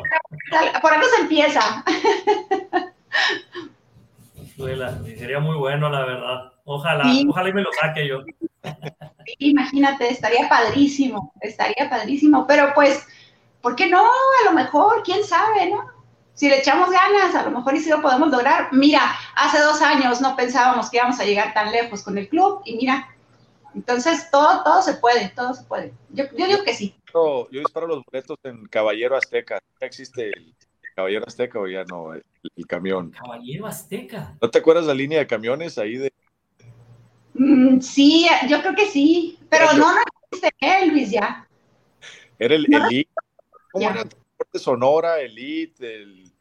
Por 0.80 0.92
eso 0.92 1.05
se 1.16 1.22
empieza. 1.22 1.84
sería 5.18 5.40
muy 5.40 5.57
bueno, 5.57 5.88
la 5.88 6.05
verdad. 6.05 6.53
Ojalá, 6.64 7.05
ojalá 7.28 7.49
y 7.49 7.53
me 7.53 7.62
lo 7.62 7.70
saque 7.80 8.09
yo. 8.09 8.22
Imagínate, 9.38 10.11
estaría 10.11 10.49
padrísimo, 10.49 11.32
estaría 11.40 11.88
padrísimo, 11.88 12.47
pero 12.47 12.72
pues, 12.74 13.07
¿por 13.61 13.76
qué 13.76 13.88
no? 13.88 14.05
A 14.05 14.44
lo 14.47 14.53
mejor, 14.53 15.03
quién 15.05 15.24
sabe, 15.24 15.70
¿no? 15.70 15.97
si 16.36 16.51
le 16.51 16.59
echamos 16.59 16.90
ganas, 16.90 17.34
a 17.34 17.44
lo 17.44 17.51
mejor 17.51 17.74
y 17.74 17.80
si 17.80 17.88
lo 17.88 18.03
podemos 18.03 18.30
lograr. 18.30 18.68
Mira, 18.70 19.16
hace 19.34 19.59
dos 19.59 19.80
años 19.80 20.20
no 20.20 20.36
pensábamos 20.36 20.90
que 20.90 20.99
íbamos 20.99 21.18
a 21.18 21.24
llegar 21.24 21.55
tan 21.55 21.72
lejos 21.72 22.03
con 22.03 22.18
el 22.18 22.28
club 22.28 22.61
y 22.66 22.76
mira, 22.76 23.09
entonces 23.74 24.30
todo, 24.30 24.62
todo 24.62 24.82
se 24.82 24.94
puede, 24.94 25.30
todo 25.30 25.55
se 25.55 25.64
puede. 25.64 25.94
Yo, 26.11 26.24
yo 26.36 26.47
digo 26.47 26.62
que 26.62 26.74
sí. 26.74 26.94
Yo, 27.17 27.49
disparo 27.51 27.87
los 27.87 28.05
boletos 28.05 28.37
en 28.45 28.67
Caballero 28.67 29.17
Azteca. 29.17 29.59
¿Ya 29.81 29.87
existe 29.87 30.29
el 30.29 30.55
Caballero 30.95 31.25
Azteca 31.27 31.59
o 31.59 31.67
ya 31.67 31.83
no? 31.85 32.12
El, 32.12 32.23
camión. 32.69 33.11
Caballero 33.11 33.67
Azteca. 33.67 34.37
¿No 34.41 34.51
te 34.51 34.59
acuerdas 34.59 34.85
la 34.85 34.93
línea 34.93 35.21
de 35.21 35.27
camiones 35.27 35.79
ahí 35.79 35.97
de... 35.97 36.12
Mm, 37.33 37.81
sí, 37.81 38.29
yo 38.51 38.61
creo 38.61 38.75
que 38.75 38.87
sí, 38.87 39.39
pero 39.49 39.73
no, 39.73 39.95
no 39.95 40.01
existe, 40.31 40.55
¿eh, 40.61 40.87
Luis, 40.87 41.11
ya. 41.11 41.49
Era 42.39 42.55
el 42.55 42.67
Elite. 42.71 43.11
¿Cómo 43.73 43.89
era? 43.89 44.05
Transporte 44.05 44.59
Sonora, 44.59 45.21
Elite, 45.21 46.03
el 46.03 46.33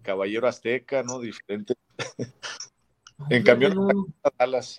Caballero 0.00 0.48
Azteca, 0.48 1.02
¿no? 1.02 1.20
Diferente. 1.20 1.74
en 3.28 3.42
camión 3.42 3.74
no. 3.74 4.06
Dallas. 4.38 4.78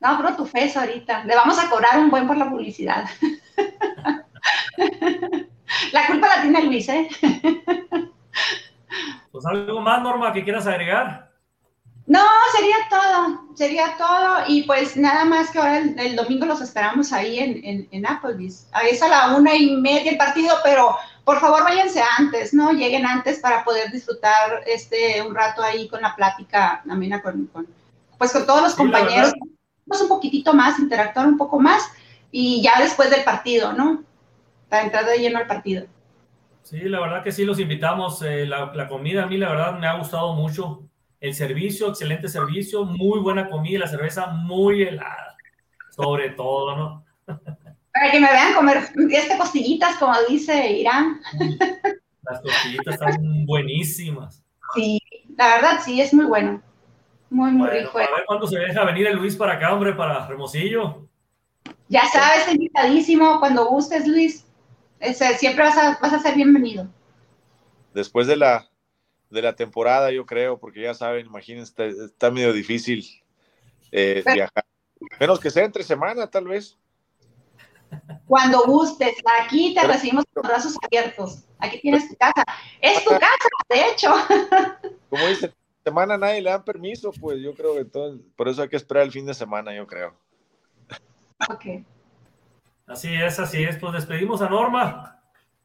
No, 0.00 0.16
pero 0.16 0.36
tu 0.36 0.44
fe 0.46 0.72
ahorita. 0.74 1.24
Le 1.24 1.36
vamos 1.36 1.60
a 1.60 1.70
cobrar 1.70 2.00
un 2.00 2.10
buen 2.10 2.26
por 2.26 2.36
la 2.36 2.50
publicidad. 2.50 3.04
la 5.92 6.06
culpa 6.06 6.28
la 6.28 6.42
tiene 6.42 6.62
Luis, 6.64 6.88
¿eh? 6.88 7.08
pues 9.32 9.46
algo 9.46 9.80
más, 9.80 10.02
Norma, 10.02 10.32
que 10.32 10.44
quieras 10.44 10.66
agregar. 10.66 11.28
No, 12.06 12.24
sería 12.56 12.76
todo, 12.88 13.54
sería 13.54 13.96
todo. 13.98 14.38
Y 14.48 14.62
pues 14.62 14.96
nada 14.96 15.26
más 15.26 15.50
que 15.50 15.58
ahora 15.58 15.78
el, 15.78 16.16
domingo 16.16 16.46
los 16.46 16.62
esperamos 16.62 17.12
ahí 17.12 17.38
en, 17.38 17.62
en, 17.62 17.88
en 17.90 18.06
Applebee's. 18.06 18.66
Es 18.90 19.02
a 19.02 19.08
la 19.08 19.36
una 19.36 19.54
y 19.54 19.76
media 19.76 20.12
el 20.12 20.16
partido, 20.16 20.56
pero 20.64 20.96
por 21.24 21.38
favor 21.38 21.62
váyanse 21.62 22.02
antes, 22.16 22.54
¿no? 22.54 22.72
Lleguen 22.72 23.04
antes 23.04 23.40
para 23.40 23.62
poder 23.62 23.92
disfrutar 23.92 24.62
este 24.66 25.20
un 25.20 25.34
rato 25.34 25.62
ahí 25.62 25.86
con 25.86 26.00
la 26.00 26.16
plática 26.16 26.82
amena 26.88 27.20
con, 27.20 27.44
con 27.48 27.66
pues 28.16 28.32
con 28.32 28.46
todos 28.46 28.62
los 28.62 28.74
compañeros. 28.74 29.34
Un 29.86 30.08
poquitito 30.08 30.54
más, 30.54 30.78
interactuar 30.78 31.26
un 31.26 31.36
poco 31.36 31.60
más 31.60 31.90
y 32.30 32.62
ya 32.62 32.80
después 32.80 33.10
del 33.10 33.24
partido, 33.24 33.74
¿no? 33.74 34.02
Para 34.68 34.84
entrar 34.84 35.06
de 35.06 35.18
lleno 35.18 35.38
al 35.38 35.46
partido. 35.46 35.86
Sí, 36.62 36.80
la 36.80 37.00
verdad 37.00 37.22
que 37.24 37.32
sí, 37.32 37.44
los 37.44 37.58
invitamos. 37.58 38.20
Eh, 38.22 38.44
la, 38.46 38.72
la, 38.74 38.88
comida 38.88 39.22
a 39.22 39.26
mí, 39.26 39.38
la 39.38 39.48
verdad, 39.48 39.78
me 39.78 39.86
ha 39.86 39.94
gustado 39.94 40.34
mucho. 40.34 40.82
El 41.20 41.34
servicio, 41.34 41.88
excelente 41.88 42.28
servicio, 42.28 42.84
muy 42.84 43.18
buena 43.20 43.48
comida 43.48 43.76
y 43.76 43.78
la 43.78 43.88
cerveza 43.88 44.26
muy 44.26 44.82
helada, 44.82 45.36
sobre 45.90 46.30
todo, 46.30 46.76
¿no? 46.76 47.04
Para 47.92 48.12
que 48.12 48.20
me 48.20 48.30
vean 48.30 48.54
comer 48.54 48.84
este 49.10 49.36
costillitas, 49.36 49.96
como 49.96 50.12
dice 50.28 50.72
Irán. 50.72 51.20
Las 52.22 52.40
costillitas 52.40 52.94
están 52.94 53.46
buenísimas. 53.46 54.44
Sí, 54.74 55.00
la 55.36 55.54
verdad 55.54 55.80
sí, 55.84 56.00
es 56.00 56.12
muy 56.14 56.26
bueno. 56.26 56.62
Muy, 57.30 57.50
muy 57.50 57.68
rico. 57.68 57.98
A 57.98 58.02
ver 58.02 58.24
cuándo 58.26 58.46
se 58.46 58.58
deja 58.58 58.84
venir 58.84 59.06
el 59.06 59.16
Luis 59.16 59.36
para 59.36 59.54
acá, 59.54 59.72
hombre, 59.72 59.92
para 59.94 60.26
Hermosillo. 60.26 61.08
Ya 61.88 62.02
sabes, 62.06 62.52
invitadísimo. 62.52 63.38
Cuando 63.40 63.66
gustes, 63.66 64.06
Luis. 64.06 64.46
Siempre 65.38 65.64
vas 65.64 65.76
a, 65.76 65.98
vas 66.00 66.12
a 66.12 66.18
ser 66.18 66.34
bienvenido. 66.34 66.88
Después 67.94 68.26
de 68.26 68.36
la, 68.36 68.68
de 69.30 69.42
la 69.42 69.54
temporada, 69.54 70.10
yo 70.10 70.26
creo, 70.26 70.58
porque 70.58 70.82
ya 70.82 70.94
saben, 70.94 71.26
imagínense, 71.26 71.88
está, 72.04 72.30
medio 72.30 72.52
difícil 72.52 73.04
eh, 73.92 74.22
viajar. 74.32 74.64
Menos 75.20 75.40
que 75.40 75.50
sea 75.50 75.64
entre 75.64 75.82
semana, 75.82 76.28
tal 76.28 76.46
vez. 76.48 76.76
Cuando 78.26 78.64
gustes, 78.64 79.14
aquí 79.40 79.74
te 79.74 79.86
recibimos 79.86 80.24
con 80.32 80.42
brazos 80.42 80.76
abiertos. 80.82 81.44
Aquí 81.58 81.80
tienes 81.80 82.08
tu 82.08 82.16
casa. 82.16 82.44
Es 82.80 83.04
tu 83.04 83.10
casa, 83.18 83.48
de 83.68 83.88
hecho. 83.88 84.10
Como 85.10 85.26
dice, 85.26 85.52
semana 85.84 86.18
nadie 86.18 86.42
le 86.42 86.50
dan 86.50 86.64
permiso, 86.64 87.12
pues 87.12 87.40
yo 87.40 87.54
creo 87.54 87.74
que 87.74 87.84
todo, 87.84 88.18
por 88.36 88.48
eso 88.48 88.62
hay 88.62 88.68
que 88.68 88.76
esperar 88.76 89.04
el 89.04 89.12
fin 89.12 89.24
de 89.24 89.34
semana, 89.34 89.74
yo 89.74 89.86
creo. 89.86 90.14
Ok. 91.50 91.84
Así 92.88 93.14
es, 93.14 93.38
así 93.38 93.62
es. 93.62 93.76
Pues 93.76 93.92
despedimos 93.92 94.40
a 94.42 94.48
Norma. 94.48 95.20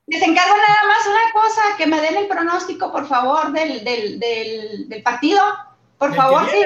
Les 0.07 0.21
encargo 0.21 0.55
nada 0.55 0.87
más 0.87 1.07
una 1.07 1.41
cosa, 1.41 1.61
que 1.77 1.87
me 1.87 2.01
den 2.01 2.17
el 2.17 2.27
pronóstico, 2.27 2.91
por 2.91 3.07
favor, 3.07 3.51
del, 3.53 3.83
del, 3.83 4.19
del, 4.89 5.03
partido. 5.03 5.41
Por 5.97 6.13
favor, 6.13 6.43
sí. 6.49 6.61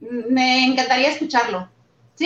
Me 0.00 0.64
encantaría 0.66 1.10
escucharlo. 1.10 1.68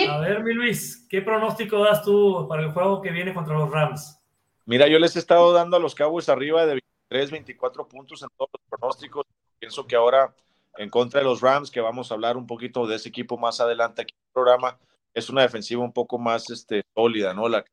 A 0.09 0.19
ver, 0.19 0.43
mi 0.43 0.53
Luis, 0.53 1.07
¿qué 1.09 1.21
pronóstico 1.21 1.79
das 1.79 2.03
tú 2.03 2.45
para 2.49 2.61
el 2.61 2.71
juego 2.71 3.01
que 3.01 3.11
viene 3.11 3.33
contra 3.33 3.57
los 3.57 3.71
Rams? 3.71 4.19
Mira, 4.65 4.87
yo 4.87 4.99
les 4.99 5.15
he 5.15 5.19
estado 5.19 5.53
dando 5.53 5.77
a 5.77 5.79
los 5.79 5.95
Cowboys 5.95 6.27
arriba 6.27 6.65
de 6.65 6.81
23, 7.09 7.31
24 7.31 7.87
puntos 7.87 8.21
en 8.21 8.27
todos 8.37 8.49
los 8.51 8.61
pronósticos. 8.69 9.25
Pienso 9.57 9.87
que 9.87 9.95
ahora 9.95 10.35
en 10.77 10.89
contra 10.89 11.21
de 11.21 11.25
los 11.25 11.39
Rams, 11.39 11.71
que 11.71 11.79
vamos 11.79 12.11
a 12.11 12.15
hablar 12.15 12.35
un 12.35 12.45
poquito 12.45 12.85
de 12.85 12.97
ese 12.97 13.07
equipo 13.07 13.37
más 13.37 13.61
adelante 13.61 14.01
aquí 14.01 14.13
en 14.13 14.27
el 14.27 14.33
programa, 14.33 14.77
es 15.15 15.29
una 15.29 15.41
defensiva 15.41 15.81
un 15.81 15.93
poco 15.93 16.19
más 16.19 16.49
este, 16.51 16.83
sólida, 16.93 17.33
¿no? 17.33 17.49
La 17.49 17.63
que 17.63 17.71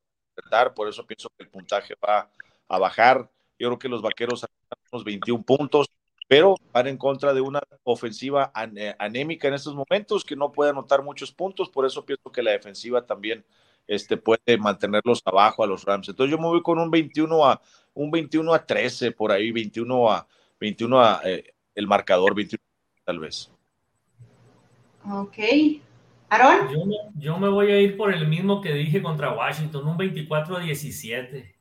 por 0.75 0.87
eso 0.87 1.05
pienso 1.05 1.29
que 1.37 1.43
el 1.43 1.49
puntaje 1.49 1.93
va 2.03 2.31
a 2.67 2.79
bajar. 2.79 3.29
Yo 3.59 3.67
creo 3.67 3.77
que 3.79 3.89
los 3.89 4.01
vaqueros 4.01 4.43
han 4.43 4.49
unos 4.91 5.03
21 5.03 5.43
puntos, 5.43 5.87
pero 6.27 6.55
van 6.71 6.87
en 6.87 6.97
contra 6.97 7.33
de 7.33 7.41
una 7.41 7.61
ofensiva 7.83 8.51
anémica 8.53 9.47
en 9.47 9.53
estos 9.55 9.75
momentos 9.75 10.23
que 10.23 10.35
no 10.35 10.51
puede 10.51 10.71
anotar 10.71 11.03
muchos 11.03 11.31
puntos, 11.31 11.69
por 11.69 11.85
eso 11.85 12.05
pienso 12.05 12.31
que 12.31 12.41
la 12.41 12.51
defensiva 12.51 13.05
también 13.05 13.45
este, 13.87 14.17
puede 14.17 14.57
mantenerlos 14.57 15.21
abajo 15.25 15.63
a 15.63 15.67
los 15.67 15.83
Rams. 15.83 16.09
Entonces 16.09 16.31
yo 16.31 16.37
me 16.37 16.47
voy 16.47 16.61
con 16.61 16.79
un 16.79 16.89
21 16.89 17.45
a 17.45 17.61
un 17.93 18.09
21 18.09 18.53
a 18.53 18.65
13 18.65 19.11
por 19.11 19.31
ahí, 19.31 19.51
21 19.51 20.11
a 20.11 20.27
21 20.59 20.99
a 20.99 21.21
eh, 21.25 21.53
el 21.75 21.87
marcador 21.87 22.33
21 22.33 22.63
tal 23.03 23.19
vez. 23.19 23.51
Ok. 25.11 25.37
¿Aaron? 26.33 26.69
Yo, 26.69 26.83
yo, 27.15 27.37
me 27.37 27.49
voy 27.49 27.71
a 27.71 27.79
ir 27.79 27.97
por 27.97 28.13
el 28.13 28.27
mismo 28.27 28.61
que 28.61 28.73
dije 28.73 29.01
contra 29.01 29.33
Washington, 29.33 29.87
un 29.87 29.97
24 29.97 30.57
a 30.57 30.59
17. 30.59 31.55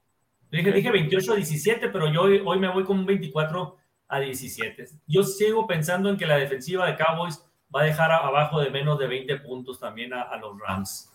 Dije, 0.51 0.73
dije 0.73 0.91
28 0.91 1.33
a 1.33 1.37
17, 1.37 1.89
pero 1.89 2.13
yo 2.13 2.23
hoy, 2.23 2.43
hoy 2.45 2.59
me 2.59 2.69
voy 2.69 2.85
con 2.85 2.99
un 2.99 3.07
24 3.07 3.77
a 4.09 4.21
17. 4.21 4.89
Yo 5.07 5.23
sigo 5.23 5.67
pensando 5.67 6.11
en 6.11 6.17
que 6.17 6.27
la 6.27 6.37
defensiva 6.37 6.87
de 6.87 6.97
Cowboys 6.97 7.43
va 7.75 7.81
a 7.81 7.85
dejar 7.85 8.13
abajo 8.13 8.61
de 8.61 8.71
menos 8.71 8.99
de 8.99 9.07
20 9.07 9.39
puntos 9.39 9.81
también 9.81 10.13
a, 10.13 10.37
los 10.37 10.59
Rams. 10.59 11.11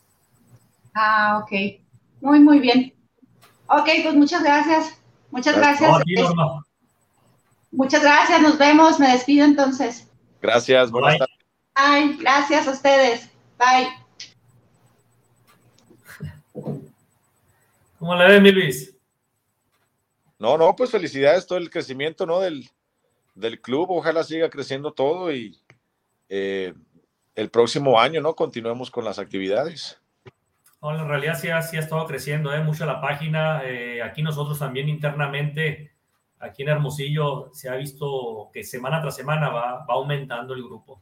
Ah, 0.95 1.39
ok. 1.43 1.80
Muy, 2.22 2.39
muy 2.39 2.60
bien. 2.60 2.93
Ok, 3.68 3.89
pues 4.03 4.16
muchas 4.16 4.43
gracias. 4.43 4.99
Muchas 5.30 5.55
gracias. 5.55 5.91
Muchas 7.72 8.01
gracias, 8.01 8.41
nos 8.41 8.58
vemos. 8.58 8.99
Me 8.99 9.12
despido 9.12 9.45
entonces. 9.45 10.10
Gracias, 10.41 10.89
buenas 10.89 11.20
tardes. 11.20 11.38
Ay, 11.76 12.18
gracias 12.20 12.68
a 12.68 12.72
ustedes. 12.72 13.30
Bye. 13.58 13.89
¿Cómo 17.99 18.16
la 18.16 18.28
ves, 18.28 18.41
mi 18.41 18.51
Luis? 18.51 18.95
No, 20.39 20.58
no, 20.58 20.76
pues 20.76 20.91
felicidades 20.91 21.47
todo 21.47 21.58
el 21.58 21.72
crecimiento, 21.72 22.26
¿no? 22.26 22.39
Del, 22.39 22.70
del 23.34 23.60
club. 23.60 23.89
Ojalá 23.89 24.24
siga 24.24 24.49
creciendo 24.49 24.93
todo 24.93 25.32
y 25.32 25.60
eh, 26.30 26.74
el 27.36 27.49
próximo 27.49 27.99
año, 27.99 28.22
¿no? 28.22 28.36
Continuemos 28.36 28.91
con 28.91 29.03
las 29.03 29.18
actividades. 29.18 29.99
en 30.82 31.08
realidad 31.08 31.39
sí 31.39 31.49
ha, 31.49 31.62
sí 31.64 31.78
ha 31.78 31.80
estado 31.80 32.05
creciendo 32.05 32.53
¿eh? 32.53 32.62
mucho 32.62 32.86
la 32.86 33.01
página. 33.01 33.64
Eh, 33.64 34.03
aquí 34.03 34.22
nosotros 34.22 34.60
también 34.60 34.89
internamente, 34.89 35.93
aquí 36.39 36.62
en 36.62 36.70
Hermosillo, 36.70 37.49
se 37.53 37.70
ha 37.70 37.76
visto 37.76 38.51
que 38.53 38.64
semana 38.64 39.01
tras 39.01 39.16
semana 39.16 39.49
va, 39.49 39.86
va 39.86 39.93
aumentando 39.95 40.53
el 40.53 40.64
grupo. 40.64 41.01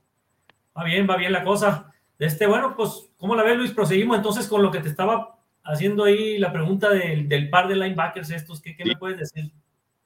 Va 0.77 0.85
bien, 0.85 1.07
va 1.09 1.17
bien 1.17 1.33
la 1.33 1.43
cosa. 1.43 1.93
Este, 2.19 2.47
bueno, 2.47 2.75
pues, 2.75 3.09
¿cómo 3.17 3.35
la 3.35 3.43
ves, 3.43 3.57
Luis? 3.57 3.71
Proseguimos 3.71 4.17
entonces 4.17 4.47
con 4.47 4.61
lo 4.61 4.71
que 4.71 4.79
te 4.79 4.89
estaba 4.89 5.39
haciendo 5.63 6.05
ahí 6.05 6.37
la 6.37 6.53
pregunta 6.53 6.89
del, 6.89 7.27
del 7.27 7.49
par 7.49 7.67
de 7.67 7.75
linebackers 7.75 8.29
estos. 8.29 8.61
¿Qué, 8.61 8.75
qué 8.75 8.85
me 8.85 8.95
puedes 8.95 9.17
decir? 9.17 9.51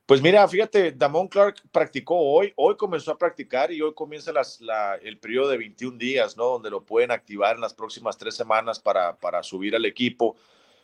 Pues 0.09 0.23
mira, 0.23 0.47
fíjate, 0.47 0.91
Damon 0.91 1.27
Clark 1.27 1.61
practicó 1.71 2.17
hoy, 2.17 2.51
hoy 2.55 2.75
comenzó 2.75 3.11
a 3.11 3.17
practicar 3.19 3.71
y 3.71 3.79
hoy 3.79 3.93
comienza 3.93 4.33
las, 4.33 4.59
el 5.03 5.19
periodo 5.19 5.49
de 5.49 5.57
21 5.59 5.99
días, 5.99 6.35
¿no? 6.35 6.45
Donde 6.45 6.71
lo 6.71 6.83
pueden 6.83 7.11
activar 7.11 7.53
en 7.53 7.61
las 7.61 7.75
próximas 7.75 8.17
tres 8.17 8.33
semanas 8.33 8.79
para, 8.79 9.15
para 9.17 9.43
subir 9.43 9.75
al 9.75 9.85
equipo. 9.85 10.35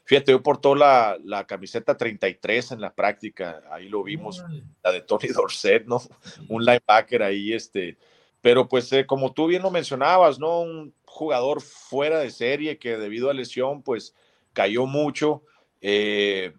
Fíjate, 0.03 0.31
hoy 0.31 0.41
portó 0.41 0.75
la, 0.75 1.17
la, 1.23 1.47
camiseta 1.47 1.97
33 1.97 2.73
en 2.73 2.81
la 2.81 2.93
práctica, 2.93 3.63
ahí 3.71 3.89
lo 3.89 4.03
vimos, 4.03 4.43
la 4.83 4.91
de 4.91 5.01
Tony 5.01 5.29
Dorset, 5.29 5.87
¿no? 5.87 5.99
Un 6.47 6.63
linebacker 6.63 7.23
ahí, 7.23 7.51
este, 7.51 7.97
pero 8.45 8.67
pues 8.67 8.93
eh, 8.93 9.07
como 9.07 9.33
tú 9.33 9.47
bien 9.47 9.63
lo 9.63 9.71
mencionabas, 9.71 10.37
¿no? 10.37 10.61
Un 10.61 10.93
jugador 11.05 11.63
fuera 11.63 12.19
de 12.19 12.29
serie 12.29 12.77
que 12.77 12.95
debido 12.95 13.31
a 13.31 13.33
lesión, 13.33 13.81
pues 13.81 14.13
cayó 14.53 14.85
mucho. 14.85 15.41
Eh, 15.81 16.53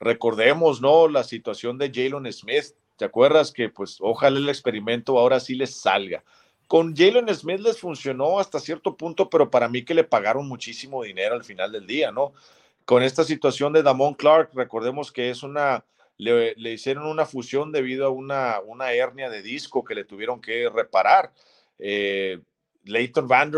recordemos, 0.00 0.80
¿no? 0.80 1.06
La 1.06 1.24
situación 1.24 1.76
de 1.76 1.92
Jalen 1.94 2.32
Smith. 2.32 2.74
¿Te 2.96 3.04
acuerdas 3.04 3.52
que 3.52 3.68
pues 3.68 3.98
ojalá 4.00 4.38
el 4.38 4.48
experimento 4.48 5.18
ahora 5.18 5.38
sí 5.38 5.54
les 5.54 5.78
salga? 5.78 6.24
Con 6.66 6.96
Jalen 6.96 7.28
Smith 7.34 7.60
les 7.60 7.78
funcionó 7.78 8.38
hasta 8.38 8.58
cierto 8.58 8.96
punto, 8.96 9.28
pero 9.28 9.50
para 9.50 9.68
mí 9.68 9.84
que 9.84 9.92
le 9.92 10.04
pagaron 10.04 10.48
muchísimo 10.48 11.02
dinero 11.02 11.34
al 11.34 11.44
final 11.44 11.72
del 11.72 11.86
día, 11.86 12.10
¿no? 12.10 12.32
Con 12.86 13.02
esta 13.02 13.22
situación 13.22 13.74
de 13.74 13.82
Damon 13.82 14.14
Clark, 14.14 14.52
recordemos 14.54 15.12
que 15.12 15.28
es 15.28 15.42
una 15.42 15.84
le, 16.18 16.72
hicieron 16.72 17.06
una 17.06 17.24
fusión 17.24 17.72
debido 17.72 18.06
a 18.06 18.10
una, 18.10 18.60
una, 18.60 18.92
hernia 18.92 19.30
de 19.30 19.40
disco 19.40 19.84
que 19.84 19.94
le 19.94 20.04
tuvieron 20.04 20.40
que 20.40 20.68
reparar. 20.68 21.32
Eh, 21.78 22.40
Leighton 22.84 23.28
Van 23.28 23.52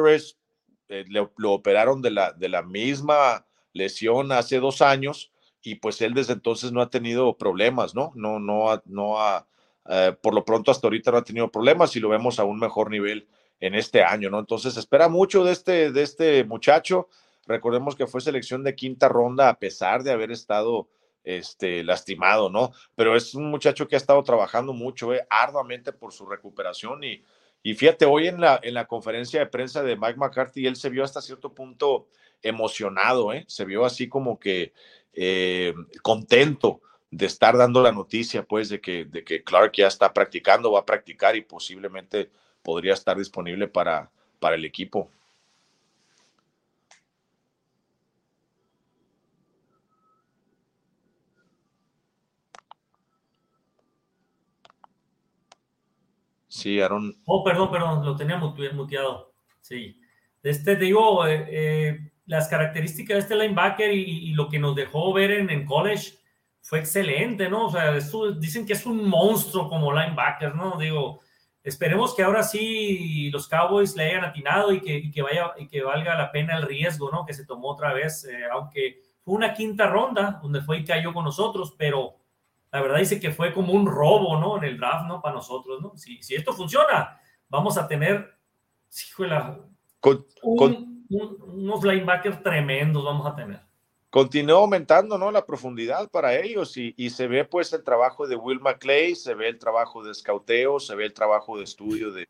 eh, 0.89 1.05
lo 1.09 1.53
operaron 1.53 2.03
de 2.03 2.11
la, 2.11 2.33
de 2.33 2.49
la 2.49 2.63
misma 2.63 3.47
lesión 3.73 4.33
hace 4.33 4.59
dos 4.61 4.83
años 4.83 5.33
y 5.63 5.77
pues 5.77 6.01
él 6.01 6.15
desde 6.15 6.35
entonces 6.35 6.73
no 6.73 6.81
ha 6.81 6.91
tenido 6.91 7.37
problemas, 7.37 7.95
¿no? 7.95 8.13
No, 8.15 8.39
no, 8.39 8.83
no 8.87 9.21
ha, 9.21 9.47
eh, 9.89 10.15
por 10.21 10.35
lo 10.35 10.45
pronto 10.45 10.71
hasta 10.71 10.87
ahorita 10.87 11.11
no 11.11 11.19
ha 11.19 11.25
tenido 11.25 11.51
problemas 11.51 11.95
y 11.97 12.01
lo 12.01 12.09
vemos 12.09 12.39
a 12.39 12.45
un 12.45 12.59
mejor 12.59 12.91
nivel 12.91 13.29
en 13.61 13.75
este 13.75 14.03
año, 14.03 14.31
¿no? 14.31 14.39
Entonces 14.39 14.77
espera 14.77 15.09
mucho 15.09 15.45
de 15.45 15.53
este, 15.53 15.93
de 15.93 16.03
este 16.03 16.45
muchacho. 16.45 17.09
Recordemos 17.47 17.95
que 17.95 18.07
fue 18.07 18.21
selección 18.21 18.65
de 18.65 18.75
quinta 18.75 19.09
ronda 19.09 19.49
a 19.49 19.59
pesar 19.59 20.03
de 20.03 20.13
haber 20.13 20.31
estado 20.31 20.89
este, 21.25 21.85
lastimado, 21.85 22.51
¿no? 22.51 22.73
Pero 22.95 23.17
es 23.17 23.35
un 23.35 23.51
muchacho 23.51 23.87
que 23.87 23.97
ha 23.97 23.99
estado 23.99 24.23
trabajando 24.23 24.73
mucho, 24.73 25.13
eh, 25.15 25.27
arduamente 25.29 25.93
por 25.93 26.13
su 26.13 26.27
recuperación 26.27 27.05
y, 27.05 27.23
y 27.63 27.75
fíjate, 27.75 28.07
hoy 28.07 28.29
en 28.29 28.41
la, 28.41 28.59
en 28.63 28.75
la 28.75 28.87
conferencia 28.87 29.41
de 29.41 29.47
prensa 29.47 29.83
de 29.83 29.97
Mike 29.97 30.19
McCarthy, 30.19 30.67
él 30.67 30.77
se 30.77 30.89
vio 30.89 31.05
hasta 31.05 31.21
cierto 31.21 31.53
punto 31.53 32.09
emocionado, 32.43 33.33
¿eh? 33.33 33.45
se 33.49 33.65
vio 33.65 33.85
así 33.85 34.09
como 34.09 34.39
que 34.39 34.73
eh, 35.13 35.75
contento 36.03 36.81
de 37.11 37.27
estar 37.27 37.57
dando 37.57 37.83
la 37.83 37.93
noticia, 37.93 38.45
pues, 38.45 38.69
de 38.69 38.81
que, 38.81 39.05
de 39.05 39.25
que 39.25 39.43
Clark 39.43 39.73
ya 39.75 39.89
está 39.89 40.13
practicando, 40.13 40.73
va 40.73 40.81
a 40.81 40.87
practicar 40.87 41.37
y 41.37 41.43
posiblemente 41.43 42.31
podría 42.63 42.95
estar 42.95 43.19
disponible 43.19 43.67
para, 43.69 44.11
para 44.39 44.55
el 44.55 44.65
equipo. 44.65 45.11
Sí, 56.61 56.79
Aaron. 56.79 57.15
Oh, 57.25 57.43
perdón, 57.43 57.71
perdón, 57.71 58.05
lo 58.05 58.17
tenía 58.17 58.37
muteado. 58.37 59.33
Sí. 59.61 59.99
Este, 60.43 60.77
te 60.77 60.85
digo, 60.85 61.27
eh, 61.27 61.47
eh, 61.49 62.13
las 62.27 62.49
características 62.49 63.15
de 63.15 63.21
este 63.21 63.37
linebacker 63.37 63.91
y, 63.93 64.33
lo 64.35 64.49
que 64.49 64.59
nos 64.59 64.77
dejó 64.77 65.13
ver 65.13 65.31
en, 65.31 65.49
en 65.51 65.65
college 65.65 66.19
fue 66.61 66.81
excelente, 66.81 67.49
¿no? 67.49 67.67
O 67.67 67.71
sea, 67.71 67.99
dicen 68.39 68.67
que 68.67 68.75
es 68.75 68.85
un 68.85 69.09
monstruo 69.09 69.69
como 69.69 69.93
linebacker, 69.93 70.55
¿no? 70.55 70.79
Digo, 70.79 71.21
esperemos 71.65 72.15
que 72.15 72.23
ahora 72.23 72.43
sí 72.43 73.31
los 73.31 73.49
Cowboys 73.49 73.97
le 73.97 74.05
hayan 74.05 74.25
atinado 74.25 74.73
y 74.73 74.81
que, 74.81 75.11
que 75.11 75.23
vaya 75.23 75.53
y 75.59 75.67
que 75.67 75.83
valga 75.83 76.15
la 76.15 76.31
pena 76.31 76.59
el 76.59 76.63
riesgo, 76.63 77.11
¿no? 77.11 77.25
Que 77.25 77.35
se 77.35 77.47
tomó 77.47 77.69
otra 77.69 77.95
vez, 77.95 78.25
eh, 78.25 78.45
aunque 78.53 79.01
fue 79.25 79.35
una 79.35 79.55
quinta 79.55 79.87
ronda 79.87 80.39
donde 80.43 80.61
fue 80.61 80.79
y 80.79 80.85
cayó 80.85 81.15
con 81.15 81.25
nosotros, 81.25 81.75
pero 81.79 82.20
la 82.73 82.81
verdad 82.81 82.99
dice 82.99 83.19
que 83.19 83.33
fue 83.33 83.53
como 83.53 83.73
un 83.73 83.87
robo, 83.87 84.39
¿no? 84.39 84.57
En 84.59 84.65
el 84.65 84.79
draft, 84.79 85.07
¿no? 85.07 85.21
Para 85.21 85.35
nosotros, 85.35 85.81
¿no? 85.81 85.97
Si, 85.97 86.23
si 86.23 86.35
esto 86.35 86.53
funciona, 86.53 87.21
vamos 87.49 87.77
a 87.77 87.89
tener, 87.89 88.39
con, 89.99 90.27
unos 91.11 91.85
linebackers 91.85 92.43
tremendos 92.43 93.05
vamos 93.05 93.27
a 93.27 93.35
tener. 93.35 93.61
Continúa 94.09 94.59
aumentando, 94.59 95.19
¿no? 95.19 95.31
La 95.31 95.45
profundidad 95.45 96.11
para 96.11 96.37
ellos 96.37 96.77
y, 96.77 96.95
y, 96.97 97.11
se 97.11 97.29
ve 97.29 97.45
pues 97.45 97.73
el 97.73 97.85
trabajo 97.85 98.27
de 98.27 98.37
Will 98.37 98.61
McClay, 98.61 99.15
se 99.15 99.35
ve 99.35 99.49
el 99.49 99.59
trabajo 99.59 100.03
de 100.03 100.13
escauteo, 100.13 100.81
se 100.81 100.95
ve 100.95 101.07
el 101.07 101.13
trabajo 101.13 101.59
de 101.59 101.65
estudio 101.65 102.13
de, 102.13 102.29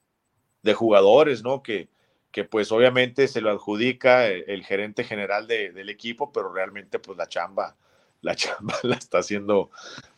de 0.62 0.74
jugadores, 0.74 1.42
¿no? 1.42 1.62
Que, 1.62 1.88
que 2.30 2.44
pues 2.44 2.70
obviamente 2.72 3.28
se 3.28 3.40
lo 3.40 3.50
adjudica 3.50 4.26
el, 4.26 4.44
el 4.46 4.64
gerente 4.64 5.04
general 5.04 5.46
de, 5.46 5.72
del 5.72 5.88
equipo, 5.88 6.32
pero 6.32 6.52
realmente 6.52 6.98
pues 6.98 7.16
la 7.16 7.28
chamba 7.28 7.76
la 8.22 8.34
chamba 8.34 8.74
la 8.82 8.96
está 8.96 9.18
haciendo, 9.18 9.70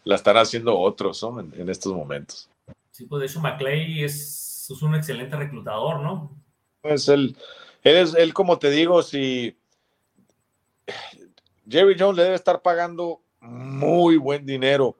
la 0.05 0.16
están 0.16 0.36
haciendo 0.36 0.78
otros, 0.78 1.22
¿no? 1.22 1.40
En, 1.40 1.68
estos 1.68 1.92
momentos. 1.92 2.48
Sí, 2.90 3.07
pues 3.07 3.20
de 3.20 3.26
hecho 3.26 3.40
McClay 3.40 4.05
es, 4.05 4.68
es, 4.70 4.82
un 4.82 4.94
excelente 4.94 5.36
reclutador, 5.36 6.00
¿no? 6.00 6.30
Pues 6.80 7.09
él, 7.09 7.36
él 7.82 7.96
es, 7.96 8.14
él 8.14 8.34
como 8.34 8.59
te 8.59 8.70
digo, 8.70 9.03
si 9.03 9.57
Jerry 11.68 11.96
Jones 11.98 12.16
le 12.16 12.24
debe 12.24 12.36
estar 12.36 12.61
pagando 12.61 13.22
muy 13.40 14.16
buen 14.16 14.44
dinero, 14.44 14.96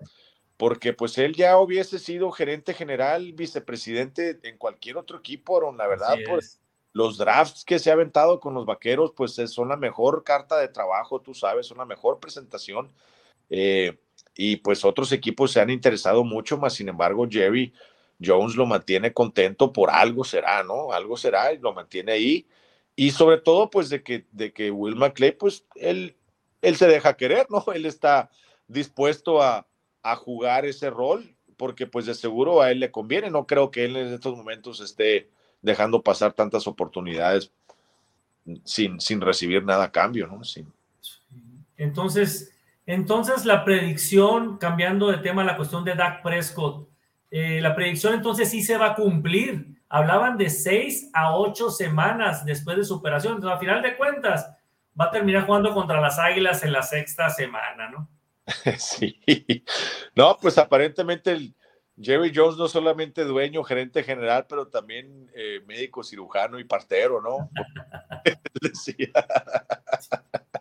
porque 0.57 0.93
pues 0.93 1.19
él 1.19 1.35
ya 1.35 1.59
hubiese 1.59 1.99
sido 1.99 2.31
gerente 2.31 2.73
general, 2.73 3.33
vicepresidente 3.33 4.39
en 4.45 4.57
cualquier 4.57 4.97
otro 4.97 5.19
equipo, 5.19 5.73
la 5.73 5.87
verdad, 5.87 6.15
pues 6.29 6.62
los 6.93 7.17
drafts 7.17 7.65
que 7.65 7.79
se 7.79 7.91
ha 7.91 7.95
aventado 7.95 8.41
con 8.41 8.55
los 8.55 8.67
vaqueros, 8.67 9.13
pues 9.17 9.35
son 9.51 9.69
la 9.69 9.77
mejor 9.77 10.25
carta 10.25 10.59
de 10.59 10.69
trabajo, 10.69 11.21
tú 11.21 11.35
sabes, 11.35 11.67
son 11.67 11.79
la 11.79 11.87
mejor 11.87 12.21
presentación. 12.21 12.91
Eh, 13.51 13.99
y 14.35 14.57
pues 14.57 14.85
otros 14.85 15.13
equipos 15.13 15.53
se 15.53 15.61
han 15.61 15.71
interesado 15.71 16.25
mucho, 16.25 16.59
más 16.59 16.75
sin 16.75 16.89
embargo, 16.89 17.27
Jerry 17.31 17.73
Jones 18.25 18.57
lo 18.57 18.67
mantiene 18.67 19.13
contento 19.13 19.73
por 19.73 19.91
algo 19.91 20.25
será, 20.25 20.63
¿no? 20.63 20.93
Algo 20.93 21.17
será 21.17 21.53
y 21.53 21.59
lo 21.59 21.73
mantiene 21.73 22.13
ahí. 22.13 22.47
Y 22.95 23.11
sobre 23.11 23.39
todo, 23.39 23.71
pues 23.71 23.89
de 23.89 24.03
que, 24.03 24.27
de 24.33 24.53
que 24.53 24.71
Will 24.71 24.97
McClay, 24.97 25.33
pues 25.33 25.67
él, 25.77 26.17
él 26.61 26.77
se 26.77 26.87
deja 26.87 27.17
querer, 27.17 27.47
¿no? 27.51 27.65
Él 27.75 27.87
está 27.87 28.31
dispuesto 28.69 29.43
a, 29.43 29.67
a 30.03 30.17
jugar 30.17 30.67
ese 30.67 30.91
rol, 30.91 31.37
porque 31.57 31.87
pues 31.87 32.07
de 32.07 32.15
seguro 32.15 32.63
a 32.63 32.71
él 32.71 32.81
le 32.81 32.91
conviene. 32.91 33.31
No 33.31 33.47
creo 33.47 33.71
que 33.71 33.85
él 33.85 33.97
en 33.97 34.13
estos 34.13 34.37
momentos 34.37 34.81
esté 34.81 35.31
dejando 35.63 36.03
pasar 36.03 36.33
tantas 36.33 36.67
oportunidades 36.67 37.53
sin, 38.65 39.01
sin 39.01 39.21
recibir 39.21 39.65
nada 39.65 39.85
a 39.85 39.93
cambio, 39.93 40.27
¿no? 40.27 40.43
Entonces, 41.77 42.55
entonces 42.85 43.45
la 43.45 43.65
predicción, 43.65 44.59
cambiando 44.59 45.11
de 45.11 45.19
tema 45.19 45.45
la 45.45 45.57
cuestión 45.57 45.85
de 45.85 45.95
Dak 45.95 46.23
Prescott, 46.23 46.89
eh, 47.31 47.61
la 47.61 47.75
predicción 47.75 48.15
entonces 48.15 48.51
sí 48.51 48.63
se 48.63 48.77
va 48.77 48.89
a 48.89 48.95
cumplir. 48.95 49.81
Hablaban 49.89 50.37
de 50.37 50.51
seis 50.51 51.11
a 51.15 51.35
ocho 51.37 51.71
semanas 51.71 52.45
después 52.45 52.77
de 52.77 52.85
su 52.85 52.95
operación. 52.95 53.35
Entonces, 53.35 53.57
a 53.57 53.61
final 53.61 53.83
de 53.83 53.97
cuentas, 53.97 54.51
va 54.99 55.07
a 55.07 55.11
terminar 55.11 55.47
jugando 55.47 55.73
contra 55.73 56.01
las 56.01 56.19
Águilas 56.19 56.63
en 56.65 56.73
la 56.73 56.83
sexta 56.83 57.31
semana, 57.31 57.91
¿no? 57.91 58.09
Sí. 58.79 59.21
No, 60.15 60.37
pues 60.41 60.59
aparentemente 60.59 61.33
el, 61.33 61.55
Jerry 62.01 62.33
Jones 62.35 62.57
no 62.57 62.69
solamente 62.69 63.25
dueño, 63.25 63.63
gerente 63.65 64.03
general, 64.03 64.47
pero 64.49 64.69
también 64.69 65.31
eh, 65.35 65.61
médico, 65.67 66.03
cirujano 66.03 66.59
y 66.59 66.65
partero, 66.65 67.21
¿no? 67.21 67.51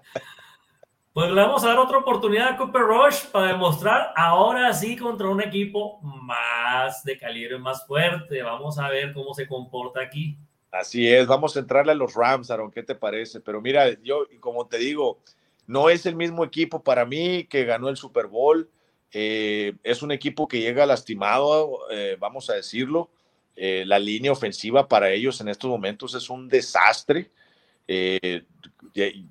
Pues 1.13 1.29
le 1.29 1.41
vamos 1.41 1.61
a 1.65 1.67
dar 1.67 1.79
otra 1.79 1.97
oportunidad 1.97 2.53
a 2.53 2.57
Cooper 2.57 2.84
Rush 2.84 3.25
para 3.34 3.47
demostrar 3.47 4.13
ahora 4.15 4.73
sí 4.73 4.95
contra 4.95 5.27
un 5.27 5.41
equipo 5.41 5.99
más 6.01 7.03
de 7.03 7.17
calibre, 7.17 7.59
más 7.59 7.86
fuerte. 7.86 8.41
Vamos 8.41 8.79
a 8.79 8.88
ver 8.88 9.11
cómo 9.11 9.34
se 9.34 9.45
comporta 9.45 9.99
aquí. 9.99 10.38
Así 10.71 11.11
es, 11.13 11.27
vamos 11.27 11.57
a 11.57 11.59
entrarle 11.59 11.91
a 11.91 11.95
los 11.95 12.13
Rams, 12.13 12.49
Aaron, 12.49 12.71
¿qué 12.71 12.82
te 12.82 12.95
parece? 12.95 13.41
Pero 13.41 13.59
mira, 13.59 13.91
yo, 14.01 14.25
como 14.39 14.67
te 14.67 14.77
digo, 14.77 15.19
no 15.67 15.89
es 15.89 16.05
el 16.05 16.15
mismo 16.15 16.45
equipo 16.45 16.82
para 16.82 17.05
mí 17.05 17.43
que 17.43 17.65
ganó 17.65 17.89
el 17.89 17.97
Super 17.97 18.27
Bowl 18.27 18.69
eh, 19.12 19.74
es 19.84 20.01
un 20.01 20.12
equipo 20.12 20.47
que 20.47 20.59
llega 20.59 20.86
lastimado, 20.86 21.80
eh, 21.91 22.18
vamos 22.20 22.49
a 22.49 22.53
decirlo. 22.53 23.09
Eh, 23.55 23.84
la 23.86 23.99
línea 23.99 24.32
ofensiva 24.32 24.88
para 24.88 25.12
ellos 25.12 25.41
en 25.41 25.49
estos 25.49 25.70
momentos 25.70 26.16
es 26.16 26.30
un 26.30 26.47
desastre. 26.47 27.32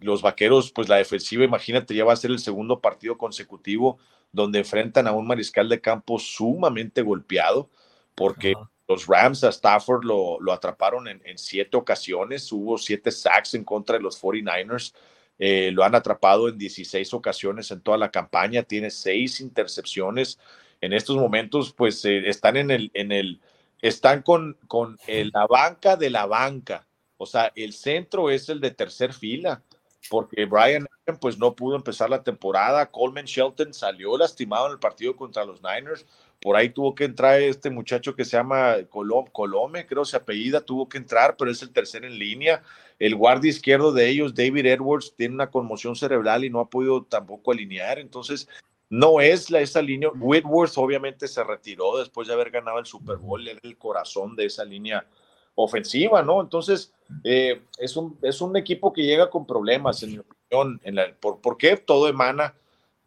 los 0.00 0.22
vaqueros, 0.22 0.70
pues 0.72 0.88
la 0.88 0.96
defensiva, 0.96 1.44
imagínate, 1.44 1.94
ya 1.94 2.04
va 2.04 2.12
a 2.12 2.16
ser 2.16 2.30
el 2.30 2.38
segundo 2.38 2.80
partido 2.80 3.16
consecutivo 3.16 3.98
donde 4.32 4.60
enfrentan 4.60 5.06
a 5.06 5.12
un 5.12 5.26
mariscal 5.26 5.68
de 5.68 5.80
campo 5.80 6.18
sumamente 6.18 7.02
golpeado, 7.02 7.70
porque 8.14 8.54
los 8.86 9.06
Rams 9.06 9.44
a 9.44 9.48
Stafford 9.48 10.04
lo, 10.04 10.52
atraparon 10.52 11.08
en, 11.08 11.22
en, 11.24 11.38
siete 11.38 11.76
ocasiones, 11.76 12.50
hubo 12.52 12.76
siete 12.76 13.10
sacks 13.10 13.54
en 13.54 13.64
contra 13.64 13.96
de 13.96 14.02
los 14.02 14.20
49ers. 14.20 14.94
Eh, 15.42 15.70
lo 15.72 15.84
han 15.84 15.94
atrapado 15.94 16.50
en 16.50 16.58
16 16.58 17.14
ocasiones 17.14 17.70
en 17.70 17.80
toda 17.80 17.96
la 17.96 18.10
campaña, 18.10 18.62
tiene 18.62 18.90
seis 18.90 19.40
intercepciones. 19.40 20.38
En 20.82 20.92
estos 20.92 21.16
momentos, 21.16 21.72
pues 21.72 22.04
eh, 22.04 22.28
están 22.28 22.58
en 22.58 22.70
el, 22.70 22.90
en 22.92 23.10
el, 23.10 23.40
están 23.80 24.20
con, 24.20 24.58
con 24.68 24.98
la 25.08 25.46
banca 25.46 25.96
de 25.96 26.10
la 26.10 26.26
banca. 26.26 26.86
O 27.16 27.24
sea, 27.24 27.52
el 27.56 27.72
centro 27.72 28.28
es 28.28 28.50
el 28.50 28.60
de 28.60 28.70
tercer 28.70 29.14
fila, 29.14 29.62
porque 30.10 30.44
Brian 30.44 30.86
pues 31.20 31.38
no 31.38 31.54
pudo 31.54 31.74
empezar 31.74 32.10
la 32.10 32.22
temporada. 32.22 32.90
Coleman 32.90 33.24
Shelton 33.24 33.72
salió 33.72 34.16
lastimado 34.18 34.66
en 34.66 34.72
el 34.72 34.78
partido 34.78 35.16
contra 35.16 35.44
los 35.44 35.62
Niners. 35.62 36.06
Por 36.40 36.56
ahí 36.56 36.70
tuvo 36.70 36.94
que 36.94 37.04
entrar 37.04 37.40
este 37.40 37.68
muchacho 37.68 38.14
que 38.14 38.24
se 38.24 38.36
llama 38.36 38.76
Colome, 38.88 39.86
creo 39.86 40.04
se 40.06 40.16
apellida, 40.16 40.62
tuvo 40.62 40.88
que 40.88 40.96
entrar, 40.96 41.36
pero 41.36 41.50
es 41.50 41.60
el 41.62 41.70
tercer 41.70 42.04
en 42.04 42.18
línea. 42.18 42.62
El 42.98 43.14
guardia 43.14 43.50
izquierdo 43.50 43.92
de 43.92 44.08
ellos, 44.08 44.34
David 44.34 44.66
Edwards, 44.66 45.14
tiene 45.16 45.34
una 45.34 45.50
conmoción 45.50 45.96
cerebral 45.96 46.44
y 46.44 46.50
no 46.50 46.60
ha 46.60 46.70
podido 46.70 47.04
tampoco 47.04 47.52
alinear. 47.52 47.98
Entonces, 47.98 48.48
no 48.88 49.20
es 49.20 49.50
la, 49.50 49.60
esa 49.60 49.82
línea. 49.82 50.08
Whitworth 50.18 50.76
obviamente 50.76 51.28
se 51.28 51.44
retiró 51.44 51.98
después 51.98 52.26
de 52.26 52.34
haber 52.34 52.50
ganado 52.50 52.78
el 52.78 52.86
Super 52.86 53.16
Bowl, 53.16 53.46
era 53.46 53.60
el 53.62 53.76
corazón 53.76 54.34
de 54.34 54.46
esa 54.46 54.64
línea 54.64 55.06
ofensiva, 55.54 56.22
¿no? 56.22 56.40
Entonces, 56.40 56.92
eh, 57.22 57.60
es, 57.78 57.96
un, 57.96 58.18
es 58.22 58.40
un 58.40 58.56
equipo 58.56 58.94
que 58.94 59.02
llega 59.02 59.28
con 59.28 59.46
problemas, 59.46 60.02
en 60.02 60.12
mi 60.12 60.18
opinión. 60.18 60.80
En 60.84 60.94
la, 60.94 61.14
por, 61.20 61.40
¿Por 61.40 61.58
qué? 61.58 61.76
Todo 61.76 62.08
emana 62.08 62.54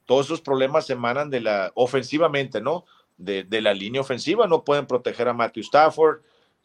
todos 0.05 0.25
esos 0.25 0.41
problemas 0.41 0.89
emanan 0.89 1.29
de 1.29 1.41
la 1.41 1.71
ofensivamente, 1.75 2.61
¿no? 2.61 2.85
De, 3.17 3.61
la 3.61 3.73
línea 3.73 4.01
ofensiva, 4.01 4.47
no 4.47 4.63
pueden 4.63 4.85
proteger 4.85 5.27
a 5.27 5.33
Matthew 5.33 5.61
Stafford, 5.61 6.21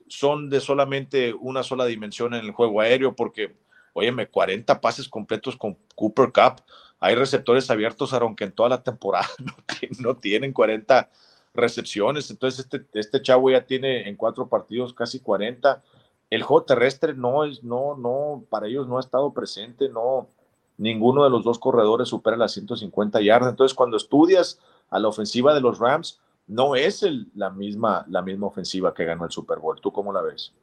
son 0.09 0.51
de 0.51 0.61
solamente 0.61 1.35
una 1.35 1.63
sola 1.63 1.85
dimensión 1.85 2.35
en 2.35 2.45
el 2.45 2.53
juego 2.53 2.81
aéreo, 2.81 3.15
porque, 3.15 3.55
óyeme, 3.93 4.27
40 4.27 4.81
pases 4.81 5.09
completos 5.09 5.57
con 5.57 5.77
Cooper 5.95 6.33
Cup, 6.33 6.63
hay 7.01 7.15
receptores 7.15 7.71
abiertos, 7.71 8.13
aunque 8.13 8.45
en 8.45 8.53
toda 8.53 8.71
la 8.71 8.83
temporada 8.83 9.29
no, 9.39 9.55
no 10.01 10.17
tienen 10.17 10.53
40 10.53 11.09
recepciones, 11.55 12.31
entonces 12.31 12.61
este, 12.61 12.85
este 12.95 13.23
chavo 13.23 13.51
ya 13.51 13.67
tiene 13.67 14.09
en 14.09 14.17
cuatro 14.17 14.49
partidos 14.49 14.95
casi 14.95 15.21
40. 15.21 15.83
El 16.31 16.43
juego 16.43 16.65
terrestre 16.65 17.15
no 17.15 17.45
es, 17.45 17.63
no, 17.63 17.97
no, 17.97 18.45
para 18.49 18.67
ellos 18.67 18.87
no 18.87 18.97
ha 18.97 19.01
estado 19.01 19.33
presente, 19.33 19.89
no, 19.89 20.29
ninguno 20.77 21.25
de 21.25 21.31
los 21.31 21.45
dos 21.45 21.59
corredores 21.59 22.09
supera 22.09 22.37
las 22.37 22.53
150 22.53 23.21
yardas. 23.21 23.51
Entonces, 23.51 23.75
cuando 23.75 23.97
estudias 23.97 24.61
a 24.91 24.99
la 24.99 25.09
ofensiva 25.09 25.55
de 25.55 25.61
los 25.61 25.79
Rams, 25.79 26.21
no 26.49 26.75
es 26.75 27.07
la, 27.35 27.51
misma, 27.51 28.05
la 28.09 28.23
misma 28.23 28.49
ofensiva 28.49 28.93
que 28.93 29.05
ganó 29.05 29.25
el 29.25 29.31
Super 29.31 29.59
Bowl. 29.59 29.81
¿Tú 29.81 29.93
cómo 29.93 30.13
la 30.13 30.23
ves? 30.23 30.55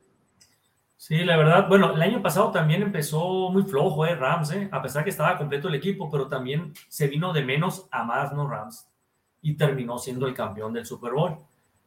Sí, 0.97 1.23
la 1.23 1.37
verdad, 1.37 1.67
bueno, 1.67 1.93
el 1.93 2.01
año 2.01 2.21
pasado 2.21 2.51
también 2.51 2.81
empezó 2.81 3.49
muy 3.49 3.63
flojo, 3.63 4.05
¿eh? 4.05 4.15
Rams, 4.15 4.51
¿eh? 4.51 4.69
a 4.71 4.81
pesar 4.81 5.03
que 5.03 5.09
estaba 5.09 5.37
completo 5.37 5.67
el 5.67 5.75
equipo, 5.75 6.09
pero 6.09 6.27
también 6.27 6.73
se 6.87 7.07
vino 7.07 7.31
de 7.31 7.43
menos 7.43 7.87
a 7.91 8.03
más, 8.03 8.33
¿no? 8.33 8.47
Rams 8.47 8.87
y 9.45 9.55
terminó 9.55 9.99
siendo 9.99 10.25
el 10.25 10.33
campeón 10.33 10.73
del 10.73 10.87
Super 10.87 11.13
Bowl. 11.13 11.37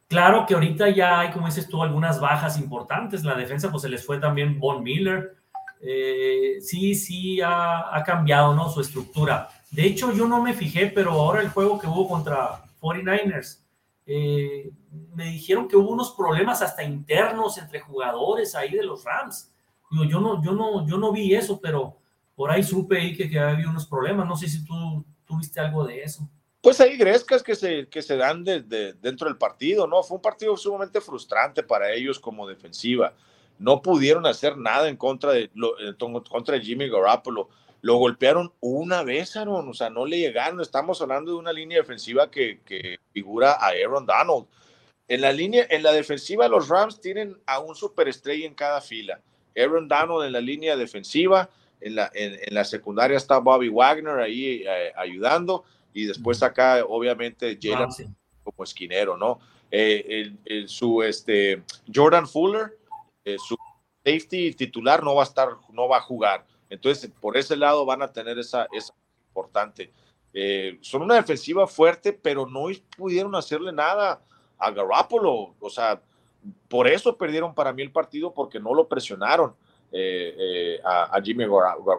Claro 0.06 0.46
que 0.46 0.54
ahorita 0.54 0.90
ya 0.90 1.18
hay, 1.18 1.32
como 1.32 1.46
dices 1.46 1.68
tú, 1.68 1.82
algunas 1.82 2.20
bajas 2.20 2.56
importantes. 2.56 3.24
La 3.24 3.34
defensa, 3.34 3.68
pues 3.68 3.82
se 3.82 3.88
les 3.88 4.06
fue 4.06 4.18
también 4.18 4.60
Von 4.60 4.84
Miller. 4.84 5.34
Eh, 5.80 6.58
sí, 6.60 6.94
sí, 6.94 7.40
ha, 7.44 8.00
cambiado 8.06 8.54
¿no? 8.54 8.68
su 8.68 8.80
estructura. 8.80 9.48
De 9.72 9.84
hecho, 9.84 10.12
yo 10.12 10.28
no 10.28 10.40
me 10.40 10.54
fijé, 10.54 10.86
pero 10.86 11.10
ahora 11.10 11.42
el 11.42 11.48
juego 11.48 11.80
que 11.80 11.88
hubo 11.88 12.08
contra 12.08 12.62
49ers, 12.80 13.64
eh, 14.10 14.72
me 15.14 15.26
dijeron 15.26 15.68
que 15.68 15.76
hubo 15.76 15.90
unos 15.90 16.12
problemas 16.12 16.62
hasta 16.62 16.82
internos 16.82 17.58
entre 17.58 17.80
jugadores 17.80 18.54
ahí 18.54 18.72
de 18.72 18.82
los 18.82 19.04
Rams. 19.04 19.52
Yo 19.90 20.18
no, 20.18 20.42
yo 20.42 20.52
no, 20.52 20.86
yo 20.86 20.96
no 20.96 21.12
vi 21.12 21.34
eso, 21.34 21.60
pero 21.60 21.98
por 22.34 22.50
ahí 22.50 22.62
supe 22.62 22.98
ahí 22.98 23.14
que, 23.14 23.38
había 23.38 23.68
unos 23.68 23.86
problemas. 23.86 24.26
No 24.26 24.34
sé 24.34 24.48
si 24.48 24.64
tú 24.64 25.04
tuviste 25.26 25.60
algo 25.60 25.86
de 25.86 26.02
eso. 26.02 26.26
Pues 26.62 26.80
hay 26.80 26.96
grescas 26.96 27.42
que 27.42 27.54
se, 27.54 27.86
que 27.88 28.00
se 28.00 28.16
dan 28.16 28.44
de, 28.44 28.62
dentro 28.94 29.28
del 29.28 29.36
partido, 29.36 29.86
¿no? 29.86 30.02
Fue 30.02 30.16
un 30.16 30.22
partido 30.22 30.56
sumamente 30.56 31.02
frustrante 31.02 31.62
para 31.62 31.92
ellos 31.92 32.18
como 32.18 32.48
defensiva. 32.48 33.12
No 33.58 33.82
pudieron 33.82 34.24
hacer 34.26 34.56
nada 34.56 34.88
en 34.88 34.96
contra 34.96 35.32
de, 35.32 35.50
contra 36.30 36.58
Jimmy 36.58 36.88
Garoppolo. 36.88 37.50
Lo 37.80 37.96
golpearon 37.96 38.52
una 38.60 39.02
vez, 39.02 39.36
Aaron, 39.36 39.68
o 39.68 39.74
sea, 39.74 39.90
no 39.90 40.04
le 40.04 40.18
llegaron. 40.18 40.60
Estamos 40.60 41.00
hablando 41.00 41.32
de 41.32 41.38
una 41.38 41.52
línea 41.52 41.78
defensiva 41.78 42.30
que, 42.30 42.60
que 42.64 42.98
figura 43.12 43.52
a 43.52 43.68
Aaron 43.68 44.06
Donald. 44.06 44.46
En 45.06 45.20
la 45.20 45.32
línea, 45.32 45.66
en 45.70 45.82
la 45.82 45.92
defensiva, 45.92 46.48
los 46.48 46.68
Rams 46.68 47.00
tienen 47.00 47.38
a 47.46 47.60
un 47.60 47.74
superestrella 47.74 48.46
en 48.46 48.54
cada 48.54 48.80
fila. 48.80 49.20
Aaron 49.56 49.88
Donald 49.88 50.24
en 50.26 50.32
la 50.32 50.40
línea 50.40 50.76
defensiva, 50.76 51.48
en 51.80 51.94
la, 51.94 52.10
en, 52.14 52.38
la 52.54 52.64
secundaria 52.64 53.16
está 53.16 53.38
Bobby 53.38 53.68
Wagner 53.68 54.18
ahí 54.18 54.64
eh, 54.66 54.92
ayudando 54.96 55.64
y 55.92 56.06
después 56.06 56.42
acá, 56.42 56.84
obviamente, 56.86 57.58
Jalen 57.60 57.88
como 58.44 58.64
esquinero, 58.64 59.16
¿no? 59.16 59.40
Eh, 59.70 60.32
el, 60.44 60.68
su 60.68 61.02
este, 61.02 61.62
Jordan 61.92 62.26
Fuller, 62.26 62.78
eh, 63.24 63.36
su 63.38 63.56
safety 64.04 64.54
titular 64.54 65.02
no 65.02 65.14
va 65.14 65.22
a 65.22 65.26
estar, 65.26 65.48
no 65.72 65.88
va 65.88 65.98
a 65.98 66.02
jugar. 66.02 66.46
Entonces, 66.70 67.10
por 67.20 67.36
ese 67.36 67.56
lado 67.56 67.84
van 67.84 68.02
a 68.02 68.12
tener 68.12 68.38
esa, 68.38 68.66
esa 68.72 68.92
importante. 69.28 69.92
Eh, 70.32 70.78
son 70.80 71.02
una 71.02 71.14
defensiva 71.14 71.66
fuerte, 71.66 72.12
pero 72.12 72.46
no 72.46 72.66
pudieron 72.96 73.34
hacerle 73.34 73.72
nada 73.72 74.20
a 74.58 74.70
Garoppolo. 74.70 75.54
O 75.60 75.70
sea, 75.70 76.00
por 76.68 76.86
eso 76.86 77.16
perdieron 77.16 77.54
para 77.54 77.72
mí 77.72 77.82
el 77.82 77.92
partido, 77.92 78.32
porque 78.32 78.60
no 78.60 78.74
lo 78.74 78.88
presionaron 78.88 79.54
a, 80.84 81.16
a, 81.16 81.22
Jimmy 81.22 81.44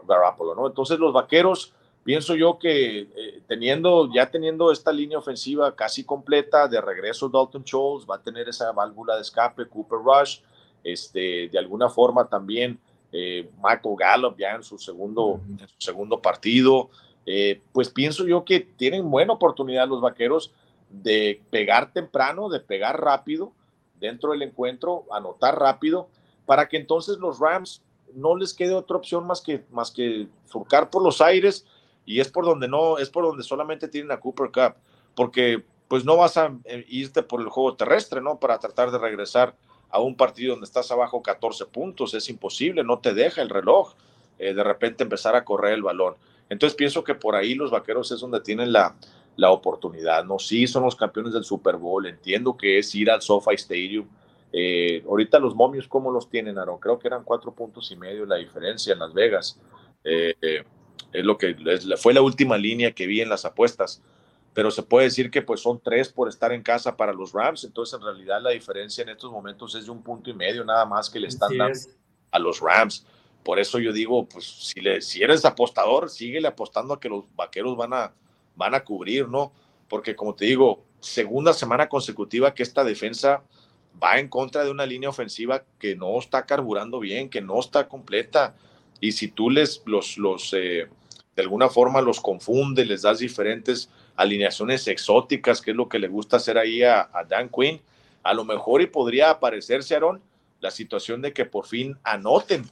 Garoppolo, 0.08 0.54
¿no? 0.54 0.68
Entonces, 0.68 1.00
los 1.00 1.12
vaqueros 1.12 1.74
pienso 2.04 2.36
yo 2.36 2.58
que 2.58 3.02
eh, 3.02 3.42
teniendo, 3.48 4.12
ya 4.12 4.30
teniendo 4.30 4.72
esta 4.72 4.92
línea 4.92 5.18
ofensiva 5.18 5.76
casi 5.76 6.04
completa, 6.04 6.68
de 6.68 6.82
regreso 6.82 7.30
Dalton 7.30 7.64
Schultz, 7.64 8.10
va 8.10 8.16
a 8.16 8.22
tener 8.24 8.50
esa 8.50 8.72
válvula 8.72 9.16
de 9.16 9.22
escape, 9.22 9.68
Cooper 9.68 10.00
Rush, 10.00 10.40
este, 10.84 11.50
de 11.50 11.60
alguna 11.60 11.90
forma 11.90 12.28
también 12.28 12.80
eh, 13.12 13.50
Michael 13.58 13.96
Gallup 13.98 14.38
ya 14.38 14.56
en 14.56 14.64
su 14.64 14.78
segundo, 14.78 15.42
segundo 15.78 16.22
partido, 16.22 16.90
eh, 17.26 17.62
pues 17.72 17.90
pienso 17.90 18.26
yo 18.26 18.46
que 18.46 18.60
tienen 18.60 19.10
buena 19.10 19.34
oportunidad 19.34 19.88
los 19.88 20.02
vaqueros 20.02 20.54
de 20.90 21.42
pegar 21.50 21.94
temprano, 21.94 22.50
de 22.50 22.60
pegar 22.60 23.00
rápido 23.02 23.52
dentro 24.00 24.32
del 24.32 24.42
encuentro, 24.44 25.06
anotar 25.12 25.60
rápido, 25.60 26.08
para 26.46 26.68
que 26.68 26.78
entonces 26.78 27.18
los 27.18 27.40
Rams 27.40 27.84
no 28.16 28.36
les 28.36 28.54
quede 28.54 28.74
otra 28.74 28.98
opción 28.98 29.28
más 29.28 29.42
que, 29.42 29.64
más 29.72 29.92
que 29.92 30.28
surcar 30.46 30.90
por 30.90 31.04
los 31.04 31.22
aires 31.22 31.66
y 32.06 32.20
es 32.20 32.30
por 32.30 32.46
donde 32.46 32.68
no, 32.68 32.98
es 32.98 33.10
por 33.10 33.24
donde 33.24 33.44
solamente 33.44 33.88
tienen 33.88 34.12
a 34.12 34.20
Cooper 34.20 34.52
Cup, 34.52 34.76
porque 35.16 35.64
pues 35.88 36.06
no 36.06 36.18
vas 36.18 36.38
a 36.38 36.56
eh, 36.66 36.86
irte 36.88 37.22
por 37.22 37.42
el 37.42 37.50
juego 37.50 37.76
terrestre, 37.76 38.22
¿no? 38.22 38.40
Para 38.40 38.60
tratar 38.60 38.92
de 38.92 38.98
regresar 38.98 39.56
a 39.90 40.00
un 40.00 40.16
partido 40.16 40.52
donde 40.52 40.66
estás 40.66 40.92
abajo 40.92 41.22
14 41.22 41.66
puntos, 41.66 42.14
es 42.14 42.30
imposible, 42.30 42.84
no 42.84 43.00
te 43.00 43.14
deja 43.14 43.42
el 43.42 43.50
reloj 43.50 43.94
eh, 44.40 44.54
de 44.54 44.64
repente 44.64 45.04
empezar 45.04 45.36
a 45.36 45.44
correr 45.44 45.74
el 45.74 45.84
balón. 45.84 46.16
Entonces 46.50 46.76
pienso 46.76 47.04
que 47.04 47.14
por 47.14 47.36
ahí 47.36 47.56
los 47.56 47.72
vaqueros 47.72 48.12
es 48.12 48.22
donde 48.22 48.40
tienen 48.40 48.72
la, 48.72 48.96
la 49.36 49.52
oportunidad, 49.52 50.24
¿no? 50.24 50.40
Sí, 50.40 50.66
son 50.66 50.84
los 50.84 50.96
campeones 50.96 51.34
del 51.34 51.44
Super 51.44 51.76
Bowl, 51.76 52.06
entiendo 52.06 52.56
que 52.56 52.80
es 52.80 52.96
ir 52.96 53.12
al 53.12 53.22
SoFi 53.22 53.56
Stadium. 53.56 54.08
Eh, 54.52 55.04
ahorita 55.06 55.40
los 55.40 55.54
momios, 55.54 55.88
¿cómo 55.88 56.10
los 56.10 56.30
tienen, 56.30 56.58
Aaron? 56.58 56.80
Creo 56.80 56.98
que 56.98 57.10
eran 57.10 57.24
cuatro 57.24 57.52
puntos 57.52 57.92
y 57.92 57.98
medio 57.98 58.26
la 58.26 58.38
diferencia 58.38 58.94
en 58.94 59.00
Las 59.00 59.14
Vegas. 59.14 59.60
Eh, 60.06 60.64
es 61.12 61.26
lo 61.26 61.38
que 61.38 61.56
fue 61.98 62.14
la 62.14 62.22
última 62.22 62.58
línea 62.58 62.94
que 62.94 63.08
vi 63.08 63.20
en 63.22 63.30
las 63.30 63.44
apuestas. 63.44 64.02
Pero 64.54 64.72
se 64.72 64.84
puede 64.84 65.06
decir 65.06 65.30
que 65.30 65.42
pues 65.42 65.62
son 65.62 65.80
tres 65.80 66.10
por 66.10 66.28
estar 66.28 66.52
en 66.52 66.64
casa 66.64 66.98
para 66.98 67.14
los 67.14 67.34
Rams. 67.34 67.64
Entonces, 67.64 67.98
en 67.98 68.06
realidad, 68.06 68.42
la 68.42 68.50
diferencia 68.50 69.02
en 69.04 69.10
estos 69.10 69.32
momentos 69.32 69.76
es 69.76 69.86
de 69.86 69.92
un 69.92 70.02
punto 70.02 70.30
y 70.30 70.34
medio 70.34 70.66
nada 70.66 70.86
más 70.86 71.10
que 71.10 71.20
le 71.20 71.28
están 71.28 71.56
dando 71.58 71.80
a 72.32 72.40
los 72.40 72.60
Rams. 72.60 73.06
Por 73.44 73.60
eso 73.60 73.80
yo 73.80 73.94
digo, 73.94 74.28
pues 74.28 74.46
si, 74.46 74.82
le, 74.82 75.02
si 75.02 75.24
eres 75.24 75.46
apostador, 75.46 76.10
síguele 76.10 76.48
apostando 76.48 76.94
a 76.94 77.00
que 77.00 77.10
los 77.10 77.24
vaqueros 77.36 77.78
van 77.78 77.94
a, 77.94 78.14
van 78.56 78.76
a 78.76 78.84
cubrir, 78.84 79.28
¿no? 79.28 79.54
Porque 79.88 80.16
como 80.16 80.36
te 80.36 80.46
digo, 80.46 80.84
segunda 81.00 81.54
semana 81.54 81.88
consecutiva 81.88 82.54
que 82.54 82.64
esta 82.64 82.84
defensa 82.84 83.44
va 84.02 84.20
en 84.20 84.28
contra 84.28 84.64
de 84.64 84.72
una 84.72 84.86
línea 84.86 85.10
ofensiva 85.10 85.64
que 85.80 85.96
no 85.96 86.18
está 86.20 86.46
carburando 86.46 87.00
bien, 87.00 87.30
que 87.30 87.42
no 87.42 87.60
está 87.60 87.88
completa. 87.88 88.56
Y 89.00 89.14
si 89.14 89.30
tú 89.30 89.50
les 89.50 89.82
los, 89.86 90.18
los 90.18 90.54
eh, 90.54 90.88
de 91.36 91.42
alguna 91.42 91.70
forma 91.70 92.02
los 92.02 92.20
confunde, 92.20 92.86
les 92.86 93.02
das 93.02 93.20
diferentes 93.20 93.90
alineaciones 94.20 94.86
exóticas, 94.90 95.62
que 95.62 95.72
es 95.72 95.78
lo 95.78 95.88
que 95.88 95.98
le 95.98 96.10
gusta 96.10 96.38
hacer 96.38 96.58
ahí 96.58 96.84
a, 96.84 97.10
Dan 97.30 97.48
Quinn. 97.48 97.82
A 98.22 98.34
lo 98.34 98.44
mejor 98.44 98.82
y 98.82 98.88
podría 98.88 99.30
aparecerse, 99.30 99.96
Aaron, 99.96 100.22
la 100.60 100.72
situación 100.72 101.22
de 101.22 101.32
que 101.32 101.46
por 101.46 101.66
fin 101.66 101.98
anoten, 102.04 102.70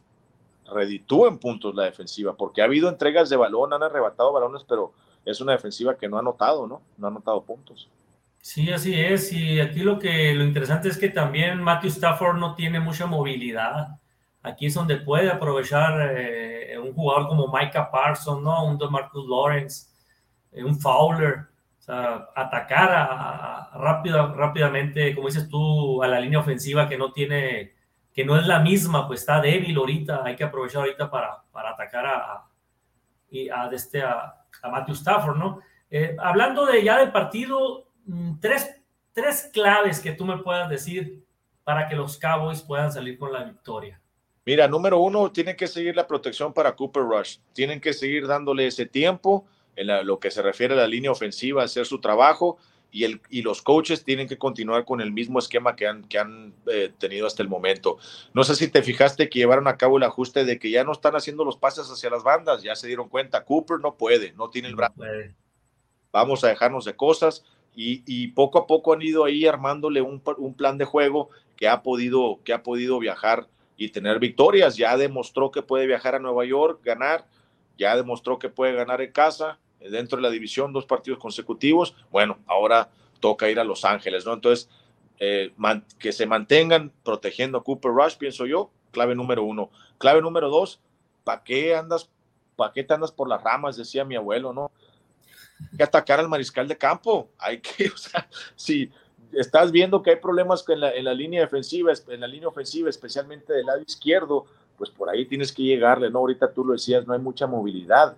reditúen 0.70 1.38
puntos 1.38 1.74
la 1.74 1.86
defensiva, 1.86 2.36
porque 2.36 2.62
ha 2.62 2.66
habido 2.66 2.90
entregas 2.90 3.30
de 3.30 3.38
balón, 3.38 3.72
han 3.72 3.82
arrebatado 3.82 4.34
balones, 4.34 4.66
pero 4.68 4.92
es 5.24 5.40
una 5.40 5.54
defensiva 5.54 5.98
que 5.98 6.10
no 6.10 6.18
ha 6.18 6.20
anotado, 6.20 6.68
¿no? 6.68 6.82
No 6.98 7.08
ha 7.08 7.10
anotado 7.12 7.42
puntos. 7.42 7.88
Sí, 8.42 8.70
así 8.70 8.94
es. 9.00 9.32
Y 9.32 9.62
aquí 9.62 9.80
lo 9.80 9.98
que 9.98 10.34
lo 10.34 10.44
interesante 10.44 10.90
es 10.90 10.98
que 10.98 11.08
también 11.08 11.62
Matthew 11.62 11.92
Stafford 11.92 12.38
no 12.38 12.56
tiene 12.56 12.82
mucha 12.82 13.06
movilidad. 13.06 14.00
Aquí 14.44 14.66
es 14.66 14.74
donde 14.74 14.98
puede 14.98 15.30
aprovechar 15.30 16.14
eh, 16.14 16.78
un 16.78 16.94
jugador 16.94 17.30
como 17.30 17.48
Micah 17.48 17.90
Parsons, 17.90 18.44
¿no? 18.44 18.66
Un 18.66 18.78
DeMarcus 18.78 19.26
Lawrence, 19.26 19.88
eh, 20.52 20.64
un 20.64 20.80
Fowler, 20.80 21.40
o 21.80 21.82
sea, 21.82 22.30
atacar 22.36 22.90
a, 22.92 23.72
rápidamente, 24.36 25.16
como 25.16 25.28
dices 25.28 25.48
tú, 25.50 26.02
a 26.04 26.08
la 26.08 26.20
línea 26.20 26.40
ofensiva 26.40 26.88
que 26.88 26.98
no 26.98 27.12
tiene, 27.12 27.74
que 28.14 28.26
no 28.26 28.38
es 28.38 28.46
la 28.48 28.60
misma, 28.60 29.08
pues 29.08 29.22
está 29.22 29.40
débil 29.40 29.78
ahorita, 29.78 30.24
hay 30.24 30.36
que 30.36 30.44
aprovechar 30.44 30.82
ahorita 30.82 31.10
para, 31.10 31.44
para 31.52 31.72
atacar 31.72 32.06
a, 32.06 32.48
a, 33.54 33.70
este, 33.72 34.02
a, 34.02 34.34
Matthew 34.64 34.96
Stafford, 34.96 35.38
¿no? 35.38 35.60
Eh, 35.90 36.18
hablando 36.20 36.66
de 36.66 36.84
ya 36.84 36.98
del 36.98 37.12
partido, 37.12 37.90
mm, 38.06 38.40
tres, 38.40 38.82
tres 39.14 39.50
claves 39.54 40.00
que 40.00 40.12
tú 40.12 40.26
me 40.26 40.38
puedas 40.40 40.68
decir 40.70 41.24
para 41.64 41.88
que 41.88 41.96
los 41.96 42.18
Cowboys 42.18 42.62
puedan 42.62 42.92
salir 42.92 43.18
con 43.18 43.32
la 43.32 43.44
victoria. 43.44 44.02
Mira, 44.46 44.68
número 44.68 45.00
uno, 45.00 45.30
tienen 45.30 45.58
que 45.58 45.68
seguir 45.68 45.96
la 45.96 46.08
protección 46.08 46.54
para 46.54 46.74
Cooper 46.74 47.04
Rush. 47.04 47.40
Tienen 47.52 47.82
que 47.82 47.92
seguir 47.92 48.26
dándole 48.26 48.66
ese 48.66 48.86
tiempo 48.86 49.46
en 49.78 50.06
lo 50.06 50.20
que 50.20 50.32
se 50.32 50.42
refiere 50.42 50.74
a 50.74 50.78
la 50.78 50.88
línea 50.88 51.12
ofensiva, 51.12 51.64
hacer 51.64 51.86
su 51.86 52.02
trabajo 52.02 52.58
y, 52.92 53.04
el, 53.04 53.22
y 53.30 53.42
los 53.42 53.62
coaches 53.62 54.04
tienen 54.04 54.28
que 54.28 54.38
continuar 54.38 54.86
con 54.86 55.02
el 55.02 55.12
mismo 55.12 55.40
esquema 55.40 55.76
que 55.76 55.88
han, 55.88 56.04
que 56.06 56.20
han 56.20 56.54
eh, 56.68 56.92
tenido 56.98 57.28
hasta 57.28 57.44
el 57.44 57.50
momento. 57.50 57.98
No 58.34 58.44
sé 58.44 58.56
si 58.56 58.68
te 58.70 58.82
fijaste 58.82 59.30
que 59.30 59.40
llevaron 59.40 59.68
a 59.68 59.78
cabo 59.78 59.98
el 59.98 60.04
ajuste 60.04 60.46
de 60.46 60.58
que 60.60 60.72
ya 60.72 60.84
no 60.84 60.92
están 60.92 61.16
haciendo 61.16 61.46
los 61.46 61.58
pases 61.58 61.90
hacia 61.90 62.10
las 62.10 62.24
bandas, 62.24 62.64
ya 62.64 62.76
se 62.76 62.88
dieron 62.88 63.10
cuenta, 63.10 63.46
Cooper 63.46 63.80
no 63.80 63.96
puede, 63.96 64.34
no 64.34 64.50
tiene 64.50 64.68
el 64.70 64.76
brazo. 64.76 65.04
vamos 66.12 66.44
a 66.44 66.48
dejarnos 66.48 66.86
de 66.86 66.96
cosas 66.96 67.44
y, 67.80 68.30
poco 68.30 68.58
a 68.58 68.66
poco 68.66 68.94
han 68.94 69.04
ido 69.04 69.24
ahí 69.24 69.46
armándole 69.46 70.02
un, 70.02 70.20
plan 70.56 70.80
de 70.80 70.86
juego 70.86 71.30
que 71.56 71.68
ha, 71.68 71.84
podido, 71.84 72.40
que 72.44 72.54
ha 72.54 72.64
podido 72.64 72.98
viajar 72.98 73.48
y 73.78 73.90
tener 73.90 74.18
victorias. 74.18 74.78
Ya 74.78 74.98
demostró 74.98 75.52
que 75.52 75.62
puede 75.62 75.86
viajar 75.86 76.16
a 76.16 76.20
Nueva 76.20 76.44
York, 76.46 76.82
ganar, 76.84 77.28
ya 77.78 77.96
demostró 77.96 78.40
que 78.40 78.50
puede 78.50 78.74
ganar 78.74 79.02
en 79.02 79.12
casa, 79.12 79.60
dentro 79.80 80.18
de 80.18 80.24
la 80.24 80.30
división, 80.30 80.74
dos 80.74 80.86
partidos 80.86 81.20
consecutivos. 81.20 81.96
Bueno, 82.12 82.40
ahora 82.48 82.90
toca 83.20 83.50
ir 83.50 83.60
a 83.60 83.64
Los 83.64 83.86
Ángeles, 83.86 84.26
¿no? 84.26 84.34
Entonces, 84.34 84.70
eh, 85.20 85.54
que 86.00 86.12
se 86.12 86.26
mantengan 86.26 86.92
protegiendo 87.04 87.58
a 87.58 87.64
Cooper 87.64 87.92
Rush, 87.92 88.18
pienso 88.18 88.46
yo, 88.46 88.72
clave 88.92 89.16
número 89.16 89.44
uno. 89.44 89.70
Clave 89.98 90.22
número 90.22 90.50
dos, 90.50 90.80
¿para 91.24 91.44
qué 91.44 91.76
andas, 91.76 92.10
para 92.56 92.74
qué 92.74 92.84
te 92.84 92.94
andas 92.94 93.12
por 93.12 93.28
las 93.28 93.42
ramas? 93.44 93.78
Decía 93.78 94.06
mi 94.06 94.16
abuelo, 94.16 94.54
¿no? 94.54 94.72
que 95.76 95.84
atacar 95.84 96.20
al 96.20 96.30
mariscal 96.30 96.68
de 96.68 96.78
campo. 96.78 97.30
Hay 97.38 97.60
que, 97.60 97.88
o 97.94 97.98
sea, 97.98 98.28
si 98.56 98.92
estás 99.34 99.72
viendo 99.72 100.02
que 100.02 100.12
hay 100.12 100.16
problemas 100.18 100.64
en 100.70 100.80
la, 100.80 100.92
en 100.92 101.06
la 101.06 101.14
línea 101.14 101.42
defensiva, 101.42 101.92
en 102.08 102.22
la 102.22 102.28
línea 102.28 102.48
ofensiva, 102.48 102.90
especialmente 102.90 103.54
del 103.54 103.66
lado 103.66 103.82
izquierdo, 103.86 104.46
pues 104.78 104.90
por 104.90 105.10
ahí 105.10 105.26
tienes 105.26 105.52
que 105.52 105.64
llegarle, 105.64 106.10
¿no? 106.10 106.20
Ahorita 106.20 106.52
tú 106.52 106.64
lo 106.64 106.74
decías, 106.74 107.06
no 107.08 107.14
hay 107.14 107.20
mucha 107.20 107.48
movilidad. 107.48 108.16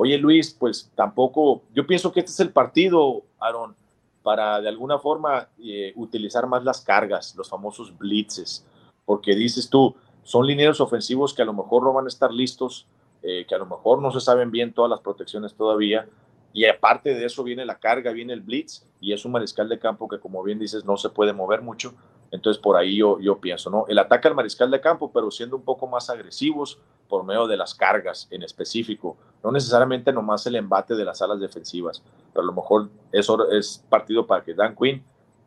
Oye, 0.00 0.16
Luis, 0.16 0.54
pues 0.56 0.92
tampoco, 0.94 1.62
yo 1.74 1.84
pienso 1.84 2.12
que 2.12 2.20
este 2.20 2.30
es 2.30 2.38
el 2.38 2.52
partido, 2.52 3.24
Aaron, 3.40 3.74
para 4.22 4.60
de 4.60 4.68
alguna 4.68 5.00
forma 5.00 5.48
eh, 5.60 5.92
utilizar 5.96 6.46
más 6.46 6.62
las 6.62 6.82
cargas, 6.82 7.34
los 7.34 7.48
famosos 7.48 7.98
blitzes, 7.98 8.64
porque 9.04 9.34
dices 9.34 9.68
tú, 9.68 9.96
son 10.22 10.46
lineros 10.46 10.80
ofensivos 10.80 11.34
que 11.34 11.42
a 11.42 11.44
lo 11.44 11.52
mejor 11.52 11.82
no 11.82 11.92
van 11.92 12.04
a 12.04 12.08
estar 12.08 12.32
listos, 12.32 12.86
eh, 13.24 13.44
que 13.48 13.56
a 13.56 13.58
lo 13.58 13.66
mejor 13.66 14.00
no 14.00 14.12
se 14.12 14.20
saben 14.20 14.52
bien 14.52 14.72
todas 14.72 14.88
las 14.88 15.00
protecciones 15.00 15.54
todavía, 15.54 16.08
y 16.52 16.66
aparte 16.66 17.14
de 17.14 17.24
eso 17.24 17.42
viene 17.42 17.66
la 17.66 17.80
carga, 17.80 18.12
viene 18.12 18.34
el 18.34 18.40
blitz 18.40 18.84
y 19.00 19.12
es 19.12 19.24
un 19.24 19.32
mariscal 19.32 19.68
de 19.68 19.80
campo 19.80 20.06
que 20.06 20.20
como 20.20 20.44
bien 20.44 20.60
dices 20.60 20.84
no 20.84 20.96
se 20.96 21.08
puede 21.08 21.32
mover 21.32 21.60
mucho. 21.60 21.92
Entonces 22.30 22.60
por 22.62 22.76
ahí 22.76 22.96
yo, 22.96 23.18
yo 23.20 23.38
pienso, 23.38 23.70
¿no? 23.70 23.86
El 23.88 23.98
ataque 23.98 24.28
al 24.28 24.34
mariscal 24.34 24.70
de 24.70 24.80
campo, 24.80 25.10
pero 25.12 25.30
siendo 25.30 25.56
un 25.56 25.62
poco 25.62 25.86
más 25.86 26.10
agresivos 26.10 26.78
por 27.08 27.24
medio 27.24 27.46
de 27.46 27.56
las 27.56 27.74
cargas 27.74 28.28
en 28.30 28.42
específico. 28.42 29.16
No 29.42 29.50
necesariamente 29.50 30.12
nomás 30.12 30.46
el 30.46 30.56
embate 30.56 30.94
de 30.94 31.04
las 31.04 31.22
alas 31.22 31.40
defensivas, 31.40 32.02
pero 32.32 32.42
a 32.42 32.46
lo 32.46 32.52
mejor 32.52 32.90
eso 33.12 33.50
es 33.50 33.84
partido 33.88 34.26
para 34.26 34.44
que 34.44 34.54
Dan 34.54 34.76
Quinn 34.76 35.02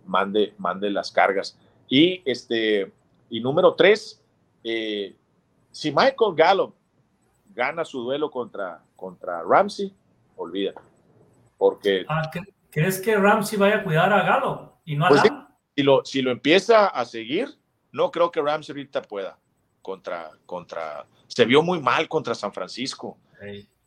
mande, 0.05 0.53
mande 0.57 0.89
las 0.89 1.11
cargas. 1.11 1.57
Y, 1.87 2.21
este, 2.25 2.91
y 3.29 3.41
número 3.41 3.75
tres, 3.75 4.23
eh, 4.63 5.15
si 5.69 5.91
Michael 5.91 6.35
Gallup 6.35 6.73
gana 7.53 7.85
su 7.85 8.01
duelo 8.01 8.31
contra, 8.31 8.81
contra 8.95 9.43
Ramsey, 9.43 9.93
olvídate 10.35 10.91
porque... 11.61 12.05
Ah, 12.09 12.27
¿Crees 12.71 12.99
que 12.99 13.15
Ramsey 13.15 13.59
vaya 13.59 13.75
a 13.75 13.83
cuidar 13.83 14.11
a 14.11 14.23
Galo 14.23 14.79
y 14.83 14.95
no 14.95 15.05
a 15.05 15.09
pues 15.09 15.21
si, 15.81 15.83
lo, 15.83 16.05
si 16.05 16.21
lo 16.21 16.29
empieza 16.29 16.87
a 16.87 17.05
seguir, 17.05 17.57
no 17.91 18.11
creo 18.11 18.29
que 18.29 18.39
Ramsey 18.39 18.73
ahorita 18.73 19.01
pueda 19.01 19.39
contra, 19.81 20.29
contra... 20.45 21.07
Se 21.27 21.43
vio 21.45 21.63
muy 21.63 21.79
mal 21.79 22.07
contra 22.07 22.35
San 22.35 22.53
Francisco. 22.53 23.17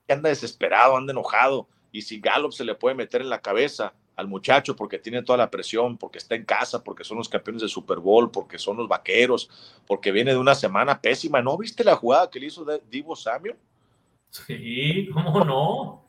Anda 0.08 0.28
desesperado, 0.28 0.96
anda 0.96 1.12
enojado. 1.12 1.68
Y 1.92 2.02
si 2.02 2.18
Gallup 2.18 2.52
se 2.52 2.64
le 2.64 2.74
puede 2.74 2.96
meter 2.96 3.20
en 3.20 3.30
la 3.30 3.40
cabeza 3.40 3.94
al 4.16 4.26
muchacho 4.26 4.74
porque 4.74 4.98
tiene 4.98 5.22
toda 5.22 5.38
la 5.38 5.50
presión, 5.50 5.96
porque 5.96 6.18
está 6.18 6.34
en 6.34 6.44
casa, 6.44 6.82
porque 6.82 7.04
son 7.04 7.18
los 7.18 7.28
campeones 7.28 7.62
de 7.62 7.68
Super 7.68 7.98
Bowl, 7.98 8.30
porque 8.30 8.58
son 8.58 8.76
los 8.76 8.88
vaqueros, 8.88 9.48
porque 9.86 10.10
viene 10.10 10.32
de 10.32 10.38
una 10.38 10.56
semana 10.56 11.00
pésima. 11.00 11.42
¿No 11.42 11.56
viste 11.56 11.84
la 11.84 11.94
jugada 11.94 12.28
que 12.28 12.40
le 12.40 12.46
hizo 12.46 12.66
Divo 12.90 13.14
Samuel? 13.14 13.56
Sí, 14.30 15.08
¿cómo 15.12 15.44
no? 15.44 16.04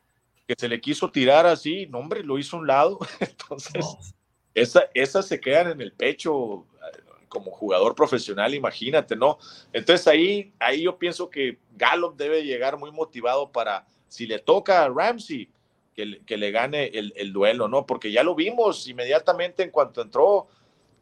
que 0.47 0.55
se 0.57 0.67
le 0.67 0.79
quiso 0.79 1.09
tirar 1.09 1.45
así, 1.45 1.87
no 1.87 1.99
hombre, 1.99 2.23
lo 2.23 2.37
hizo 2.37 2.57
a 2.57 2.59
un 2.59 2.67
lado. 2.67 2.99
Entonces, 3.19 4.14
esas 4.55 5.27
se 5.27 5.39
quedan 5.39 5.71
en 5.71 5.81
el 5.81 5.91
pecho 5.91 6.65
eh, 6.75 7.01
como 7.27 7.51
jugador 7.51 7.93
profesional, 7.93 8.53
imagínate, 8.53 9.15
¿no? 9.15 9.37
Entonces 9.73 10.07
ahí, 10.07 10.53
ahí 10.59 10.83
yo 10.83 10.97
pienso 10.97 11.29
que 11.29 11.59
Gallup 11.75 12.15
debe 12.15 12.43
llegar 12.43 12.77
muy 12.77 12.91
motivado 12.91 13.51
para, 13.51 13.85
si 14.07 14.25
le 14.25 14.39
toca 14.39 14.83
a 14.83 14.89
Ramsey, 14.89 15.49
que, 15.93 16.21
que 16.25 16.37
le 16.37 16.51
gane 16.51 16.87
el, 16.87 17.31
duelo, 17.33 17.67
¿no? 17.67 17.85
Porque 17.85 18.11
ya 18.11 18.23
lo 18.23 18.35
vimos 18.35 18.87
inmediatamente 18.87 19.63
en 19.63 19.71
cuanto 19.71 20.01
entró, 20.01 20.47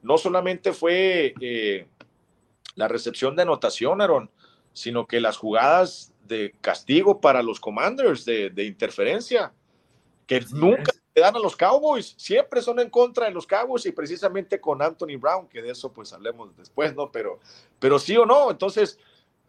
no 0.03 0.17
solamente 0.17 0.73
fue 0.73 1.33
eh, 1.39 1.87
la 2.75 2.87
recepción 2.87 3.35
de 3.35 3.41
anotación, 3.43 4.01
Aaron, 4.01 4.29
sino 4.73 5.07
que 5.07 5.19
las 5.19 5.37
jugadas 5.37 6.13
de 6.25 6.53
castigo 6.61 7.21
para 7.21 7.43
los 7.43 7.59
Commanders, 7.59 8.25
de, 8.25 8.51
interferencia, 8.65 9.53
que 10.27 10.41
nunca 10.51 10.91
le 11.15 11.21
dan 11.21 11.35
a 11.35 11.39
los 11.39 11.55
Cowboys, 11.55 12.15
siempre 12.17 12.61
son 12.61 12.79
en 12.79 12.89
contra 12.89 13.25
de 13.25 13.31
los 13.31 13.45
Cowboys 13.45 13.85
y 13.85 13.91
precisamente 13.91 14.59
con 14.59 14.81
Anthony 14.81 15.17
Brown, 15.19 15.47
que 15.47 15.61
de 15.61 15.71
eso 15.71 15.91
pues 15.93 16.11
hablemos 16.11 16.55
después, 16.57 16.95
¿no? 16.95 17.11
Pero, 17.11 17.39
pero 17.79 17.99
sí 17.99 18.17
o 18.17 18.25
no, 18.25 18.49
entonces 18.49 18.99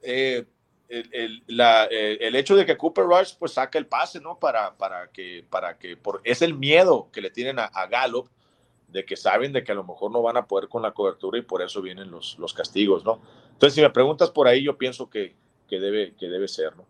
eh, 0.03 0.45
el, 0.89 1.43
la, 1.47 1.87
eh, 1.91 2.19
el, 2.21 2.37
hecho 2.37 2.55
de 2.55 2.67
que 2.67 2.77
Cooper 2.77 3.05
Rush 3.05 3.35
pues 3.39 3.53
saca 3.53 3.79
el 3.79 3.87
pase, 3.87 4.21
¿no? 4.21 4.39
Para, 4.39 4.77
para 4.77 5.09
que, 5.11 5.45
para 5.49 5.79
que, 5.79 5.97
por, 5.97 6.21
es 6.25 6.43
el 6.43 6.55
miedo 6.55 7.09
que 7.13 7.23
le 7.23 7.31
tienen 7.31 7.59
a, 7.59 7.65
a 7.65 7.87
Gallup, 7.87 8.29
de 8.89 9.05
que 9.05 9.17
saben 9.17 9.53
de 9.53 9.65
que 9.65 9.73
a 9.73 9.75
lo 9.75 9.83
mejor 9.83 10.13
no 10.13 10.23
van 10.23 10.37
a 10.37 10.47
poder 10.47 10.69
con 10.69 10.83
la 10.83 10.93
cobertura 10.93 11.39
y 11.39 11.43
por 11.43 11.63
eso 11.63 11.83
vienen 11.83 12.11
los, 12.11 12.39
los 12.39 12.55
castigos, 12.55 13.05
¿no? 13.05 13.21
Entonces, 13.53 13.75
si 13.75 13.81
me 13.81 13.91
preguntas 13.91 14.31
por 14.31 14.47
ahí, 14.47 14.63
yo 14.63 14.79
pienso 14.79 15.11
que, 15.11 15.35
que 15.69 15.81
debe, 15.81 16.15
que 16.15 16.29
debe 16.29 16.47
ser, 16.47 16.77
¿no? 16.77 16.87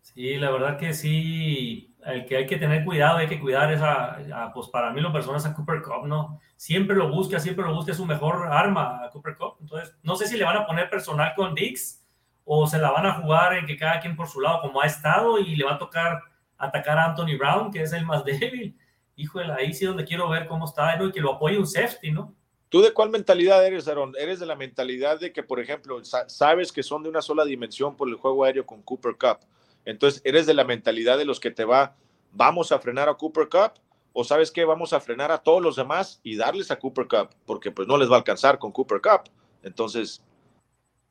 Sí, 0.00 0.36
la 0.36 0.50
verdad 0.50 0.78
que 0.78 0.92
sí, 0.94 1.93
el 2.06 2.26
que 2.26 2.36
hay 2.36 2.46
que 2.46 2.56
tener 2.56 2.84
cuidado, 2.84 3.18
hay 3.18 3.28
que 3.28 3.40
cuidar 3.40 3.72
esa, 3.72 4.18
pues 4.52 4.68
para 4.68 4.90
mí 4.92 5.00
lo 5.00 5.12
personal 5.12 5.38
es 5.38 5.46
a 5.46 5.54
Cooper 5.54 5.82
Cup, 5.82 6.06
¿no? 6.06 6.40
Siempre 6.56 6.96
lo 6.96 7.08
busca, 7.08 7.40
siempre 7.40 7.64
lo 7.64 7.74
busca, 7.74 7.92
es 7.92 7.96
su 7.96 8.04
mejor 8.04 8.48
arma 8.50 9.04
a 9.04 9.10
Cooper 9.10 9.36
Cup. 9.36 9.56
Entonces, 9.60 9.96
no 10.02 10.16
sé 10.16 10.26
si 10.26 10.36
le 10.36 10.44
van 10.44 10.56
a 10.56 10.66
poner 10.66 10.90
personal 10.90 11.32
con 11.34 11.54
Dix 11.54 12.04
o 12.44 12.66
se 12.66 12.78
la 12.78 12.90
van 12.90 13.06
a 13.06 13.14
jugar 13.14 13.54
en 13.54 13.66
que 13.66 13.76
cada 13.76 14.00
quien 14.00 14.16
por 14.16 14.28
su 14.28 14.40
lado, 14.40 14.60
como 14.60 14.80
ha 14.80 14.86
estado, 14.86 15.38
y 15.38 15.56
le 15.56 15.64
va 15.64 15.74
a 15.74 15.78
tocar 15.78 16.20
atacar 16.58 16.98
a 16.98 17.06
Anthony 17.06 17.36
Brown, 17.38 17.72
que 17.72 17.82
es 17.82 17.92
el 17.92 18.04
más 18.04 18.24
débil. 18.24 18.76
Híjole, 19.16 19.52
ahí 19.52 19.72
sí 19.72 19.86
donde 19.86 20.04
quiero 20.04 20.28
ver 20.28 20.46
cómo 20.46 20.64
está, 20.64 20.96
¿no? 20.96 21.06
Y 21.06 21.12
que 21.12 21.20
lo 21.20 21.34
apoye 21.34 21.58
un 21.58 21.66
safety, 21.66 22.10
¿no? 22.10 22.34
¿Tú 22.68 22.82
de 22.82 22.92
cuál 22.92 23.10
mentalidad 23.10 23.64
eres, 23.64 23.86
Aaron? 23.86 24.14
¿Eres 24.18 24.40
de 24.40 24.46
la 24.46 24.56
mentalidad 24.56 25.20
de 25.20 25.32
que, 25.32 25.44
por 25.44 25.60
ejemplo, 25.60 26.00
sabes 26.26 26.72
que 26.72 26.82
son 26.82 27.04
de 27.04 27.08
una 27.08 27.22
sola 27.22 27.44
dimensión 27.44 27.96
por 27.96 28.08
el 28.08 28.16
juego 28.16 28.42
aéreo 28.42 28.66
con 28.66 28.82
Cooper 28.82 29.12
Cup? 29.12 29.46
Entonces, 29.84 30.22
¿eres 30.24 30.46
de 30.46 30.54
la 30.54 30.64
mentalidad 30.64 31.18
de 31.18 31.24
los 31.24 31.40
que 31.40 31.50
te 31.50 31.64
va, 31.64 31.96
vamos 32.32 32.72
a 32.72 32.78
frenar 32.78 33.08
a 33.08 33.14
Cooper 33.14 33.48
Cup? 33.48 33.80
¿O 34.12 34.24
sabes 34.24 34.50
que 34.50 34.64
vamos 34.64 34.92
a 34.92 35.00
frenar 35.00 35.32
a 35.32 35.38
todos 35.38 35.60
los 35.60 35.76
demás 35.76 36.20
y 36.22 36.36
darles 36.36 36.70
a 36.70 36.78
Cooper 36.78 37.06
Cup? 37.08 37.30
Porque 37.46 37.70
pues 37.70 37.88
no 37.88 37.96
les 37.96 38.08
va 38.08 38.14
a 38.14 38.18
alcanzar 38.18 38.58
con 38.58 38.70
Cooper 38.72 39.00
Cup. 39.00 39.30
Entonces, 39.62 40.22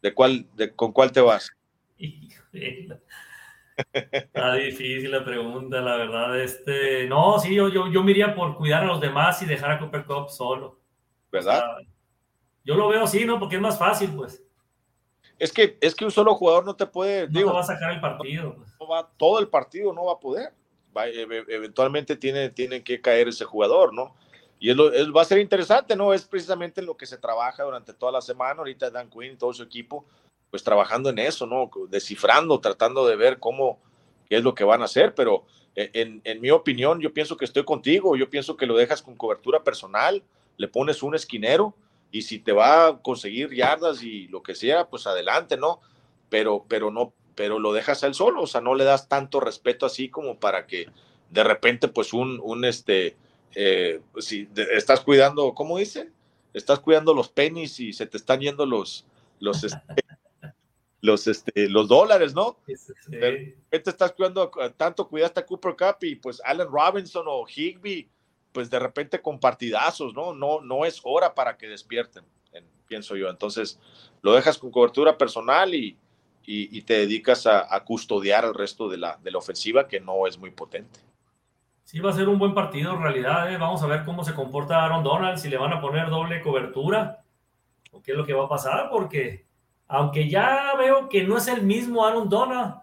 ¿de 0.01 0.13
cuál, 0.13 0.45
de, 0.55 0.73
¿con 0.73 0.91
cuál 0.91 1.11
te 1.11 1.21
vas? 1.21 1.51
Está 3.93 4.53
difícil 4.55 5.11
la 5.11 5.25
pregunta, 5.25 5.81
la 5.81 5.97
verdad. 5.97 6.39
Este, 6.39 7.07
no, 7.07 7.39
sí, 7.39 7.53
yo, 7.53 7.69
yo, 7.69 7.91
yo 7.91 8.03
me 8.03 8.11
iría 8.11 8.35
por 8.35 8.55
cuidar 8.55 8.83
a 8.83 8.87
los 8.87 9.01
demás 9.01 9.41
y 9.41 9.45
dejar 9.45 9.71
a 9.71 9.79
Cooper 9.79 10.05
Cup 10.05 10.29
solo. 10.29 10.83
¿verdad? 11.33 11.63
yo 12.63 12.75
lo 12.75 12.87
veo 12.87 13.03
así, 13.03 13.25
¿no? 13.25 13.39
Porque 13.39 13.55
es 13.55 13.61
más 13.61 13.77
fácil, 13.77 14.11
pues. 14.15 14.42
Es 15.39 15.51
que, 15.51 15.77
es 15.81 15.95
que 15.95 16.05
un 16.05 16.11
solo 16.11 16.35
jugador 16.35 16.65
no 16.65 16.75
te 16.75 16.85
puede. 16.85 17.27
No 17.27 17.39
digo, 17.39 17.53
va 17.53 17.61
a 17.61 17.63
sacar 17.63 17.91
el 17.91 18.01
partido. 18.01 18.55
Pues. 18.55 18.69
No 18.79 18.87
va, 18.87 19.09
todo 19.17 19.39
el 19.39 19.47
partido 19.47 19.93
no 19.93 20.05
va 20.05 20.13
a 20.13 20.19
poder. 20.19 20.53
E, 21.05 21.21
e, 21.21 21.55
eventualmente 21.55 22.15
tiene, 22.15 22.49
tiene 22.49 22.83
que 22.83 23.01
caer 23.01 23.27
ese 23.27 23.45
jugador, 23.45 23.93
¿no? 23.93 24.15
Y 24.59 24.69
es 24.69 24.77
va 24.77 25.21
a 25.21 25.25
ser 25.25 25.39
interesante, 25.39 25.95
¿no? 25.95 26.13
Es 26.13 26.25
precisamente 26.25 26.81
lo 26.81 26.95
que 26.95 27.05
se 27.05 27.17
trabaja 27.17 27.63
durante 27.63 27.93
toda 27.93 28.11
la 28.11 28.21
semana. 28.21 28.59
Ahorita 28.59 28.89
Dan 28.89 29.09
Quinn 29.09 29.33
y 29.33 29.35
todo 29.35 29.51
su 29.53 29.63
equipo, 29.63 30.05
pues 30.49 30.63
trabajando 30.63 31.09
en 31.09 31.19
eso, 31.19 31.45
¿no? 31.45 31.69
Descifrando, 31.89 32.59
tratando 32.59 33.05
de 33.05 33.15
ver 33.15 33.39
cómo, 33.39 33.79
qué 34.29 34.37
es 34.37 34.43
lo 34.43 34.55
que 34.55 34.63
van 34.63 34.81
a 34.81 34.85
hacer. 34.85 35.15
Pero 35.15 35.45
e, 35.75 35.89
en, 35.93 36.21
en 36.23 36.39
mi 36.39 36.51
opinión, 36.51 37.01
yo 37.01 37.13
pienso 37.13 37.35
que 37.35 37.45
estoy 37.45 37.65
contigo. 37.65 38.15
Yo 38.15 38.29
pienso 38.29 38.55
que 38.55 38.65
lo 38.65 38.77
dejas 38.77 39.01
con 39.01 39.15
cobertura 39.15 39.63
personal 39.63 40.23
le 40.57 40.67
pones 40.67 41.03
un 41.03 41.15
esquinero 41.15 41.75
y 42.13 42.21
si 42.21 42.37
te 42.37 42.51
va 42.51 42.87
a 42.87 43.01
conseguir 43.01 43.51
yardas 43.53 44.03
y 44.03 44.27
lo 44.27 44.43
que 44.43 44.53
sea, 44.53 44.87
pues 44.87 45.07
adelante, 45.07 45.57
¿no? 45.57 45.81
Pero, 46.29 46.63
pero 46.69 46.91
no, 46.91 47.11
pero 47.33 47.57
lo 47.57 47.73
dejas 47.73 48.03
a 48.03 48.07
él 48.07 48.13
solo, 48.13 48.43
o 48.43 48.47
sea, 48.47 48.61
no 48.61 48.75
le 48.75 48.83
das 48.83 49.09
tanto 49.09 49.39
respeto 49.39 49.87
así 49.87 50.09
como 50.09 50.39
para 50.39 50.67
que 50.67 50.87
de 51.31 51.43
repente, 51.43 51.87
pues 51.87 52.13
un, 52.13 52.39
un 52.43 52.65
este, 52.65 53.17
eh, 53.55 53.99
si 54.19 54.47
estás 54.55 55.01
cuidando, 55.01 55.55
¿cómo 55.55 55.79
dicen? 55.79 56.13
Estás 56.53 56.79
cuidando 56.79 57.15
los 57.15 57.29
pennies 57.29 57.79
y 57.79 57.93
se 57.93 58.05
te 58.05 58.17
están 58.17 58.41
yendo 58.41 58.67
los, 58.67 59.07
los, 59.39 59.63
este, 59.63 59.79
los, 61.01 61.25
este, 61.25 61.67
los 61.67 61.87
dólares, 61.87 62.35
¿no? 62.35 62.57
De 63.07 63.31
repente 63.31 63.89
estás 63.89 64.11
cuidando, 64.11 64.51
tanto 64.77 65.07
cuidaste 65.07 65.39
a 65.39 65.45
Cooper 65.47 65.75
Cup 65.75 65.97
y 66.03 66.15
pues 66.17 66.39
Allen 66.45 66.67
Robinson 66.67 67.25
o 67.27 67.43
Higby 67.47 68.07
pues 68.53 68.69
de 68.69 68.79
repente 68.79 69.21
con 69.21 69.39
partidazos, 69.39 70.13
¿no? 70.13 70.33
No, 70.33 70.61
no 70.61 70.85
es 70.85 71.01
hora 71.03 71.33
para 71.35 71.57
que 71.57 71.67
despierten, 71.67 72.23
pienso 72.87 73.15
yo. 73.15 73.29
Entonces, 73.29 73.79
lo 74.21 74.33
dejas 74.33 74.57
con 74.57 74.71
cobertura 74.71 75.17
personal 75.17 75.73
y, 75.73 75.97
y, 76.45 76.81
te 76.83 76.93
dedicas 76.93 77.47
a, 77.47 77.83
custodiar 77.83 78.45
el 78.45 78.53
resto 78.53 78.89
de 78.89 78.97
la, 78.97 79.17
de 79.23 79.31
la 79.31 79.37
ofensiva, 79.37 79.87
que 79.87 79.99
no 79.99 80.27
es 80.27 80.37
muy 80.37 80.51
potente. 80.51 80.99
Sí, 81.83 81.99
va 81.99 82.11
a 82.11 82.13
ser 82.13 82.29
un 82.29 82.39
buen 82.39 82.53
partido 82.53 82.93
en 82.93 83.01
realidad. 83.01 83.51
¿eh? 83.51 83.57
Vamos 83.57 83.81
a 83.83 83.87
ver 83.87 84.03
cómo 84.03 84.23
se 84.23 84.33
comporta 84.33 84.83
Aaron 84.83 85.03
Donald, 85.03 85.37
si 85.37 85.49
le 85.49 85.57
van 85.57 85.73
a 85.73 85.81
poner 85.81 86.09
doble 86.09 86.41
cobertura 86.41 87.23
o 87.91 88.01
qué 88.01 88.11
es 88.11 88.17
lo 88.17 88.25
que 88.25 88.33
va 88.33 88.45
a 88.45 88.49
pasar, 88.49 88.89
porque 88.89 89.45
aunque 89.87 90.29
ya 90.29 90.73
veo 90.77 91.07
que 91.09 91.23
no 91.23 91.37
es 91.37 91.47
el 91.47 91.61
mismo 91.61 92.05
Aaron 92.05 92.29
Donald, 92.29 92.75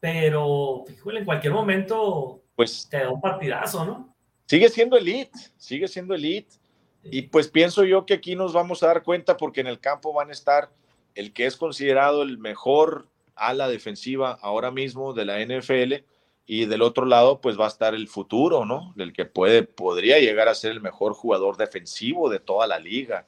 pero 0.00 0.84
fíjole, 0.86 1.20
en 1.20 1.24
cualquier 1.24 1.52
momento 1.52 2.42
pues, 2.54 2.88
te 2.88 2.98
da 2.98 3.10
un 3.10 3.20
partidazo, 3.20 3.84
¿no? 3.84 4.15
Sigue 4.46 4.68
siendo 4.68 4.96
elite, 4.96 5.36
sigue 5.56 5.88
siendo 5.88 6.14
elite. 6.14 6.54
Y 7.02 7.22
pues 7.22 7.48
pienso 7.48 7.84
yo 7.84 8.06
que 8.06 8.14
aquí 8.14 8.34
nos 8.34 8.52
vamos 8.52 8.82
a 8.82 8.88
dar 8.88 9.02
cuenta 9.02 9.36
porque 9.36 9.60
en 9.60 9.66
el 9.66 9.80
campo 9.80 10.12
van 10.12 10.30
a 10.30 10.32
estar 10.32 10.70
el 11.14 11.32
que 11.32 11.46
es 11.46 11.56
considerado 11.56 12.22
el 12.22 12.38
mejor 12.38 13.08
ala 13.34 13.68
defensiva 13.68 14.38
ahora 14.40 14.70
mismo 14.70 15.12
de 15.12 15.24
la 15.24 15.40
NFL 15.44 16.04
y 16.46 16.66
del 16.66 16.82
otro 16.82 17.04
lado 17.06 17.40
pues 17.40 17.58
va 17.58 17.64
a 17.64 17.68
estar 17.68 17.94
el 17.94 18.08
futuro, 18.08 18.64
¿no? 18.64 18.92
Del 18.96 19.12
que 19.12 19.24
puede, 19.24 19.62
podría 19.64 20.18
llegar 20.18 20.48
a 20.48 20.54
ser 20.54 20.72
el 20.72 20.80
mejor 20.80 21.12
jugador 21.12 21.56
defensivo 21.56 22.28
de 22.28 22.38
toda 22.38 22.66
la 22.66 22.78
liga. 22.78 23.26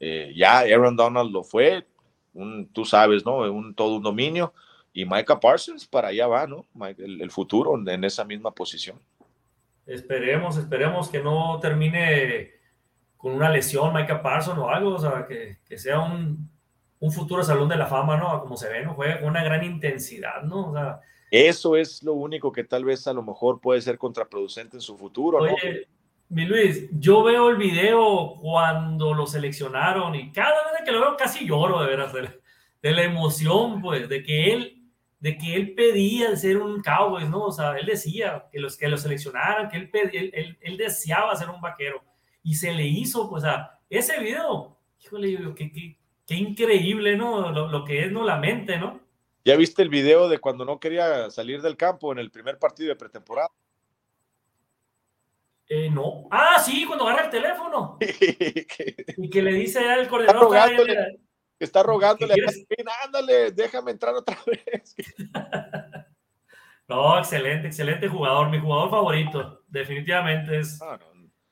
Eh, 0.00 0.32
ya 0.34 0.60
Aaron 0.60 0.96
Donald 0.96 1.30
lo 1.30 1.44
fue, 1.44 1.86
tú 2.72 2.84
sabes, 2.84 3.24
¿no? 3.24 3.38
Un, 3.52 3.74
todo 3.74 3.96
un 3.96 4.02
dominio. 4.02 4.54
Y 4.92 5.04
Micah 5.04 5.40
Parsons 5.40 5.86
para 5.86 6.08
allá 6.08 6.26
va, 6.26 6.46
¿no? 6.46 6.66
El, 6.96 7.20
el 7.20 7.30
futuro 7.30 7.76
en 7.86 8.04
esa 8.04 8.24
misma 8.24 8.52
posición. 8.52 8.98
Esperemos, 9.86 10.56
esperemos 10.56 11.08
que 11.08 11.22
no 11.22 11.58
termine 11.60 12.52
con 13.16 13.32
una 13.32 13.50
lesión 13.50 13.94
Micah 13.94 14.22
Parsons 14.22 14.58
o 14.58 14.68
algo, 14.68 14.94
o 14.94 14.98
sea, 14.98 15.26
que, 15.26 15.58
que 15.66 15.78
sea 15.78 16.00
un, 16.00 16.50
un, 17.00 17.12
futuro 17.12 17.42
salón 17.42 17.68
de 17.68 17.76
la 17.76 17.86
fama, 17.86 18.16
¿no? 18.16 18.40
Como 18.40 18.56
se 18.56 18.68
ve, 18.68 18.84
¿no? 18.84 18.94
Juega 18.94 19.20
con 19.20 19.28
una 19.28 19.44
gran 19.44 19.64
intensidad, 19.64 20.42
¿no? 20.42 20.70
O 20.70 20.74
sea, 20.74 21.00
eso 21.30 21.76
es 21.76 22.02
lo 22.02 22.12
único 22.12 22.52
que 22.52 22.64
tal 22.64 22.84
vez 22.84 23.06
a 23.06 23.12
lo 23.12 23.22
mejor 23.22 23.60
puede 23.60 23.80
ser 23.80 23.98
contraproducente 23.98 24.76
en 24.76 24.80
su 24.80 24.96
futuro, 24.96 25.38
¿no? 25.38 25.52
Oye, 25.52 25.88
mi 26.28 26.44
Luis, 26.44 26.88
yo 26.92 27.22
veo 27.22 27.50
el 27.50 27.56
video 27.56 28.36
cuando 28.40 29.14
lo 29.14 29.26
seleccionaron 29.26 30.14
y 30.14 30.32
cada 30.32 30.72
vez 30.72 30.82
que 30.84 30.92
lo 30.92 31.00
veo 31.00 31.16
casi 31.16 31.46
lloro 31.46 31.82
de 31.82 31.88
veras 31.88 32.12
de, 32.12 32.28
de 32.82 32.92
la 32.92 33.02
emoción, 33.02 33.82
pues, 33.82 34.08
de 34.08 34.22
que 34.22 34.52
él 34.52 34.73
de 35.24 35.38
que 35.38 35.54
él 35.54 35.74
pedía 35.74 36.36
ser 36.36 36.58
un 36.58 36.82
Cowboys, 36.82 37.30
¿no? 37.30 37.44
O 37.44 37.50
sea, 37.50 37.78
él 37.78 37.86
decía 37.86 38.44
que 38.52 38.60
los 38.60 38.76
que 38.76 38.88
lo 38.88 38.98
seleccionaran, 38.98 39.70
que 39.70 39.78
él, 39.78 39.88
pedía, 39.88 40.20
él, 40.20 40.58
él, 40.60 40.76
deseaba 40.76 41.34
ser 41.34 41.48
un 41.48 41.62
vaquero 41.62 42.04
y 42.42 42.56
se 42.56 42.74
le 42.74 42.84
hizo, 42.84 43.30
pues, 43.30 43.42
a 43.42 43.80
ese 43.88 44.20
video, 44.20 44.76
híjole, 45.02 45.54
qué, 45.56 45.72
qué, 45.72 45.96
qué 46.26 46.34
increíble, 46.34 47.16
¿no? 47.16 47.50
Lo, 47.52 47.68
lo, 47.68 47.84
que 47.86 48.04
es, 48.04 48.12
¿no? 48.12 48.22
La 48.22 48.36
mente, 48.36 48.76
¿no? 48.76 49.00
¿Ya 49.46 49.56
viste 49.56 49.80
el 49.80 49.88
video 49.88 50.28
de 50.28 50.40
cuando 50.40 50.66
no 50.66 50.78
quería 50.78 51.30
salir 51.30 51.62
del 51.62 51.78
campo 51.78 52.12
en 52.12 52.18
el 52.18 52.30
primer 52.30 52.58
partido 52.58 52.90
de 52.90 52.96
pretemporada? 52.96 53.48
Eh, 55.68 55.88
no. 55.88 56.28
Ah, 56.30 56.62
sí, 56.62 56.84
cuando 56.84 57.08
agarra 57.08 57.24
el 57.24 57.30
teléfono. 57.30 57.96
y 59.16 59.30
que 59.30 59.40
le 59.40 59.54
dice 59.54 59.78
al 59.78 60.06
coordinador 60.06 60.54
está 60.54 60.66
rogándole, 60.66 61.20
ándale, 63.04 63.52
déjame 63.52 63.92
entrar 63.92 64.14
otra 64.14 64.36
vez. 64.46 64.94
no, 66.88 67.18
excelente, 67.18 67.68
excelente 67.68 68.08
jugador, 68.08 68.50
mi 68.50 68.58
jugador 68.58 68.90
favorito, 68.90 69.62
definitivamente 69.68 70.58
es, 70.58 70.80
ah, 70.82 70.98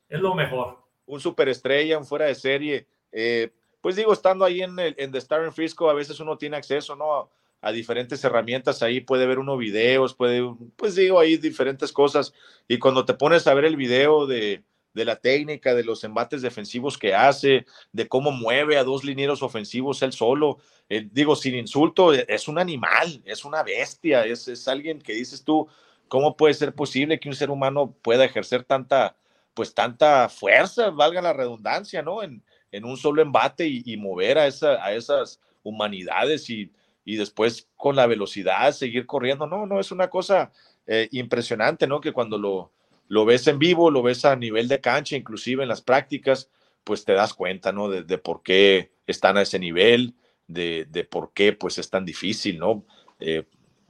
es 0.08 0.20
lo 0.20 0.34
mejor. 0.34 0.78
Un 1.06 1.20
superestrella, 1.20 1.98
un 1.98 2.04
fuera 2.04 2.26
de 2.26 2.34
serie. 2.34 2.86
Eh, 3.10 3.50
pues 3.80 3.96
digo, 3.96 4.12
estando 4.12 4.44
ahí 4.44 4.62
en, 4.62 4.78
el, 4.78 4.94
en 4.98 5.10
The 5.12 5.18
Star 5.18 5.42
en 5.44 5.52
Frisco, 5.52 5.90
a 5.90 5.94
veces 5.94 6.20
uno 6.20 6.38
tiene 6.38 6.56
acceso, 6.56 6.94
¿no? 6.96 7.14
A, 7.14 7.28
a, 7.60 7.72
diferentes 7.72 8.22
herramientas 8.24 8.82
ahí, 8.82 9.00
puede 9.00 9.26
ver 9.26 9.38
uno 9.38 9.56
videos, 9.56 10.14
puede, 10.14 10.42
pues 10.76 10.94
digo, 10.94 11.18
ahí 11.18 11.36
diferentes 11.36 11.92
cosas. 11.92 12.32
Y 12.68 12.78
cuando 12.78 13.04
te 13.04 13.14
pones 13.14 13.46
a 13.46 13.54
ver 13.54 13.64
el 13.64 13.76
video 13.76 14.26
de, 14.26 14.62
de 14.94 15.04
la 15.04 15.16
técnica, 15.16 15.74
de 15.74 15.84
los 15.84 16.04
embates 16.04 16.42
defensivos 16.42 16.98
que 16.98 17.14
hace, 17.14 17.66
de 17.92 18.08
cómo 18.08 18.30
mueve 18.30 18.76
a 18.76 18.84
dos 18.84 19.04
linieros 19.04 19.42
ofensivos 19.42 20.02
él 20.02 20.12
solo. 20.12 20.58
Eh, 20.88 21.08
digo, 21.10 21.36
sin 21.36 21.54
insulto, 21.54 22.12
e, 22.14 22.24
es 22.28 22.48
un 22.48 22.58
animal, 22.58 23.22
es 23.24 23.44
una 23.44 23.62
bestia, 23.62 24.24
es, 24.26 24.48
es, 24.48 24.68
alguien 24.68 25.00
que 25.00 25.14
dices 25.14 25.44
tú, 25.44 25.66
¿cómo 26.08 26.36
puede 26.36 26.54
ser 26.54 26.74
posible 26.74 27.18
que 27.18 27.28
un 27.28 27.34
ser 27.34 27.50
humano 27.50 27.94
pueda 28.02 28.24
ejercer 28.24 28.64
tanta, 28.64 29.16
pues 29.54 29.74
tanta 29.74 30.28
fuerza, 30.28 30.90
valga 30.90 31.22
la 31.22 31.32
redundancia, 31.32 32.02
¿no? 32.02 32.22
En, 32.22 32.42
en 32.72 32.84
un 32.84 32.96
solo 32.96 33.22
embate 33.22 33.66
y, 33.68 33.96
mover 33.96 34.38
a, 34.38 34.46
esa, 34.46 34.84
a 34.84 34.92
esas 34.94 35.40
humanidades 35.62 36.48
y, 36.50 36.72
y, 37.04 37.16
después 37.16 37.68
con 37.76 37.96
la 37.96 38.06
velocidad 38.06 38.72
seguir 38.72 39.06
corriendo. 39.06 39.46
No, 39.46 39.66
no, 39.66 39.78
es 39.78 39.92
una 39.92 40.08
cosa 40.08 40.50
eh, 40.86 41.08
impresionante, 41.12 41.86
¿no? 41.86 42.00
Que 42.00 42.12
cuando 42.12 42.38
lo, 42.38 42.72
lo 43.12 43.26
ves 43.26 43.46
en 43.46 43.58
vivo, 43.58 43.90
lo 43.90 44.02
ves 44.02 44.24
a 44.24 44.36
nivel 44.36 44.68
de 44.68 44.80
cancha, 44.80 45.16
inclusive 45.16 45.62
en 45.62 45.68
las 45.68 45.82
prácticas, 45.82 46.50
pues 46.82 47.04
te 47.04 47.12
das 47.12 47.34
cuenta, 47.34 47.70
¿no? 47.70 47.90
De, 47.90 48.16
por 48.16 48.42
qué 48.42 48.92
están 49.06 49.36
a 49.36 49.42
ese 49.42 49.58
nivel, 49.58 50.14
de, 50.46 50.86
de, 50.88 51.04
por 51.04 51.34
qué 51.34 51.52
pues 51.52 51.76
es 51.76 51.90
tan 51.90 52.06
difícil, 52.06 52.58
¿no? 52.58 52.86
Eh, 53.20 53.44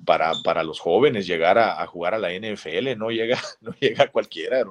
para, 0.04 0.32
para 0.42 0.64
los 0.64 0.80
jóvenes 0.80 1.28
llegar 1.28 1.56
a, 1.56 1.86
jugar 1.86 2.14
a 2.14 2.18
la 2.18 2.32
NFL, 2.32 2.98
no 2.98 3.12
llega, 3.12 3.38
no 3.60 3.70
llega 3.78 4.10
cualquiera. 4.10 4.64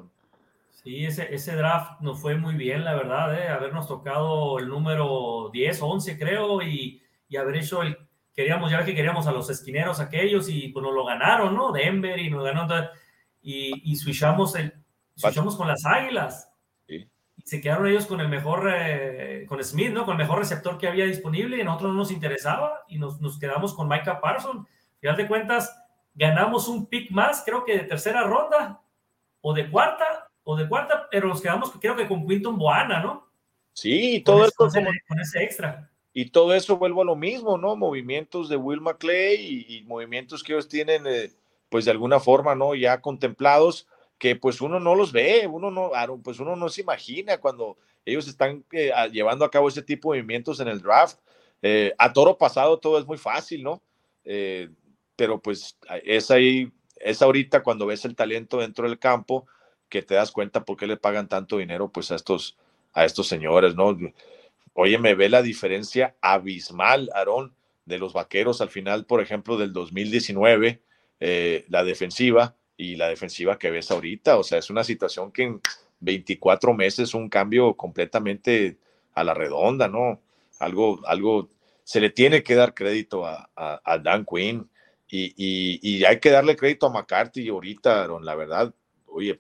Sí, 0.84 1.06
ese, 1.06 1.34
ese 1.34 1.56
draft 1.56 2.02
nos 2.02 2.20
fue 2.20 2.36
muy 2.36 2.56
bien, 2.56 2.84
la 2.84 2.96
verdad, 2.96 3.34
¿eh? 3.42 3.48
habernos 3.48 3.88
tocado 3.88 4.60
el 4.60 4.68
número 4.68 5.50
10, 5.54 5.82
11 5.82 6.20
creo, 6.20 6.62
y, 6.62 7.02
y 7.30 7.38
haber 7.38 7.56
hecho 7.56 7.84
el, 7.84 7.98
queríamos, 8.36 8.70
ya 8.70 8.84
que 8.84 8.96
queríamos 8.96 9.28
a 9.28 9.32
los 9.32 9.50
esquineros 9.50 10.02
aquellos 10.02 10.50
y 10.50 10.68
pues 10.68 10.84
nos 10.84 10.94
lo 10.94 11.06
ganaron, 11.06 11.56
¿no? 11.56 11.72
Denver 11.72 12.20
y 12.20 12.30
nos 12.30 12.44
ganó, 12.44 12.68
y, 13.42 13.92
y 13.92 13.96
switchamos, 13.96 14.56
el, 14.56 14.74
switchamos 15.16 15.56
con 15.56 15.68
las 15.68 15.86
águilas. 15.86 16.50
Y 16.88 17.08
se 17.44 17.62
quedaron 17.62 17.88
ellos 17.88 18.06
con 18.06 18.22
el 18.22 18.30
mejor, 18.30 18.72
eh, 18.74 19.46
con 19.48 19.64
Smith, 19.64 19.92
¿no? 19.92 20.06
Con 20.06 20.14
el 20.14 20.20
mejor 20.20 20.40
receptor 20.40 20.78
que 20.78 20.88
había 20.88 21.06
disponible 21.06 21.58
y 21.58 21.62
a 21.62 21.64
nosotros 21.64 21.92
no 21.92 21.98
nos 21.98 22.12
interesaba 22.12 22.84
y 22.88 22.98
nos, 22.98 23.20
nos 23.20 23.40
quedamos 23.40 23.74
con 23.74 23.88
Micah 23.88 24.22
Parsons. 24.22 24.68
Final 25.00 25.18
de 25.18 25.28
cuentas, 25.28 25.76
ganamos 26.14 26.68
un 26.68 26.86
pick 26.86 27.12
más, 27.12 27.44
creo 27.46 27.64
que 27.64 27.78
de 27.78 27.84
tercera 27.84 28.24
ronda 28.24 28.82
o 29.42 29.54
de 29.54 29.70
cuarta, 29.70 30.30
o 30.44 30.56
de 30.56 30.68
cuarta, 30.68 31.08
pero 31.10 31.28
nos 31.28 31.42
quedamos 31.42 31.72
creo 31.80 31.96
que 31.96 32.08
con 32.08 32.28
Quinton 32.28 32.58
Boana, 32.58 33.02
¿no? 33.02 33.28
Sí, 33.74 34.18
y 34.18 34.22
todo 34.22 34.48
con 34.56 34.68
eso. 34.68 34.80
con 35.08 35.20
ese 35.20 35.44
extra. 35.44 35.90
Y 36.14 36.26
todo 36.30 36.54
eso 36.54 36.78
vuelvo 36.78 37.02
a 37.02 37.06
lo 37.06 37.16
mismo, 37.16 37.58
¿no? 37.58 37.76
Movimientos 37.76 38.50
de 38.50 38.58
Will 38.58 38.82
McClay 38.82 39.66
y, 39.68 39.84
movimientos 39.84 40.44
que 40.44 40.54
ellos 40.54 40.68
tienen 40.68 41.08
eh, 41.08 41.32
pues 41.72 41.86
de 41.86 41.92
alguna 41.92 42.20
forma, 42.20 42.54
¿no? 42.54 42.76
Ya 42.76 43.00
contemplados, 43.00 43.88
que 44.18 44.36
pues 44.36 44.60
uno 44.60 44.78
no 44.82 44.94
los 44.94 45.14
ve, 45.14 45.48
uno 45.48 45.72
no, 45.72 45.92
pues 46.22 46.42
uno 46.42 46.58
no 46.58 46.68
se 46.68 46.82
imagina 46.82 47.38
cuando 47.38 47.78
ellos 48.06 48.28
están 48.28 48.66
eh, 48.74 48.92
llevando 49.14 49.46
a 49.46 49.50
cabo 49.50 49.70
ese 49.70 49.82
tipo 49.82 50.12
de 50.12 50.20
movimientos 50.20 50.60
en 50.60 50.68
el 50.68 50.82
draft. 50.82 51.20
Eh, 51.62 51.94
a 51.98 52.12
toro 52.12 52.38
pasado 52.38 52.78
todo 52.78 53.00
es 53.00 53.06
muy 53.06 53.18
fácil, 53.18 53.64
¿no? 53.64 53.82
Eh, 54.26 54.70
pero 55.16 55.42
pues 55.42 55.78
es 56.04 56.30
ahí, 56.30 56.70
es 56.98 57.22
ahorita 57.22 57.64
cuando 57.64 57.86
ves 57.86 58.04
el 58.04 58.18
talento 58.18 58.58
dentro 58.58 58.86
del 58.86 59.00
campo 59.00 59.48
que 59.88 60.02
te 60.02 60.16
das 60.16 60.32
cuenta 60.32 60.66
por 60.66 60.76
qué 60.76 60.88
le 60.88 60.98
pagan 60.98 61.30
tanto 61.30 61.58
dinero 61.58 61.90
pues 61.90 62.12
a 62.12 62.16
estos, 62.16 62.58
a 62.92 63.06
estos 63.06 63.30
señores, 63.30 63.76
¿no? 63.76 63.98
Oye, 64.74 64.98
me 64.98 65.16
ve 65.16 65.30
la 65.30 65.42
diferencia 65.42 66.18
abismal, 66.20 67.10
Aarón, 67.14 67.56
de 67.86 67.98
los 67.98 68.12
vaqueros 68.12 68.60
al 68.60 68.70
final, 68.70 69.06
por 69.06 69.22
ejemplo, 69.22 69.58
del 69.58 69.72
2019 69.72 70.82
eh, 71.24 71.66
la 71.70 71.84
defensiva 71.84 72.56
y 72.76 72.96
la 72.96 73.08
defensiva 73.08 73.60
que 73.60 73.70
ves 73.70 73.92
ahorita. 73.92 74.38
O 74.38 74.44
sea, 74.44 74.58
es 74.58 74.72
una 74.72 74.84
situación 74.84 75.32
que 75.32 75.44
en 75.44 75.62
24 76.00 76.74
meses 76.74 77.14
un 77.14 77.30
cambio 77.30 77.76
completamente 77.76 78.78
a 79.14 79.24
la 79.24 79.36
redonda, 79.36 79.88
¿no? 79.88 80.20
Algo, 80.60 81.00
algo, 81.06 81.48
se 81.84 82.02
le 82.02 82.10
tiene 82.10 82.42
que 82.42 82.56
dar 82.56 82.74
crédito 82.74 83.26
a, 83.26 83.50
a, 83.56 83.98
Dan 84.00 84.26
Quinn 84.26 84.68
y, 85.08 85.34
y, 85.38 86.04
hay 86.06 86.20
que 86.20 86.32
darle 86.32 86.56
crédito 86.56 86.88
a 86.88 86.92
McCarthy 86.92 87.50
ahorita, 87.50 88.08
la 88.08 88.36
verdad, 88.36 88.74
oye, 89.08 89.40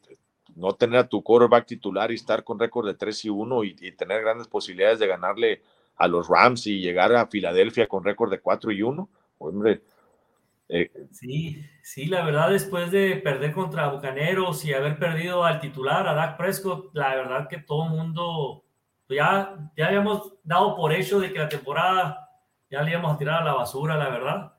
no 0.55 0.75
tener 0.75 0.99
a 0.99 1.07
tu 1.07 1.23
quarterback 1.23 1.65
titular 1.65 2.11
y 2.11 2.15
estar 2.15 2.43
con 2.43 2.59
récord 2.59 2.86
de 2.86 2.93
3 2.93 3.25
y 3.25 3.29
1 3.29 3.63
y, 3.63 3.75
y, 3.82 3.91
tener 3.93 4.21
grandes 4.21 4.47
posibilidades 4.47 4.99
de 4.99 5.07
ganarle 5.07 5.61
a 5.95 6.07
los 6.07 6.27
Rams 6.27 6.67
y 6.67 6.79
llegar 6.79 7.15
a 7.15 7.27
Filadelfia 7.27 7.88
con 7.88 8.03
récord 8.03 8.29
de 8.29 8.39
4 8.39 8.71
y 8.71 8.84
1, 8.84 9.09
hombre, 9.39 9.82
eh, 10.74 10.89
sí, 11.11 11.65
sí, 11.84 12.05
la 12.05 12.24
verdad, 12.24 12.49
después 12.49 12.91
de 12.91 13.17
perder 13.17 13.51
contra 13.51 13.89
Bucaneros 13.89 14.63
y 14.63 14.74
haber 14.74 14.97
perdido 14.97 15.43
al 15.43 15.59
titular, 15.59 16.07
a 16.07 16.13
Dak 16.13 16.38
Prescott, 16.38 16.91
la 16.93 17.13
verdad 17.13 17.49
que 17.49 17.57
todo 17.57 17.86
el 17.86 17.91
mundo 17.91 18.63
pues 19.05 19.17
ya, 19.17 19.69
ya 19.76 19.88
habíamos 19.88 20.36
dado 20.41 20.74
por 20.78 20.93
hecho 20.93 21.19
de 21.19 21.34
que 21.34 21.39
la 21.39 21.49
temporada 21.49 22.30
ya 22.69 22.82
le 22.82 22.91
íbamos 22.91 23.13
a 23.13 23.17
tirar 23.17 23.41
a 23.41 23.43
la 23.43 23.53
basura, 23.53 23.97
la 23.97 24.07
verdad. 24.07 24.53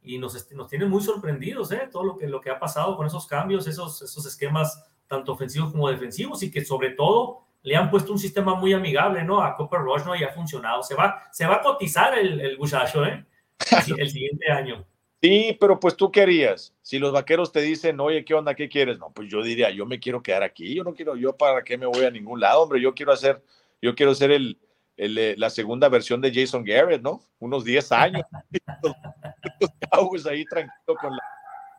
Y 0.00 0.16
nos, 0.16 0.50
nos 0.52 0.68
tiene 0.68 0.86
muy 0.86 1.02
sorprendidos, 1.02 1.70
¿eh? 1.72 1.90
Todo 1.92 2.04
lo 2.04 2.16
que, 2.16 2.26
lo 2.26 2.40
que 2.40 2.48
ha 2.48 2.58
pasado 2.58 2.96
con 2.96 3.06
esos 3.06 3.26
cambios, 3.26 3.66
esos, 3.66 4.00
esos 4.00 4.24
esquemas, 4.24 4.82
tanto 5.06 5.32
ofensivos 5.32 5.72
como 5.72 5.90
defensivos, 5.90 6.42
y 6.42 6.50
que 6.50 6.64
sobre 6.64 6.92
todo 6.92 7.44
le 7.60 7.76
han 7.76 7.90
puesto 7.90 8.10
un 8.10 8.18
sistema 8.18 8.54
muy 8.54 8.72
amigable, 8.72 9.22
¿no? 9.22 9.42
A 9.42 9.54
Copper 9.54 9.80
Rush, 9.80 10.06
¿no? 10.06 10.16
Y 10.16 10.24
ha 10.24 10.32
funcionado. 10.32 10.82
Se 10.82 10.94
va, 10.94 11.24
se 11.30 11.46
va 11.46 11.56
a 11.56 11.60
cotizar 11.60 12.16
el, 12.16 12.40
el 12.40 12.56
muchacho, 12.56 13.04
¿eh? 13.04 13.26
El, 13.86 14.00
el 14.00 14.08
siguiente 14.08 14.50
año. 14.50 14.86
Sí, 15.20 15.56
pero 15.60 15.80
pues 15.80 15.96
tú 15.96 16.12
qué 16.12 16.22
harías? 16.22 16.74
Si 16.80 16.98
los 16.98 17.12
vaqueros 17.12 17.50
te 17.50 17.60
dicen, 17.60 17.98
oye, 17.98 18.24
¿qué 18.24 18.34
onda? 18.34 18.54
¿Qué 18.54 18.68
quieres? 18.68 18.98
No, 18.98 19.10
pues 19.12 19.28
yo 19.28 19.42
diría, 19.42 19.70
yo 19.70 19.84
me 19.84 19.98
quiero 19.98 20.22
quedar 20.22 20.44
aquí, 20.44 20.74
yo 20.74 20.84
no 20.84 20.94
quiero, 20.94 21.16
yo 21.16 21.36
para 21.36 21.64
qué 21.64 21.76
me 21.76 21.86
voy 21.86 22.04
a 22.04 22.10
ningún 22.10 22.38
lado, 22.38 22.62
hombre, 22.62 22.80
yo 22.80 22.94
quiero 22.94 23.12
hacer, 23.12 23.42
yo 23.82 23.96
quiero 23.96 24.14
ser 24.14 24.30
el, 24.30 24.58
eh, 24.96 25.34
la 25.36 25.50
segunda 25.50 25.88
versión 25.88 26.20
de 26.20 26.32
Jason 26.32 26.62
Garrett, 26.64 27.02
¿no? 27.02 27.20
Unos 27.40 27.64
10 27.64 27.90
años. 27.92 28.22
los 30.12 30.26
ahí 30.26 30.44
tranquilo 30.44 30.96
con 31.00 31.12
la, 31.12 31.22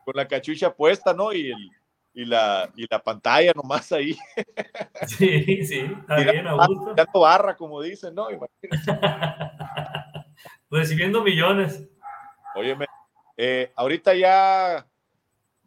con 0.04 0.14
la 0.16 0.28
cachucha 0.28 0.74
puesta, 0.74 1.14
¿no? 1.14 1.32
Y, 1.32 1.50
el, 1.50 1.70
y, 2.12 2.24
la, 2.26 2.70
y 2.76 2.86
la 2.90 3.02
pantalla 3.02 3.52
nomás 3.54 3.90
ahí. 3.92 4.16
Sí, 5.06 5.64
sí, 5.64 5.78
está 5.78 6.16
bien, 6.30 6.46
Augusto. 6.46 7.20
barra, 7.20 7.56
como 7.56 7.80
dicen, 7.80 8.14
¿no? 8.14 8.28
Recibiendo 10.70 11.22
millones. 11.22 11.88
Óyeme, 12.54 12.86
eh, 13.42 13.72
ahorita 13.74 14.14
ya 14.14 14.86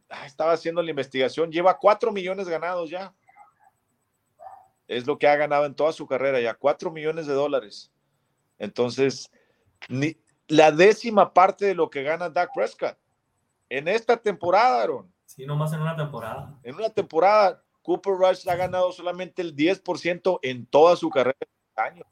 ah, 0.09 0.26
estaba 0.28 0.51
haciendo 0.51 0.84
la 0.84 0.91
investigación, 0.91 1.51
lleva 1.51 1.80
4 1.80 2.11
millones 2.11 2.47
ganados 2.47 2.91
ya 2.91 3.15
es 4.88 5.07
lo 5.07 5.17
que 5.17 5.28
ha 5.28 5.36
ganado 5.36 5.65
en 5.65 5.74
toda 5.74 5.91
su 5.91 6.05
carrera, 6.05 6.39
ya 6.39 6.53
4 6.53 6.91
millones 6.91 7.26
de 7.26 7.34
dólares. 7.34 7.91
Entonces, 8.59 9.32
ni, 9.89 10.15
la 10.47 10.71
décima 10.71 11.34
parte 11.34 11.65
de 11.65 11.74
lo 11.74 11.89
que 11.89 12.03
gana 12.03 12.30
Dak 12.30 12.51
Prescott 12.53 12.95
en 13.69 13.88
esta 13.88 14.17
temporada, 14.17 14.84
Aaron. 14.84 15.11
Sí, 15.26 15.45
nomás 15.45 15.74
en 15.74 15.82
una 15.82 15.95
temporada. 15.95 16.59
En 16.61 16.76
una 16.76 16.89
temporada, 16.89 17.63
Cooper 17.82 18.13
Rush 18.13 18.47
ha 18.47 18.55
ganado 18.55 18.91
solamente 18.91 19.41
el 19.41 19.55
10% 19.55 20.39
en 20.43 20.67
toda 20.67 20.95
su 20.95 21.09
carrera 21.09 21.38
de 21.39 21.82
año. 21.82 22.05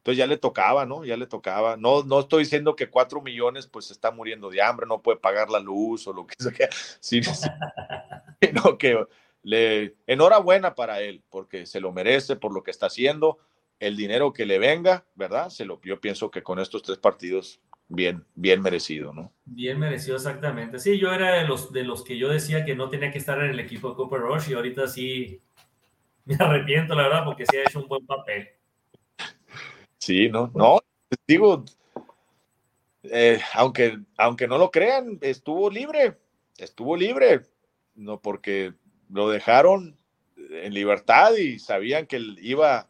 Entonces 0.00 0.16
ya 0.16 0.26
le 0.26 0.38
tocaba, 0.38 0.86
¿no? 0.86 1.04
Ya 1.04 1.14
le 1.18 1.26
tocaba. 1.26 1.76
No, 1.76 2.02
no 2.04 2.20
estoy 2.20 2.44
diciendo 2.44 2.74
que 2.74 2.88
4 2.88 3.20
millones 3.20 3.66
pues 3.66 3.90
está 3.90 4.10
muriendo 4.10 4.48
de 4.48 4.62
hambre, 4.62 4.86
no 4.86 5.02
puede 5.02 5.18
pagar 5.18 5.50
la 5.50 5.60
luz 5.60 6.06
o 6.06 6.14
lo 6.14 6.26
que 6.26 6.36
sea, 6.38 6.70
sino, 7.00 7.30
sino 8.40 8.78
que 8.78 9.06
le, 9.42 9.94
enhorabuena 10.06 10.74
para 10.74 11.02
él, 11.02 11.22
porque 11.28 11.66
se 11.66 11.80
lo 11.80 11.92
merece 11.92 12.36
por 12.36 12.54
lo 12.54 12.62
que 12.62 12.70
está 12.70 12.86
haciendo, 12.86 13.40
el 13.78 13.94
dinero 13.94 14.32
que 14.32 14.46
le 14.46 14.58
venga, 14.58 15.04
¿verdad? 15.16 15.50
Se 15.50 15.66
lo, 15.66 15.78
yo 15.82 16.00
pienso 16.00 16.30
que 16.30 16.42
con 16.42 16.58
estos 16.58 16.82
tres 16.82 16.96
partidos, 16.96 17.60
bien, 17.88 18.24
bien 18.34 18.62
merecido, 18.62 19.12
¿no? 19.12 19.34
Bien 19.44 19.78
merecido, 19.78 20.16
exactamente. 20.16 20.78
Sí, 20.78 20.98
yo 20.98 21.12
era 21.12 21.34
de 21.34 21.44
los, 21.46 21.72
de 21.72 21.84
los 21.84 22.04
que 22.04 22.16
yo 22.16 22.30
decía 22.30 22.64
que 22.64 22.74
no 22.74 22.88
tenía 22.88 23.10
que 23.10 23.18
estar 23.18 23.38
en 23.42 23.50
el 23.50 23.60
equipo 23.60 23.90
de 23.90 23.96
Cooper 23.96 24.20
Rush 24.20 24.48
y 24.48 24.54
ahorita 24.54 24.86
sí 24.86 25.42
me 26.24 26.36
arrepiento, 26.38 26.94
la 26.94 27.02
verdad, 27.02 27.24
porque 27.26 27.44
sí 27.44 27.58
ha 27.58 27.68
hecho 27.68 27.80
un 27.80 27.88
buen 27.88 28.06
papel. 28.06 28.48
Sí, 30.00 30.30
no, 30.30 30.50
no, 30.54 30.80
digo, 31.28 31.64
eh, 33.02 33.38
aunque, 33.54 33.98
aunque 34.16 34.48
no 34.48 34.56
lo 34.56 34.70
crean, 34.70 35.18
estuvo 35.20 35.68
libre, 35.68 36.16
estuvo 36.56 36.96
libre, 36.96 37.42
no 37.94 38.18
porque 38.18 38.72
lo 39.10 39.28
dejaron 39.28 39.98
en 40.36 40.72
libertad 40.72 41.34
y 41.34 41.58
sabían 41.58 42.06
que 42.06 42.16
él 42.16 42.38
iba 42.40 42.88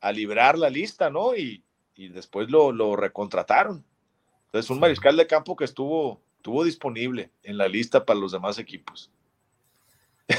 a 0.00 0.12
librar 0.12 0.56
la 0.56 0.70
lista, 0.70 1.10
¿no? 1.10 1.36
Y, 1.36 1.64
después 1.96 2.50
lo, 2.50 2.72
lo, 2.72 2.96
recontrataron. 2.96 3.84
Entonces, 4.46 4.70
un 4.70 4.80
mariscal 4.80 5.16
de 5.16 5.26
campo 5.26 5.56
que 5.56 5.64
estuvo, 5.64 6.20
estuvo 6.36 6.64
disponible 6.64 7.30
en 7.42 7.56
la 7.56 7.66
lista 7.68 8.04
para 8.04 8.18
los 8.18 8.32
demás 8.32 8.58
equipos. 8.58 9.10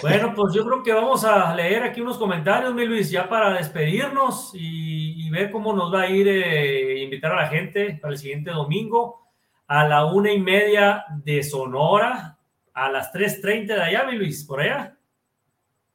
Bueno, 0.01 0.33
pues 0.35 0.53
yo 0.53 0.65
creo 0.65 0.81
que 0.81 0.93
vamos 0.93 1.23
a 1.25 1.53
leer 1.55 1.83
aquí 1.83 2.01
unos 2.01 2.17
comentarios, 2.17 2.73
mi 2.73 2.85
Luis, 2.85 3.11
ya 3.11 3.29
para 3.29 3.53
despedirnos 3.53 4.51
y, 4.53 5.29
ver 5.29 5.51
cómo 5.51 5.73
nos 5.73 5.93
va 5.93 6.03
a 6.03 6.09
ir 6.09 6.27
eh, 6.29 7.03
invitar 7.03 7.33
a 7.33 7.41
la 7.41 7.47
gente 7.49 7.99
para 8.01 8.13
el 8.13 8.17
siguiente 8.17 8.51
domingo 8.51 9.25
a 9.67 9.87
la 9.87 10.05
una 10.05 10.31
y 10.31 10.39
media 10.39 11.05
de 11.23 11.43
Sonora, 11.43 12.37
a 12.73 12.91
las 12.91 13.11
3.30 13.11 13.67
de 13.67 13.81
allá, 13.81 14.03
mi 14.05 14.15
Luis, 14.15 14.45
por 14.45 14.61
allá. 14.61 14.97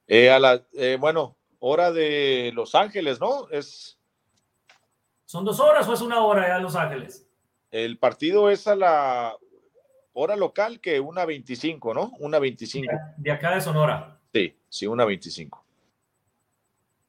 Eh, 0.07 0.31
a 0.31 0.39
la, 0.39 0.63
eh, 0.75 0.97
bueno, 1.01 1.37
hora 1.61 1.93
de 1.93 2.51
Los 2.55 2.75
Ángeles, 2.75 3.21
¿no? 3.21 3.49
Es. 3.51 3.99
¿Son 5.25 5.45
dos 5.45 5.61
horas 5.61 5.89
o 5.89 5.95
es 5.95 6.01
una 6.01 6.23
hora 6.25 6.49
ya 6.49 6.57
en 6.57 6.63
Los 6.63 6.75
Ángeles? 6.75 7.27
El 7.71 7.99
partido 7.99 8.51
es 8.51 8.67
a 8.67 8.75
la 8.75 9.37
hora 10.13 10.37
local 10.37 10.81
que 10.81 11.01
una 11.01 11.25
25, 11.25 11.95
¿no? 11.95 12.13
Una 12.19 12.39
25. 12.39 12.93
De 13.17 13.31
acá 13.31 13.55
de 13.55 13.61
Sonora. 13.61 14.19
Sí, 14.33 14.57
sí, 14.69 14.87
una 14.87 15.05
25. 15.05 15.65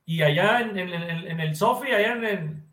Y 0.05 0.21
allá 0.23 0.61
en, 0.61 0.77
el 0.77 1.55
Sofi, 1.55 1.91
allá 1.91 2.13
en, 2.13 2.65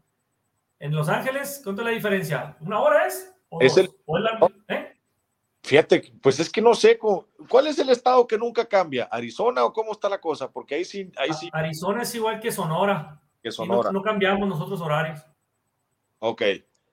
en, 0.80 0.94
Los 0.94 1.08
Ángeles, 1.08 1.60
¿cuánto 1.62 1.82
es 1.82 1.86
la 1.86 1.92
diferencia? 1.92 2.56
¿Una 2.60 2.80
hora 2.80 3.06
es? 3.06 3.32
es 3.60 3.76
el, 3.76 3.90
¿eh? 4.68 4.96
Fíjate, 5.62 6.12
pues 6.22 6.40
es 6.40 6.50
que 6.50 6.62
no 6.62 6.74
sé 6.74 6.98
cuál 6.98 7.66
es 7.66 7.78
el 7.78 7.90
estado 7.90 8.26
que 8.26 8.38
nunca 8.38 8.66
cambia, 8.66 9.04
Arizona 9.04 9.64
o 9.64 9.72
cómo 9.72 9.92
está 9.92 10.08
la 10.08 10.20
cosa, 10.20 10.50
porque 10.50 10.76
ahí 10.76 10.84
sí, 10.84 11.12
ahí 11.16 11.32
sí. 11.32 11.50
Arizona 11.52 12.02
es 12.02 12.14
igual 12.14 12.40
que 12.40 12.50
Sonora. 12.50 13.20
Que 13.42 13.50
Sonora. 13.50 13.92
No, 13.92 14.02
cambiamos 14.02 14.48
nosotros 14.48 14.80
horarios. 14.80 15.20
Ok. 16.20 16.42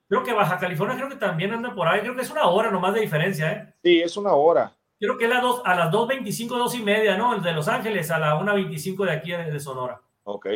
Creo 0.07 0.23
que 0.23 0.33
Baja 0.33 0.57
California 0.59 0.95
creo 0.95 1.09
que 1.09 1.15
también 1.15 1.51
anda 1.53 1.73
por 1.73 1.87
ahí, 1.87 2.01
creo 2.01 2.15
que 2.15 2.21
es 2.21 2.29
una 2.31 2.47
hora 2.47 2.69
nomás 2.69 2.93
de 2.93 3.01
diferencia, 3.01 3.51
¿eh? 3.51 3.73
Sí, 3.83 4.01
es 4.01 4.15
una 4.17 4.33
hora. 4.33 4.75
Creo 4.99 5.17
que 5.17 5.25
es 5.25 5.41
dos, 5.41 5.61
a 5.65 5.75
las 5.75 5.91
2.25, 5.91 6.47
2 6.47 6.75
y 6.75 6.83
media, 6.83 7.17
¿no? 7.17 7.35
El 7.35 7.41
de 7.41 7.51
Los 7.51 7.67
Ángeles 7.67 8.09
a 8.11 8.19
la 8.19 8.35
1.25 8.39 9.05
de 9.05 9.11
aquí 9.11 9.31
de 9.31 9.59
Sonora. 9.59 10.01
Ok. 10.23 10.47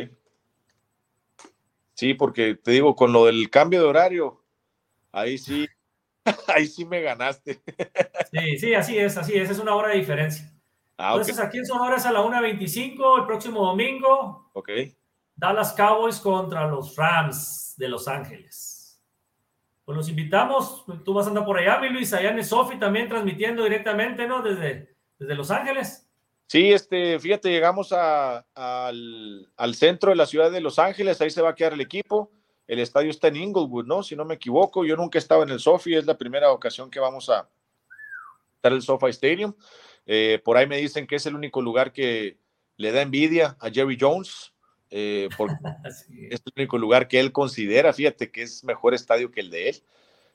Sí, 1.94 2.14
porque 2.14 2.54
te 2.54 2.70
digo, 2.70 2.94
con 2.94 3.12
lo 3.12 3.26
del 3.26 3.50
cambio 3.50 3.80
de 3.82 3.86
horario, 3.86 4.42
ahí 5.12 5.36
sí 5.36 5.68
Ahí 6.48 6.66
sí 6.66 6.84
me 6.84 7.02
ganaste. 7.02 7.60
Sí, 8.30 8.58
sí, 8.58 8.74
así 8.74 8.96
es, 8.96 9.16
así 9.16 9.36
es, 9.36 9.50
es 9.50 9.58
una 9.58 9.74
hora 9.74 9.88
de 9.88 9.96
diferencia. 9.96 10.48
Ah, 10.96 11.10
Entonces 11.14 11.40
aquí 11.40 11.58
en 11.58 11.66
Sonora 11.66 11.96
es 11.96 12.06
a 12.06 12.12
la 12.12 12.20
1.25 12.20 13.18
el 13.18 13.26
próximo 13.26 13.66
domingo. 13.66 14.50
Ok. 14.52 14.70
Dallas 15.34 15.72
Cowboys 15.72 16.20
contra 16.20 16.68
los 16.68 16.94
Rams 16.94 17.74
de 17.76 17.88
Los 17.88 18.06
Ángeles. 18.06 18.69
Pues 19.90 19.96
los 19.96 20.08
invitamos, 20.08 20.84
tú 21.04 21.12
vas 21.12 21.26
a 21.26 21.30
andar 21.30 21.44
por 21.44 21.58
allá, 21.58 21.80
mi 21.80 21.88
Luis, 21.88 22.12
allá 22.12 22.30
en 22.30 22.44
Sofi 22.44 22.78
también 22.78 23.08
transmitiendo 23.08 23.64
directamente, 23.64 24.24
¿no? 24.24 24.40
Desde, 24.40 24.94
desde 25.18 25.34
Los 25.34 25.50
Ángeles. 25.50 26.08
Sí, 26.46 26.72
este, 26.72 27.18
fíjate, 27.18 27.50
llegamos 27.50 27.92
al, 27.92 28.44
al 29.56 29.74
centro 29.74 30.10
de 30.10 30.16
la 30.16 30.26
ciudad 30.26 30.52
de 30.52 30.60
Los 30.60 30.78
Ángeles, 30.78 31.20
ahí 31.20 31.30
se 31.30 31.42
va 31.42 31.48
a 31.48 31.54
quedar 31.56 31.72
el 31.72 31.80
equipo 31.80 32.30
el 32.68 32.78
estadio 32.78 33.10
está 33.10 33.26
en 33.26 33.34
Inglewood, 33.34 33.84
¿no? 33.84 34.04
Si 34.04 34.14
no 34.14 34.24
me 34.24 34.34
equivoco, 34.34 34.84
yo 34.84 34.94
nunca 34.94 35.18
he 35.18 35.22
estado 35.22 35.42
en 35.42 35.48
el 35.48 35.58
SoFi, 35.58 35.96
es 35.96 36.06
la 36.06 36.16
primera 36.16 36.52
ocasión 36.52 36.88
que 36.88 37.00
vamos 37.00 37.28
a 37.28 37.48
estar 38.54 38.70
en 38.70 38.74
el 38.74 38.82
SoFi 38.82 39.08
Stadium. 39.08 39.52
Eh, 40.06 40.40
por 40.44 40.56
ahí 40.56 40.68
me 40.68 40.76
dicen 40.76 41.04
que 41.04 41.16
es 41.16 41.26
el 41.26 41.34
único 41.34 41.60
lugar 41.60 41.92
que 41.92 42.38
le 42.76 42.92
da 42.92 43.02
envidia 43.02 43.56
a 43.58 43.70
Jerry 43.70 43.98
Jones, 44.00 44.54
eh, 44.90 45.28
porque 45.36 45.54
es 46.30 46.42
el 46.44 46.52
único 46.56 46.78
lugar 46.78 47.08
que 47.08 47.20
él 47.20 47.32
considera, 47.32 47.92
fíjate, 47.92 48.30
que 48.30 48.42
es 48.42 48.64
mejor 48.64 48.94
estadio 48.94 49.30
que 49.30 49.40
el 49.40 49.50
de 49.50 49.70
él. 49.70 49.76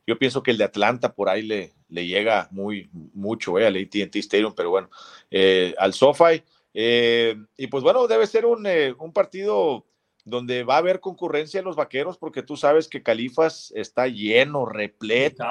Yo 0.08 0.20
pienso 0.20 0.44
que 0.44 0.52
el 0.52 0.58
de 0.58 0.66
Atlanta 0.66 1.14
por 1.14 1.30
ahí 1.30 1.42
le, 1.42 1.74
le 1.90 2.06
llega 2.06 2.48
muy 2.52 2.90
mucho 2.94 3.58
eh, 3.58 3.66
al 3.66 3.76
ATT 3.76 4.16
Stadium, 4.18 4.54
pero 4.56 4.70
bueno, 4.70 4.90
eh, 5.32 5.74
al 5.78 5.94
SoFi. 5.94 6.44
y 6.74 7.68
pues 7.68 7.84
bueno, 7.84 8.08
debe 8.08 8.28
ser 8.28 8.46
un, 8.46 8.68
un 9.00 9.14
partido 9.14 9.86
donde 10.26 10.64
va 10.64 10.76
a 10.76 10.80
haber 10.80 11.00
concurrencia 11.00 11.60
en 11.60 11.66
los 11.66 11.76
vaqueros, 11.76 12.18
porque 12.18 12.44
tú 12.44 12.58
sabes 12.58 12.88
que 12.88 13.04
Califas 13.04 13.72
está 13.76 14.08
lleno, 14.08 14.66
repleto. 14.66 15.44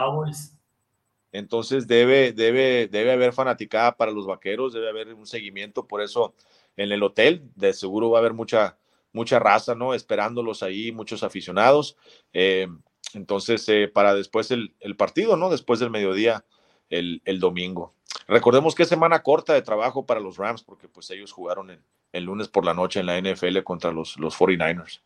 Entonces 1.35 1.87
debe, 1.89 2.33
debe, 2.33 2.89
debe 2.89 3.13
haber 3.13 3.33
fanaticada 3.33 3.97
para 3.97 4.13
los 4.13 4.27
vaqueros, 4.27 4.73
debe 4.73 4.89
haber 4.89 5.15
un 5.15 5.27
seguimiento, 5.27 5.87
por 5.87 6.01
eso 6.01 6.35
en 6.77 6.93
el 6.93 7.03
hotel 7.03 7.43
de 7.55 7.73
seguro 7.73 8.11
va 8.11 8.19
a 8.19 8.21
haber 8.21 8.35
mucha, 8.35 8.77
mucha 9.15 9.39
raza, 9.39 9.75
¿no? 9.75 9.95
Esperándolos 9.95 10.63
ahí, 10.63 10.93
muchos 10.93 11.23
aficionados. 11.23 11.97
Eh, 12.35 12.69
entonces, 13.15 13.67
eh, 13.69 13.89
para 13.89 14.15
después 14.15 14.51
el, 14.51 14.75
partido, 14.99 15.37
¿no? 15.37 15.49
Después 15.49 15.81
del 15.81 15.91
mediodía, 15.91 16.45
el, 16.91 17.23
el, 17.25 17.41
domingo. 17.41 17.95
Recordemos 18.27 18.75
que 18.75 18.83
es 18.83 18.89
semana 18.89 19.23
corta 19.23 19.55
de 19.55 19.63
trabajo 19.63 20.05
para 20.05 20.21
los 20.21 20.37
Rams, 20.37 20.63
porque 20.63 20.89
pues 20.89 21.11
ellos 21.11 21.33
jugaron 21.33 21.81
el 22.13 22.25
lunes 22.25 22.49
por 22.49 22.65
la 22.67 22.75
noche 22.75 23.01
en 23.01 23.07
la 23.07 23.19
NFL 23.19 23.63
contra 23.63 23.93
los, 23.93 24.19
los 24.19 24.37
49ers. 24.37 25.01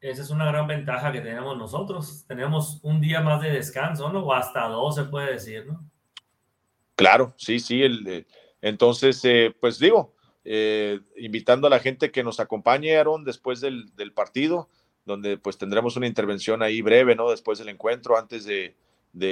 Esa 0.00 0.20
es 0.20 0.28
una 0.28 0.44
gran 0.44 0.66
ventaja 0.66 1.12
que 1.12 1.22
tenemos 1.22 1.56
nosotros. 1.56 2.26
Tenemos 2.28 2.78
un 2.82 3.00
día 3.00 3.22
más 3.22 3.40
de 3.40 3.50
descanso, 3.50 4.12
¿no? 4.12 4.20
O 4.20 4.34
hasta 4.34 4.68
dos, 4.68 4.96
se 4.96 5.04
puede 5.04 5.32
decir, 5.32 5.66
¿no? 5.66 5.82
Claro, 6.94 7.32
sí, 7.38 7.58
sí. 7.58 7.82
El, 7.82 8.06
eh, 8.06 8.26
entonces, 8.60 9.24
eh, 9.24 9.54
pues 9.58 9.78
digo, 9.78 10.13
eh, 10.44 11.00
invitando 11.16 11.66
a 11.66 11.70
la 11.70 11.80
gente 11.80 12.10
que 12.10 12.22
nos 12.22 12.38
acompañe, 12.38 12.96
Aaron, 12.96 13.24
después 13.24 13.60
del, 13.60 13.90
partido, 14.14 14.68
donde 15.06 15.38
pues 15.38 15.56
tendremos 15.56 15.96
una 15.96 16.06
intervención 16.06 16.62
ahí 16.62 16.82
breve, 16.82 17.16
¿no? 17.16 17.30
Después 17.30 17.58
del 17.58 17.70
encuentro, 17.70 18.18
antes 18.18 18.44
de, 18.44 18.74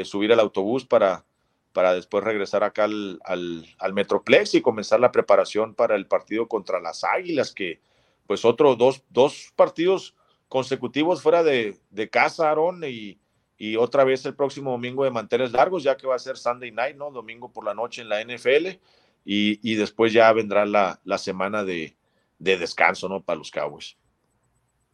subir 0.04 0.32
al 0.32 0.40
autobús 0.40 0.86
para, 0.86 1.26
para 1.74 1.92
después 1.92 2.24
regresar 2.24 2.64
acá 2.64 2.84
al, 2.84 3.20
al, 3.24 3.92
Metroplex 3.92 4.54
y 4.54 4.62
comenzar 4.62 5.00
la 5.00 5.12
preparación 5.12 5.74
para 5.74 5.96
el 5.96 6.06
partido 6.06 6.48
contra 6.48 6.80
las 6.80 7.04
Águilas, 7.04 7.52
que 7.52 7.80
pues 8.26 8.46
otros 8.46 8.78
dos, 8.78 9.02
dos 9.10 9.52
partidos 9.54 10.14
consecutivos 10.48 11.20
fuera 11.20 11.42
de, 11.42 11.76
de 11.90 12.08
casa, 12.08 12.50
Aaron, 12.50 12.84
y, 12.84 13.18
y 13.58 13.76
otra 13.76 14.04
vez 14.04 14.24
el 14.24 14.34
próximo 14.34 14.70
domingo 14.70 15.04
de 15.04 15.10
manteles 15.10 15.52
largos, 15.52 15.82
ya 15.82 15.96
que 15.96 16.06
va 16.06 16.14
a 16.14 16.18
ser 16.18 16.38
Sunday 16.38 16.70
night, 16.70 16.96
¿no? 16.96 17.10
Domingo 17.10 17.52
por 17.52 17.66
la 17.66 17.74
noche 17.74 18.00
en 18.00 18.08
la 18.08 18.22
NFL 18.24 18.78
y, 19.24 19.74
después 19.76 20.12
ya 20.12 20.32
vendrá 20.32 20.64
la, 20.66 21.00
la 21.04 21.18
semana 21.18 21.64
de, 21.64 21.96
de, 22.38 22.58
descanso, 22.58 23.08
¿no? 23.08 23.22
Para 23.22 23.38
los 23.38 23.50
Cowboys. 23.50 23.96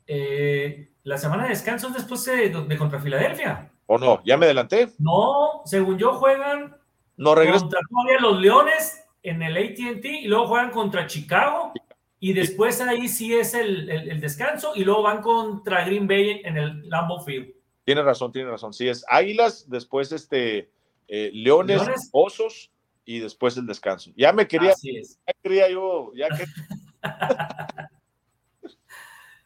Eh, 0.06 0.90
la 1.04 1.18
semana 1.18 1.44
de 1.44 1.50
descanso 1.50 1.88
es 1.88 1.94
después 1.94 2.24
de, 2.24 2.50
de, 2.50 2.76
contra 2.76 3.00
Filadelfia. 3.00 3.70
¿O 3.86 3.98
no? 3.98 4.22
¿Ya 4.24 4.36
me 4.36 4.46
adelanté? 4.46 4.90
No, 4.98 5.62
según 5.64 5.98
yo 5.98 6.14
juegan 6.14 6.76
no 7.16 7.34
contra 7.34 7.80
los 8.20 8.40
Leones 8.40 9.04
en 9.22 9.42
el 9.42 9.56
ATT 9.56 10.04
y 10.04 10.28
luego 10.28 10.46
juegan 10.46 10.70
contra 10.70 11.06
Chicago 11.06 11.72
y 12.20 12.32
después 12.32 12.80
ahí 12.80 13.08
sí 13.08 13.34
es 13.34 13.54
el, 13.54 13.88
el, 13.90 14.20
descanso 14.20 14.72
y 14.74 14.84
luego 14.84 15.02
van 15.02 15.22
contra 15.22 15.84
Green 15.84 16.06
Bay 16.06 16.42
en 16.44 16.56
el 16.56 16.88
Lambeau 16.88 17.20
Field. 17.20 17.54
Tiene 17.84 18.02
razón, 18.02 18.32
tiene 18.32 18.50
razón. 18.50 18.72
Sí, 18.72 18.88
es 18.88 19.04
Águilas, 19.08 19.68
después 19.68 20.12
este 20.12 20.70
eh, 21.08 21.30
Leones, 21.32 22.10
Osos 22.12 22.70
y 23.08 23.20
después 23.20 23.56
el 23.56 23.64
descanso. 23.64 24.10
Ya 24.16 24.34
me 24.34 24.46
quería, 24.46 24.74
ya 24.82 25.32
quería 25.42 25.70
yo, 25.70 26.12
ya 26.14 26.28
que... 26.28 26.44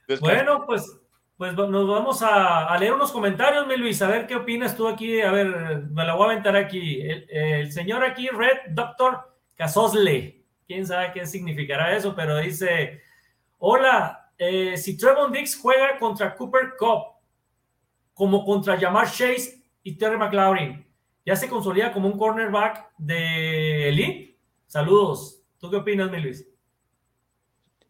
bueno, 0.21 0.67
pues, 0.67 0.99
pues 1.37 1.55
nos 1.55 1.89
vamos 1.89 2.23
a, 2.23 2.77
leer 2.81 2.93
unos 2.93 3.13
comentarios, 3.13 3.65
mi 3.69 3.77
Luis, 3.77 4.03
a 4.03 4.09
ver 4.09 4.27
qué 4.27 4.35
opinas 4.35 4.77
tú 4.77 4.89
aquí. 4.89 5.21
A 5.21 5.31
ver, 5.31 5.85
me 5.93 6.05
la 6.05 6.15
voy 6.17 6.25
a 6.25 6.33
aventar 6.33 6.57
aquí. 6.57 7.03
El, 7.03 7.71
señor 7.71 8.03
aquí, 8.03 8.27
Red 8.31 8.71
Doctor 8.71 9.33
Casosle, 9.55 10.45
quién 10.67 10.85
sabe 10.85 11.13
qué 11.13 11.25
significará 11.25 11.97
eso, 11.97 12.17
pero 12.17 12.39
dice: 12.39 13.01
Hola, 13.59 14.33
eh, 14.39 14.77
si 14.77 14.97
Trevon 14.97 15.31
Dix 15.31 15.57
juega 15.57 16.01
contra 16.01 16.35
Cooper 16.35 16.73
Cup, 16.77 17.15
como 18.13 18.45
contra 18.45 18.77
Jamar 18.77 19.07
Chase 19.07 19.63
y 19.85 19.97
Terry 19.97 20.19
McLaurin, 20.19 20.85
ya 21.25 21.37
se 21.37 21.49
consolida 21.49 21.93
como 21.93 22.09
un 22.09 22.19
cornerback 22.19 22.91
de 22.99 23.89
elite. 23.89 24.37
Saludos. 24.67 25.43
¿Tú 25.59 25.71
qué 25.71 25.77
opinas, 25.77 26.11
mi 26.11 26.21
Luis? 26.21 26.47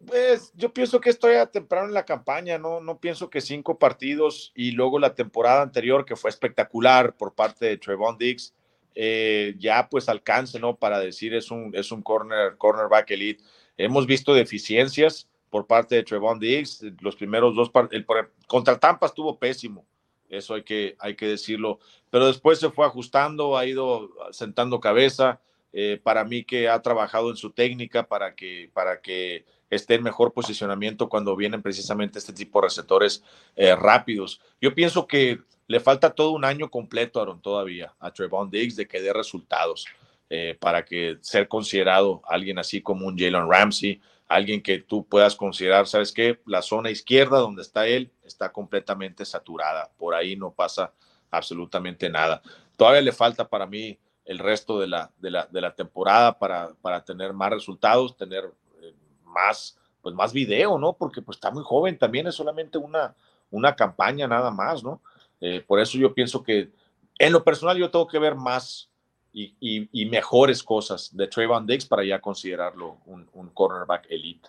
Pues 0.05 0.53
yo 0.55 0.73
pienso 0.73 1.01
que 1.01 1.11
estoy 1.11 1.37
a 1.37 1.47
temprano 1.47 1.87
en 1.87 1.95
la 1.95 2.05
campaña, 2.05 2.59
¿no? 2.59 2.81
No 2.81 2.99
pienso 2.99 3.31
que 3.31 3.41
cinco 3.41 3.79
partidos 3.79 4.53
y 4.55 4.73
luego 4.73 4.99
la 4.99 5.15
temporada 5.15 5.63
anterior, 5.63 6.05
que 6.05 6.17
fue 6.17 6.29
espectacular 6.29 7.17
por 7.17 7.35
parte 7.35 7.67
de 7.67 7.79
Trevon 7.79 8.19
Diggs, 8.19 8.53
eh, 8.95 9.55
ya 9.59 9.89
pues 9.89 10.09
alcance, 10.09 10.59
¿no? 10.59 10.77
Para 10.77 10.99
decir 10.99 11.35
es 11.35 11.51
un, 11.51 11.71
es 11.75 11.93
un 11.93 12.03
corner, 12.03 12.57
cornerback 12.59 13.13
elite. 13.13 13.45
Hemos 13.77 14.07
visto 14.07 14.35
deficiencias 14.35 15.29
por 15.51 15.67
parte 15.67 15.95
de 15.95 16.03
Trevon 16.03 16.41
Diggs. 16.41 16.85
Los 17.01 17.15
primeros 17.15 17.55
dos 17.55 17.71
partidos, 17.71 18.05
contra 18.49 18.79
Tampa 18.79 19.07
estuvo 19.07 19.39
pésimo 19.39 19.87
eso 20.33 20.55
hay 20.55 20.65
que, 20.65 20.97
hay 20.99 21.15
que 21.15 21.27
decirlo. 21.27 21.79
Pero 22.11 22.27
después 22.27 22.59
se 22.59 22.71
fue 22.71 22.87
ajustando, 22.87 23.57
ha 23.57 23.67
ido 23.67 24.11
sentando 24.33 24.81
cabeza. 24.81 25.41
Eh, 25.75 25.99
para 26.03 26.25
mí 26.25 26.45
que 26.45 26.69
ha 26.69 26.83
trabajado 26.83 27.31
en 27.31 27.37
su 27.37 27.51
técnica 27.51 28.07
para 28.07 28.35
que, 28.35 28.71
para 28.75 29.01
que 29.01 29.47
esté 29.71 29.95
en 29.95 30.03
mejor 30.03 30.35
posicionamiento 30.35 31.09
cuando 31.09 31.35
vienen 31.35 31.63
precisamente 31.63 32.19
este 32.19 32.35
tipo 32.35 32.61
de 32.61 32.67
receptores 32.67 33.23
eh, 33.57 33.75
rápidos. 33.75 34.41
Yo 34.61 34.75
pienso 34.75 35.07
que 35.07 35.39
le 35.67 35.81
falta 35.81 36.11
todo 36.11 36.33
un 36.33 36.45
año 36.45 36.71
completo, 36.71 37.21
Aaron, 37.23 37.41
todavía 37.41 37.95
a 37.99 38.11
Trevon 38.11 38.51
Diggs 38.51 38.77
de 38.77 38.87
que 38.87 39.01
dé 39.01 39.15
resultados 39.15 39.87
eh, 40.29 40.57
para 40.61 40.85
que 40.85 41.17
ser 41.23 41.49
considerado 41.49 42.21
alguien 42.27 42.59
así 42.59 42.83
como 42.83 43.07
un 43.07 43.17
Jalen 43.19 43.51
Ramsey, 43.51 44.01
alguien 44.35 44.63
que 44.63 44.79
tú 44.79 45.07
puedas 45.07 45.37
considerar, 45.37 45.87
¿sabes 45.87 46.13
qué? 46.13 46.41
La 46.47 46.63
zona 46.63 46.91
izquierda 46.91 47.39
donde 47.39 47.63
está 47.63 47.87
él 47.87 48.11
está 48.25 48.51
completamente 48.51 49.25
saturada, 49.25 49.91
por 49.99 50.15
ahí 50.15 50.37
no 50.37 50.53
pasa 50.53 50.93
absolutamente 51.31 52.09
nada. 52.09 52.43
Todavía 52.77 53.03
le 53.03 53.13
falta 53.13 53.49
para 53.49 53.67
mí 53.67 53.99
el 54.25 54.39
resto 54.39 54.79
de 54.79 54.87
la, 54.87 55.11
de 55.19 55.31
la, 55.31 55.47
de 55.47 55.61
la 55.61 55.75
temporada 55.75 56.39
para, 56.39 56.73
para 56.81 57.05
tener 57.05 57.33
más 57.33 57.51
resultados, 57.51 58.17
tener 58.17 58.45
eh, 58.81 58.95
más, 59.25 59.79
pues 60.01 60.15
más 60.15 60.33
video, 60.33 60.79
¿no? 60.79 60.95
Porque 60.95 61.21
pues 61.21 61.37
está 61.37 61.51
muy 61.51 61.63
joven, 61.65 61.99
también 61.99 62.27
es 62.27 62.35
solamente 62.35 62.79
una, 62.79 63.15
una 63.51 63.77
campaña 63.77 64.27
nada 64.27 64.51
más, 64.51 64.83
¿no? 64.83 65.03
Eh, 65.41 65.63
por 65.67 65.81
eso 65.81 65.99
yo 65.99 66.15
pienso 66.15 66.43
que 66.43 66.71
en 67.19 67.33
lo 67.33 67.45
personal 67.45 67.77
yo 67.77 67.91
tengo 67.91 68.07
que 68.07 68.19
ver 68.19 68.35
más 68.35 68.89
y, 69.33 70.07
mejores 70.07 70.63
cosas 70.63 71.15
de 71.17 71.27
Trayvon 71.27 71.67
Diggs 71.67 71.87
para 71.87 72.05
ya 72.05 72.21
considerarlo 72.21 72.99
un, 73.07 73.51
cornerback 73.55 74.07
elite. 74.11 74.49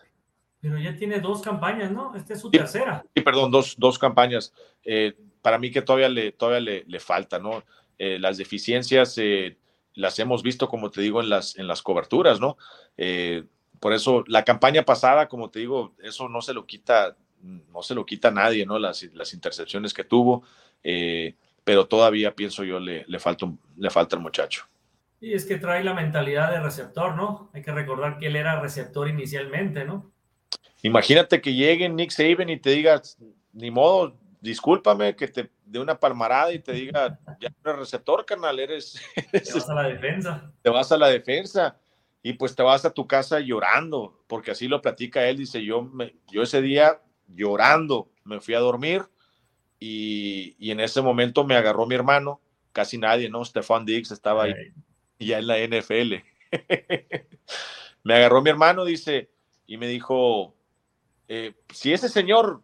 Pero 0.59 0.77
ya 0.77 0.95
tiene 0.95 1.19
dos 1.19 1.41
campañas, 1.41 1.91
¿no? 1.91 2.15
Esta 2.15 2.33
es 2.33 2.41
su 2.41 2.49
tercera. 2.49 3.03
Sí, 3.13 3.21
perdón, 3.21 3.51
dos, 3.51 3.75
dos 3.77 3.99
campañas. 3.99 4.53
Eh, 4.83 5.13
para 5.41 5.57
mí 5.57 5.71
que 5.71 5.81
todavía 5.81 6.09
le, 6.09 6.31
todavía 6.31 6.83
le, 6.85 6.99
falta, 6.99 7.39
¿no? 7.39 7.63
Eh, 7.97 8.17
las 8.17 8.37
deficiencias 8.37 9.17
eh, 9.17 9.57
las 9.93 10.17
hemos 10.19 10.41
visto, 10.41 10.69
como 10.69 10.89
te 10.89 11.01
digo, 11.01 11.21
en 11.21 11.29
las, 11.29 11.57
en 11.57 11.67
las 11.67 11.81
coberturas, 11.81 12.39
¿no? 12.39 12.57
por 13.79 13.91
eso 13.91 14.23
la 14.27 14.45
campaña 14.45 14.83
pasada, 14.83 15.27
como 15.27 15.49
te 15.49 15.59
digo, 15.59 15.93
eso 16.01 16.29
no 16.29 16.41
se 16.41 16.53
lo 16.53 16.65
quita, 16.65 17.17
no 17.41 17.83
se 17.83 17.93
lo 17.93 18.05
quita 18.05 18.31
nadie, 18.31 18.65
¿no? 18.65 18.79
Las, 18.79 19.03
las 19.13 19.33
intercepciones 19.33 19.93
que 19.93 20.05
tuvo, 20.05 20.43
pero 21.65 21.85
todavía 21.85 22.33
pienso 22.33 22.63
yo 22.63 22.79
le, 22.79 23.03
le, 23.05 23.19
falta, 23.19 23.45
le 23.75 23.89
falta 23.89 24.15
el 24.15 24.21
muchacho. 24.21 24.65
Y 25.23 25.33
es 25.33 25.45
que 25.45 25.57
trae 25.57 25.85
la 25.85 25.93
mentalidad 25.93 26.51
de 26.51 26.59
receptor, 26.59 27.15
¿no? 27.15 27.49
Hay 27.53 27.61
que 27.61 27.71
recordar 27.71 28.17
que 28.17 28.27
él 28.27 28.35
era 28.35 28.59
receptor 28.59 29.07
inicialmente, 29.07 29.85
¿no? 29.85 30.11
Imagínate 30.81 31.39
que 31.39 31.53
llegue 31.53 31.87
Nick 31.87 32.11
Saban 32.11 32.49
y 32.49 32.59
te 32.59 32.71
diga, 32.71 33.01
ni 33.53 33.71
modo, 33.71 34.17
discúlpame, 34.41 35.15
que 35.15 35.29
te 35.29 35.49
dé 35.63 35.79
una 35.79 35.97
palmarada 35.97 36.51
y 36.51 36.59
te 36.59 36.73
diga, 36.73 37.17
ya 37.39 37.47
no 37.63 37.71
eres 37.71 37.79
receptor, 37.79 38.25
carnal, 38.25 38.59
eres, 38.59 39.01
Te 39.31 39.53
vas 39.53 39.69
a 39.69 39.73
la 39.73 39.83
defensa. 39.83 40.51
Te 40.61 40.69
vas 40.69 40.91
a 40.91 40.97
la 40.97 41.07
defensa 41.07 41.77
y 42.21 42.33
pues 42.33 42.53
te 42.53 42.61
vas 42.61 42.83
a 42.83 42.91
tu 42.91 43.07
casa 43.07 43.39
llorando, 43.39 44.25
porque 44.27 44.51
así 44.51 44.67
lo 44.67 44.81
platica 44.81 45.25
él, 45.25 45.37
dice, 45.37 45.63
yo, 45.63 45.83
me, 45.83 46.17
yo 46.33 46.41
ese 46.41 46.61
día 46.61 46.99
llorando 47.29 48.11
me 48.25 48.41
fui 48.41 48.55
a 48.55 48.59
dormir 48.59 49.03
y, 49.79 50.57
y, 50.59 50.71
en 50.71 50.81
ese 50.81 51.01
momento 51.01 51.45
me 51.45 51.55
agarró 51.55 51.85
mi 51.85 51.95
hermano, 51.95 52.41
casi 52.73 52.97
nadie, 52.97 53.29
¿no? 53.29 53.45
Stefan 53.45 53.85
Diggs 53.85 54.11
estaba 54.11 54.43
ahí 54.43 54.53
ya 55.25 55.39
en 55.39 55.47
la 55.47 55.57
NFL. 55.59 56.15
me 58.03 58.15
agarró 58.15 58.41
mi 58.41 58.49
hermano, 58.49 58.85
dice, 58.85 59.29
y 59.65 59.77
me 59.77 59.87
dijo, 59.87 60.55
eh, 61.27 61.55
si 61.73 61.93
ese 61.93 62.09
señor, 62.09 62.61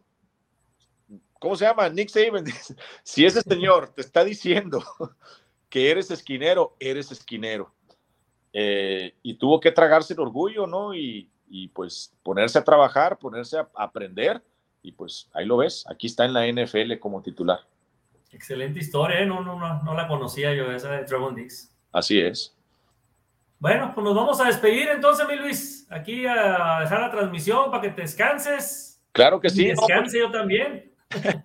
¿cómo 1.40 1.56
se 1.56 1.66
llama? 1.66 1.90
Nick 1.90 2.10
Saban, 2.10 2.46
si 3.04 3.26
ese 3.26 3.42
señor 3.42 3.90
te 3.94 4.02
está 4.02 4.24
diciendo 4.24 4.84
que 5.70 5.90
eres 5.90 6.12
esquinero, 6.12 6.76
eres 6.80 7.12
esquinero. 7.12 7.74
Eh, 8.52 9.16
y 9.22 9.36
tuvo 9.36 9.60
que 9.60 9.72
tragarse 9.72 10.14
el 10.14 10.20
orgullo, 10.20 10.68
¿no? 10.68 10.94
Y, 10.94 11.32
pues 11.74 12.14
ponerse 12.22 12.60
a 12.60 12.64
trabajar, 12.64 13.18
ponerse 13.18 13.58
a, 13.58 13.68
aprender, 13.74 14.44
y 14.84 14.92
pues 14.92 15.30
ahí 15.34 15.46
lo 15.46 15.58
ves, 15.58 15.84
aquí 15.90 16.06
está 16.06 16.26
en 16.26 16.34
la 16.34 16.46
NFL 16.46 17.00
como 17.00 17.24
titular. 17.24 17.62
Excelente 18.32 18.80
historia, 18.80 19.22
¿eh? 19.22 19.26
no, 19.26 19.42
no, 19.42 19.58
no, 19.58 19.82
no 19.82 19.94
la 19.96 20.08
conocía 20.08 20.54
yo, 20.54 20.72
esa 20.72 20.92
de 20.92 21.06
Trevon 21.06 21.34
Dix. 21.34 21.76
Así 21.92 22.20
es. 22.20 22.56
Bueno, 23.60 23.92
pues 23.94 24.06
nos 24.06 24.16
vamos 24.16 24.40
a 24.40 24.46
despedir 24.46 24.88
entonces, 24.88 25.28
mi 25.28 25.36
Luis. 25.36 25.86
Aquí 25.90 26.26
a 26.26 26.80
dejar 26.82 27.02
la 27.02 27.12
transmisión 27.12 27.70
para 27.70 27.82
que 27.82 27.90
te 27.90 28.04
descanses. 28.04 29.02
Claro 29.12 29.40
que 29.40 29.50
sí. 29.50 29.68
descanse 29.68 30.20
yo 30.20 30.32
también. 30.32 30.94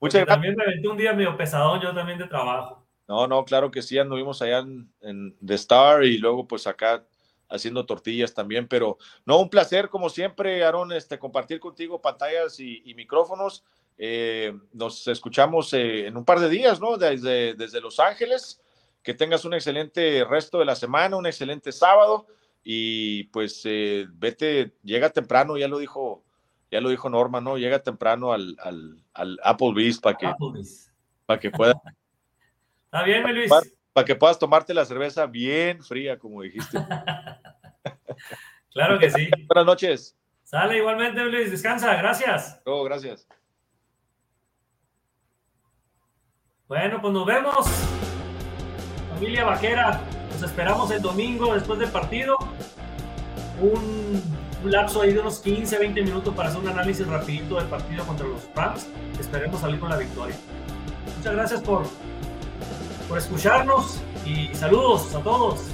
Muchas 0.00 0.24
gracias. 0.24 0.26
También 0.26 0.56
me 0.56 0.64
aventé 0.64 0.88
un 0.88 0.96
día 0.96 1.12
medio 1.12 1.36
pesadón 1.36 1.80
yo 1.80 1.92
también 1.94 2.18
de 2.18 2.26
trabajo. 2.26 2.86
No, 3.06 3.26
no, 3.26 3.44
claro 3.44 3.70
que 3.70 3.82
sí, 3.82 3.98
anduvimos 3.98 4.40
allá 4.40 4.64
en, 5.02 5.36
The 5.44 5.54
Star 5.54 6.04
y 6.04 6.16
luego 6.18 6.48
pues 6.48 6.66
acá 6.66 7.04
haciendo 7.50 7.84
tortillas 7.84 8.32
también, 8.32 8.66
pero 8.66 8.96
no, 9.26 9.38
un 9.38 9.50
placer 9.50 9.90
como 9.90 10.08
siempre, 10.08 10.64
Aaron, 10.64 10.92
este, 10.92 11.18
compartir 11.18 11.60
contigo 11.60 12.00
pantallas 12.00 12.58
y, 12.58 12.94
micrófonos. 12.96 13.62
Eh, 13.98 14.56
nos 14.72 15.06
escuchamos 15.06 15.72
eh, 15.74 16.06
en 16.06 16.16
un 16.16 16.24
par 16.24 16.40
de 16.40 16.48
días, 16.48 16.80
¿no? 16.80 16.96
Desde, 16.96 17.52
desde 17.52 17.80
Los 17.82 18.00
Ángeles 18.00 18.62
que 19.02 19.14
tengas 19.14 19.44
un 19.44 19.54
excelente 19.54 20.24
resto 20.24 20.58
de 20.58 20.64
la 20.64 20.76
semana, 20.76 21.16
un 21.16 21.26
excelente 21.26 21.72
sábado 21.72 22.26
y 22.64 23.24
pues 23.24 23.62
eh, 23.64 24.06
vete, 24.12 24.74
llega 24.82 25.10
temprano, 25.10 25.56
ya 25.56 25.68
lo 25.68 25.78
dijo, 25.78 26.22
ya 26.70 26.80
lo 26.80 26.90
dijo 26.90 27.10
Norma, 27.10 27.40
¿no? 27.40 27.58
Llega 27.58 27.82
temprano 27.82 28.32
al, 28.32 28.56
al, 28.60 29.04
al 29.14 29.38
Applebee's 29.42 29.98
para 29.98 30.16
que, 30.16 30.32
para 31.26 31.40
que 31.40 31.50
puedas. 31.50 31.76
Está 32.84 33.02
bien, 33.04 33.22
Luis. 33.34 33.50
Para, 33.92 34.06
que 34.06 34.14
puedas 34.14 34.38
tomarte 34.38 34.74
la 34.74 34.84
cerveza 34.84 35.26
bien 35.26 35.82
fría, 35.82 36.18
como 36.18 36.42
dijiste. 36.42 36.78
claro 38.72 38.98
que 38.98 39.10
sí. 39.10 39.30
Buenas 39.46 39.66
noches. 39.66 40.16
Sale 40.42 40.76
igualmente, 40.76 41.24
Luis. 41.24 41.50
Descansa, 41.50 41.94
gracias. 41.96 42.60
Oh, 42.66 42.84
gracias. 42.84 43.26
Bueno, 46.68 47.00
pues 47.00 47.12
nos 47.12 47.26
vemos 47.26 47.66
familia 49.22 49.44
vaquera, 49.44 50.00
nos 50.32 50.42
esperamos 50.42 50.90
el 50.90 51.00
domingo 51.00 51.54
después 51.54 51.78
del 51.78 51.90
partido. 51.90 52.36
Un, 53.60 54.20
lapso 54.64 55.02
ahí 55.02 55.12
de 55.12 55.20
unos 55.20 55.38
15, 55.38 55.78
20 55.78 56.02
minutos 56.02 56.34
para 56.34 56.48
hacer 56.48 56.60
un 56.60 56.68
análisis 56.68 57.06
rapidito 57.06 57.54
del 57.54 57.66
partido 57.66 58.04
contra 58.04 58.26
los 58.26 58.40
Rams. 58.52 58.88
Esperemos 59.20 59.60
salir 59.60 59.78
con 59.78 59.90
la 59.90 59.96
victoria. 59.96 60.34
Muchas 61.18 61.34
gracias 61.34 61.60
por, 61.60 61.84
por 63.08 63.18
escucharnos 63.18 64.00
y 64.26 64.52
saludos 64.56 65.14
a 65.14 65.20
todos. 65.20 65.68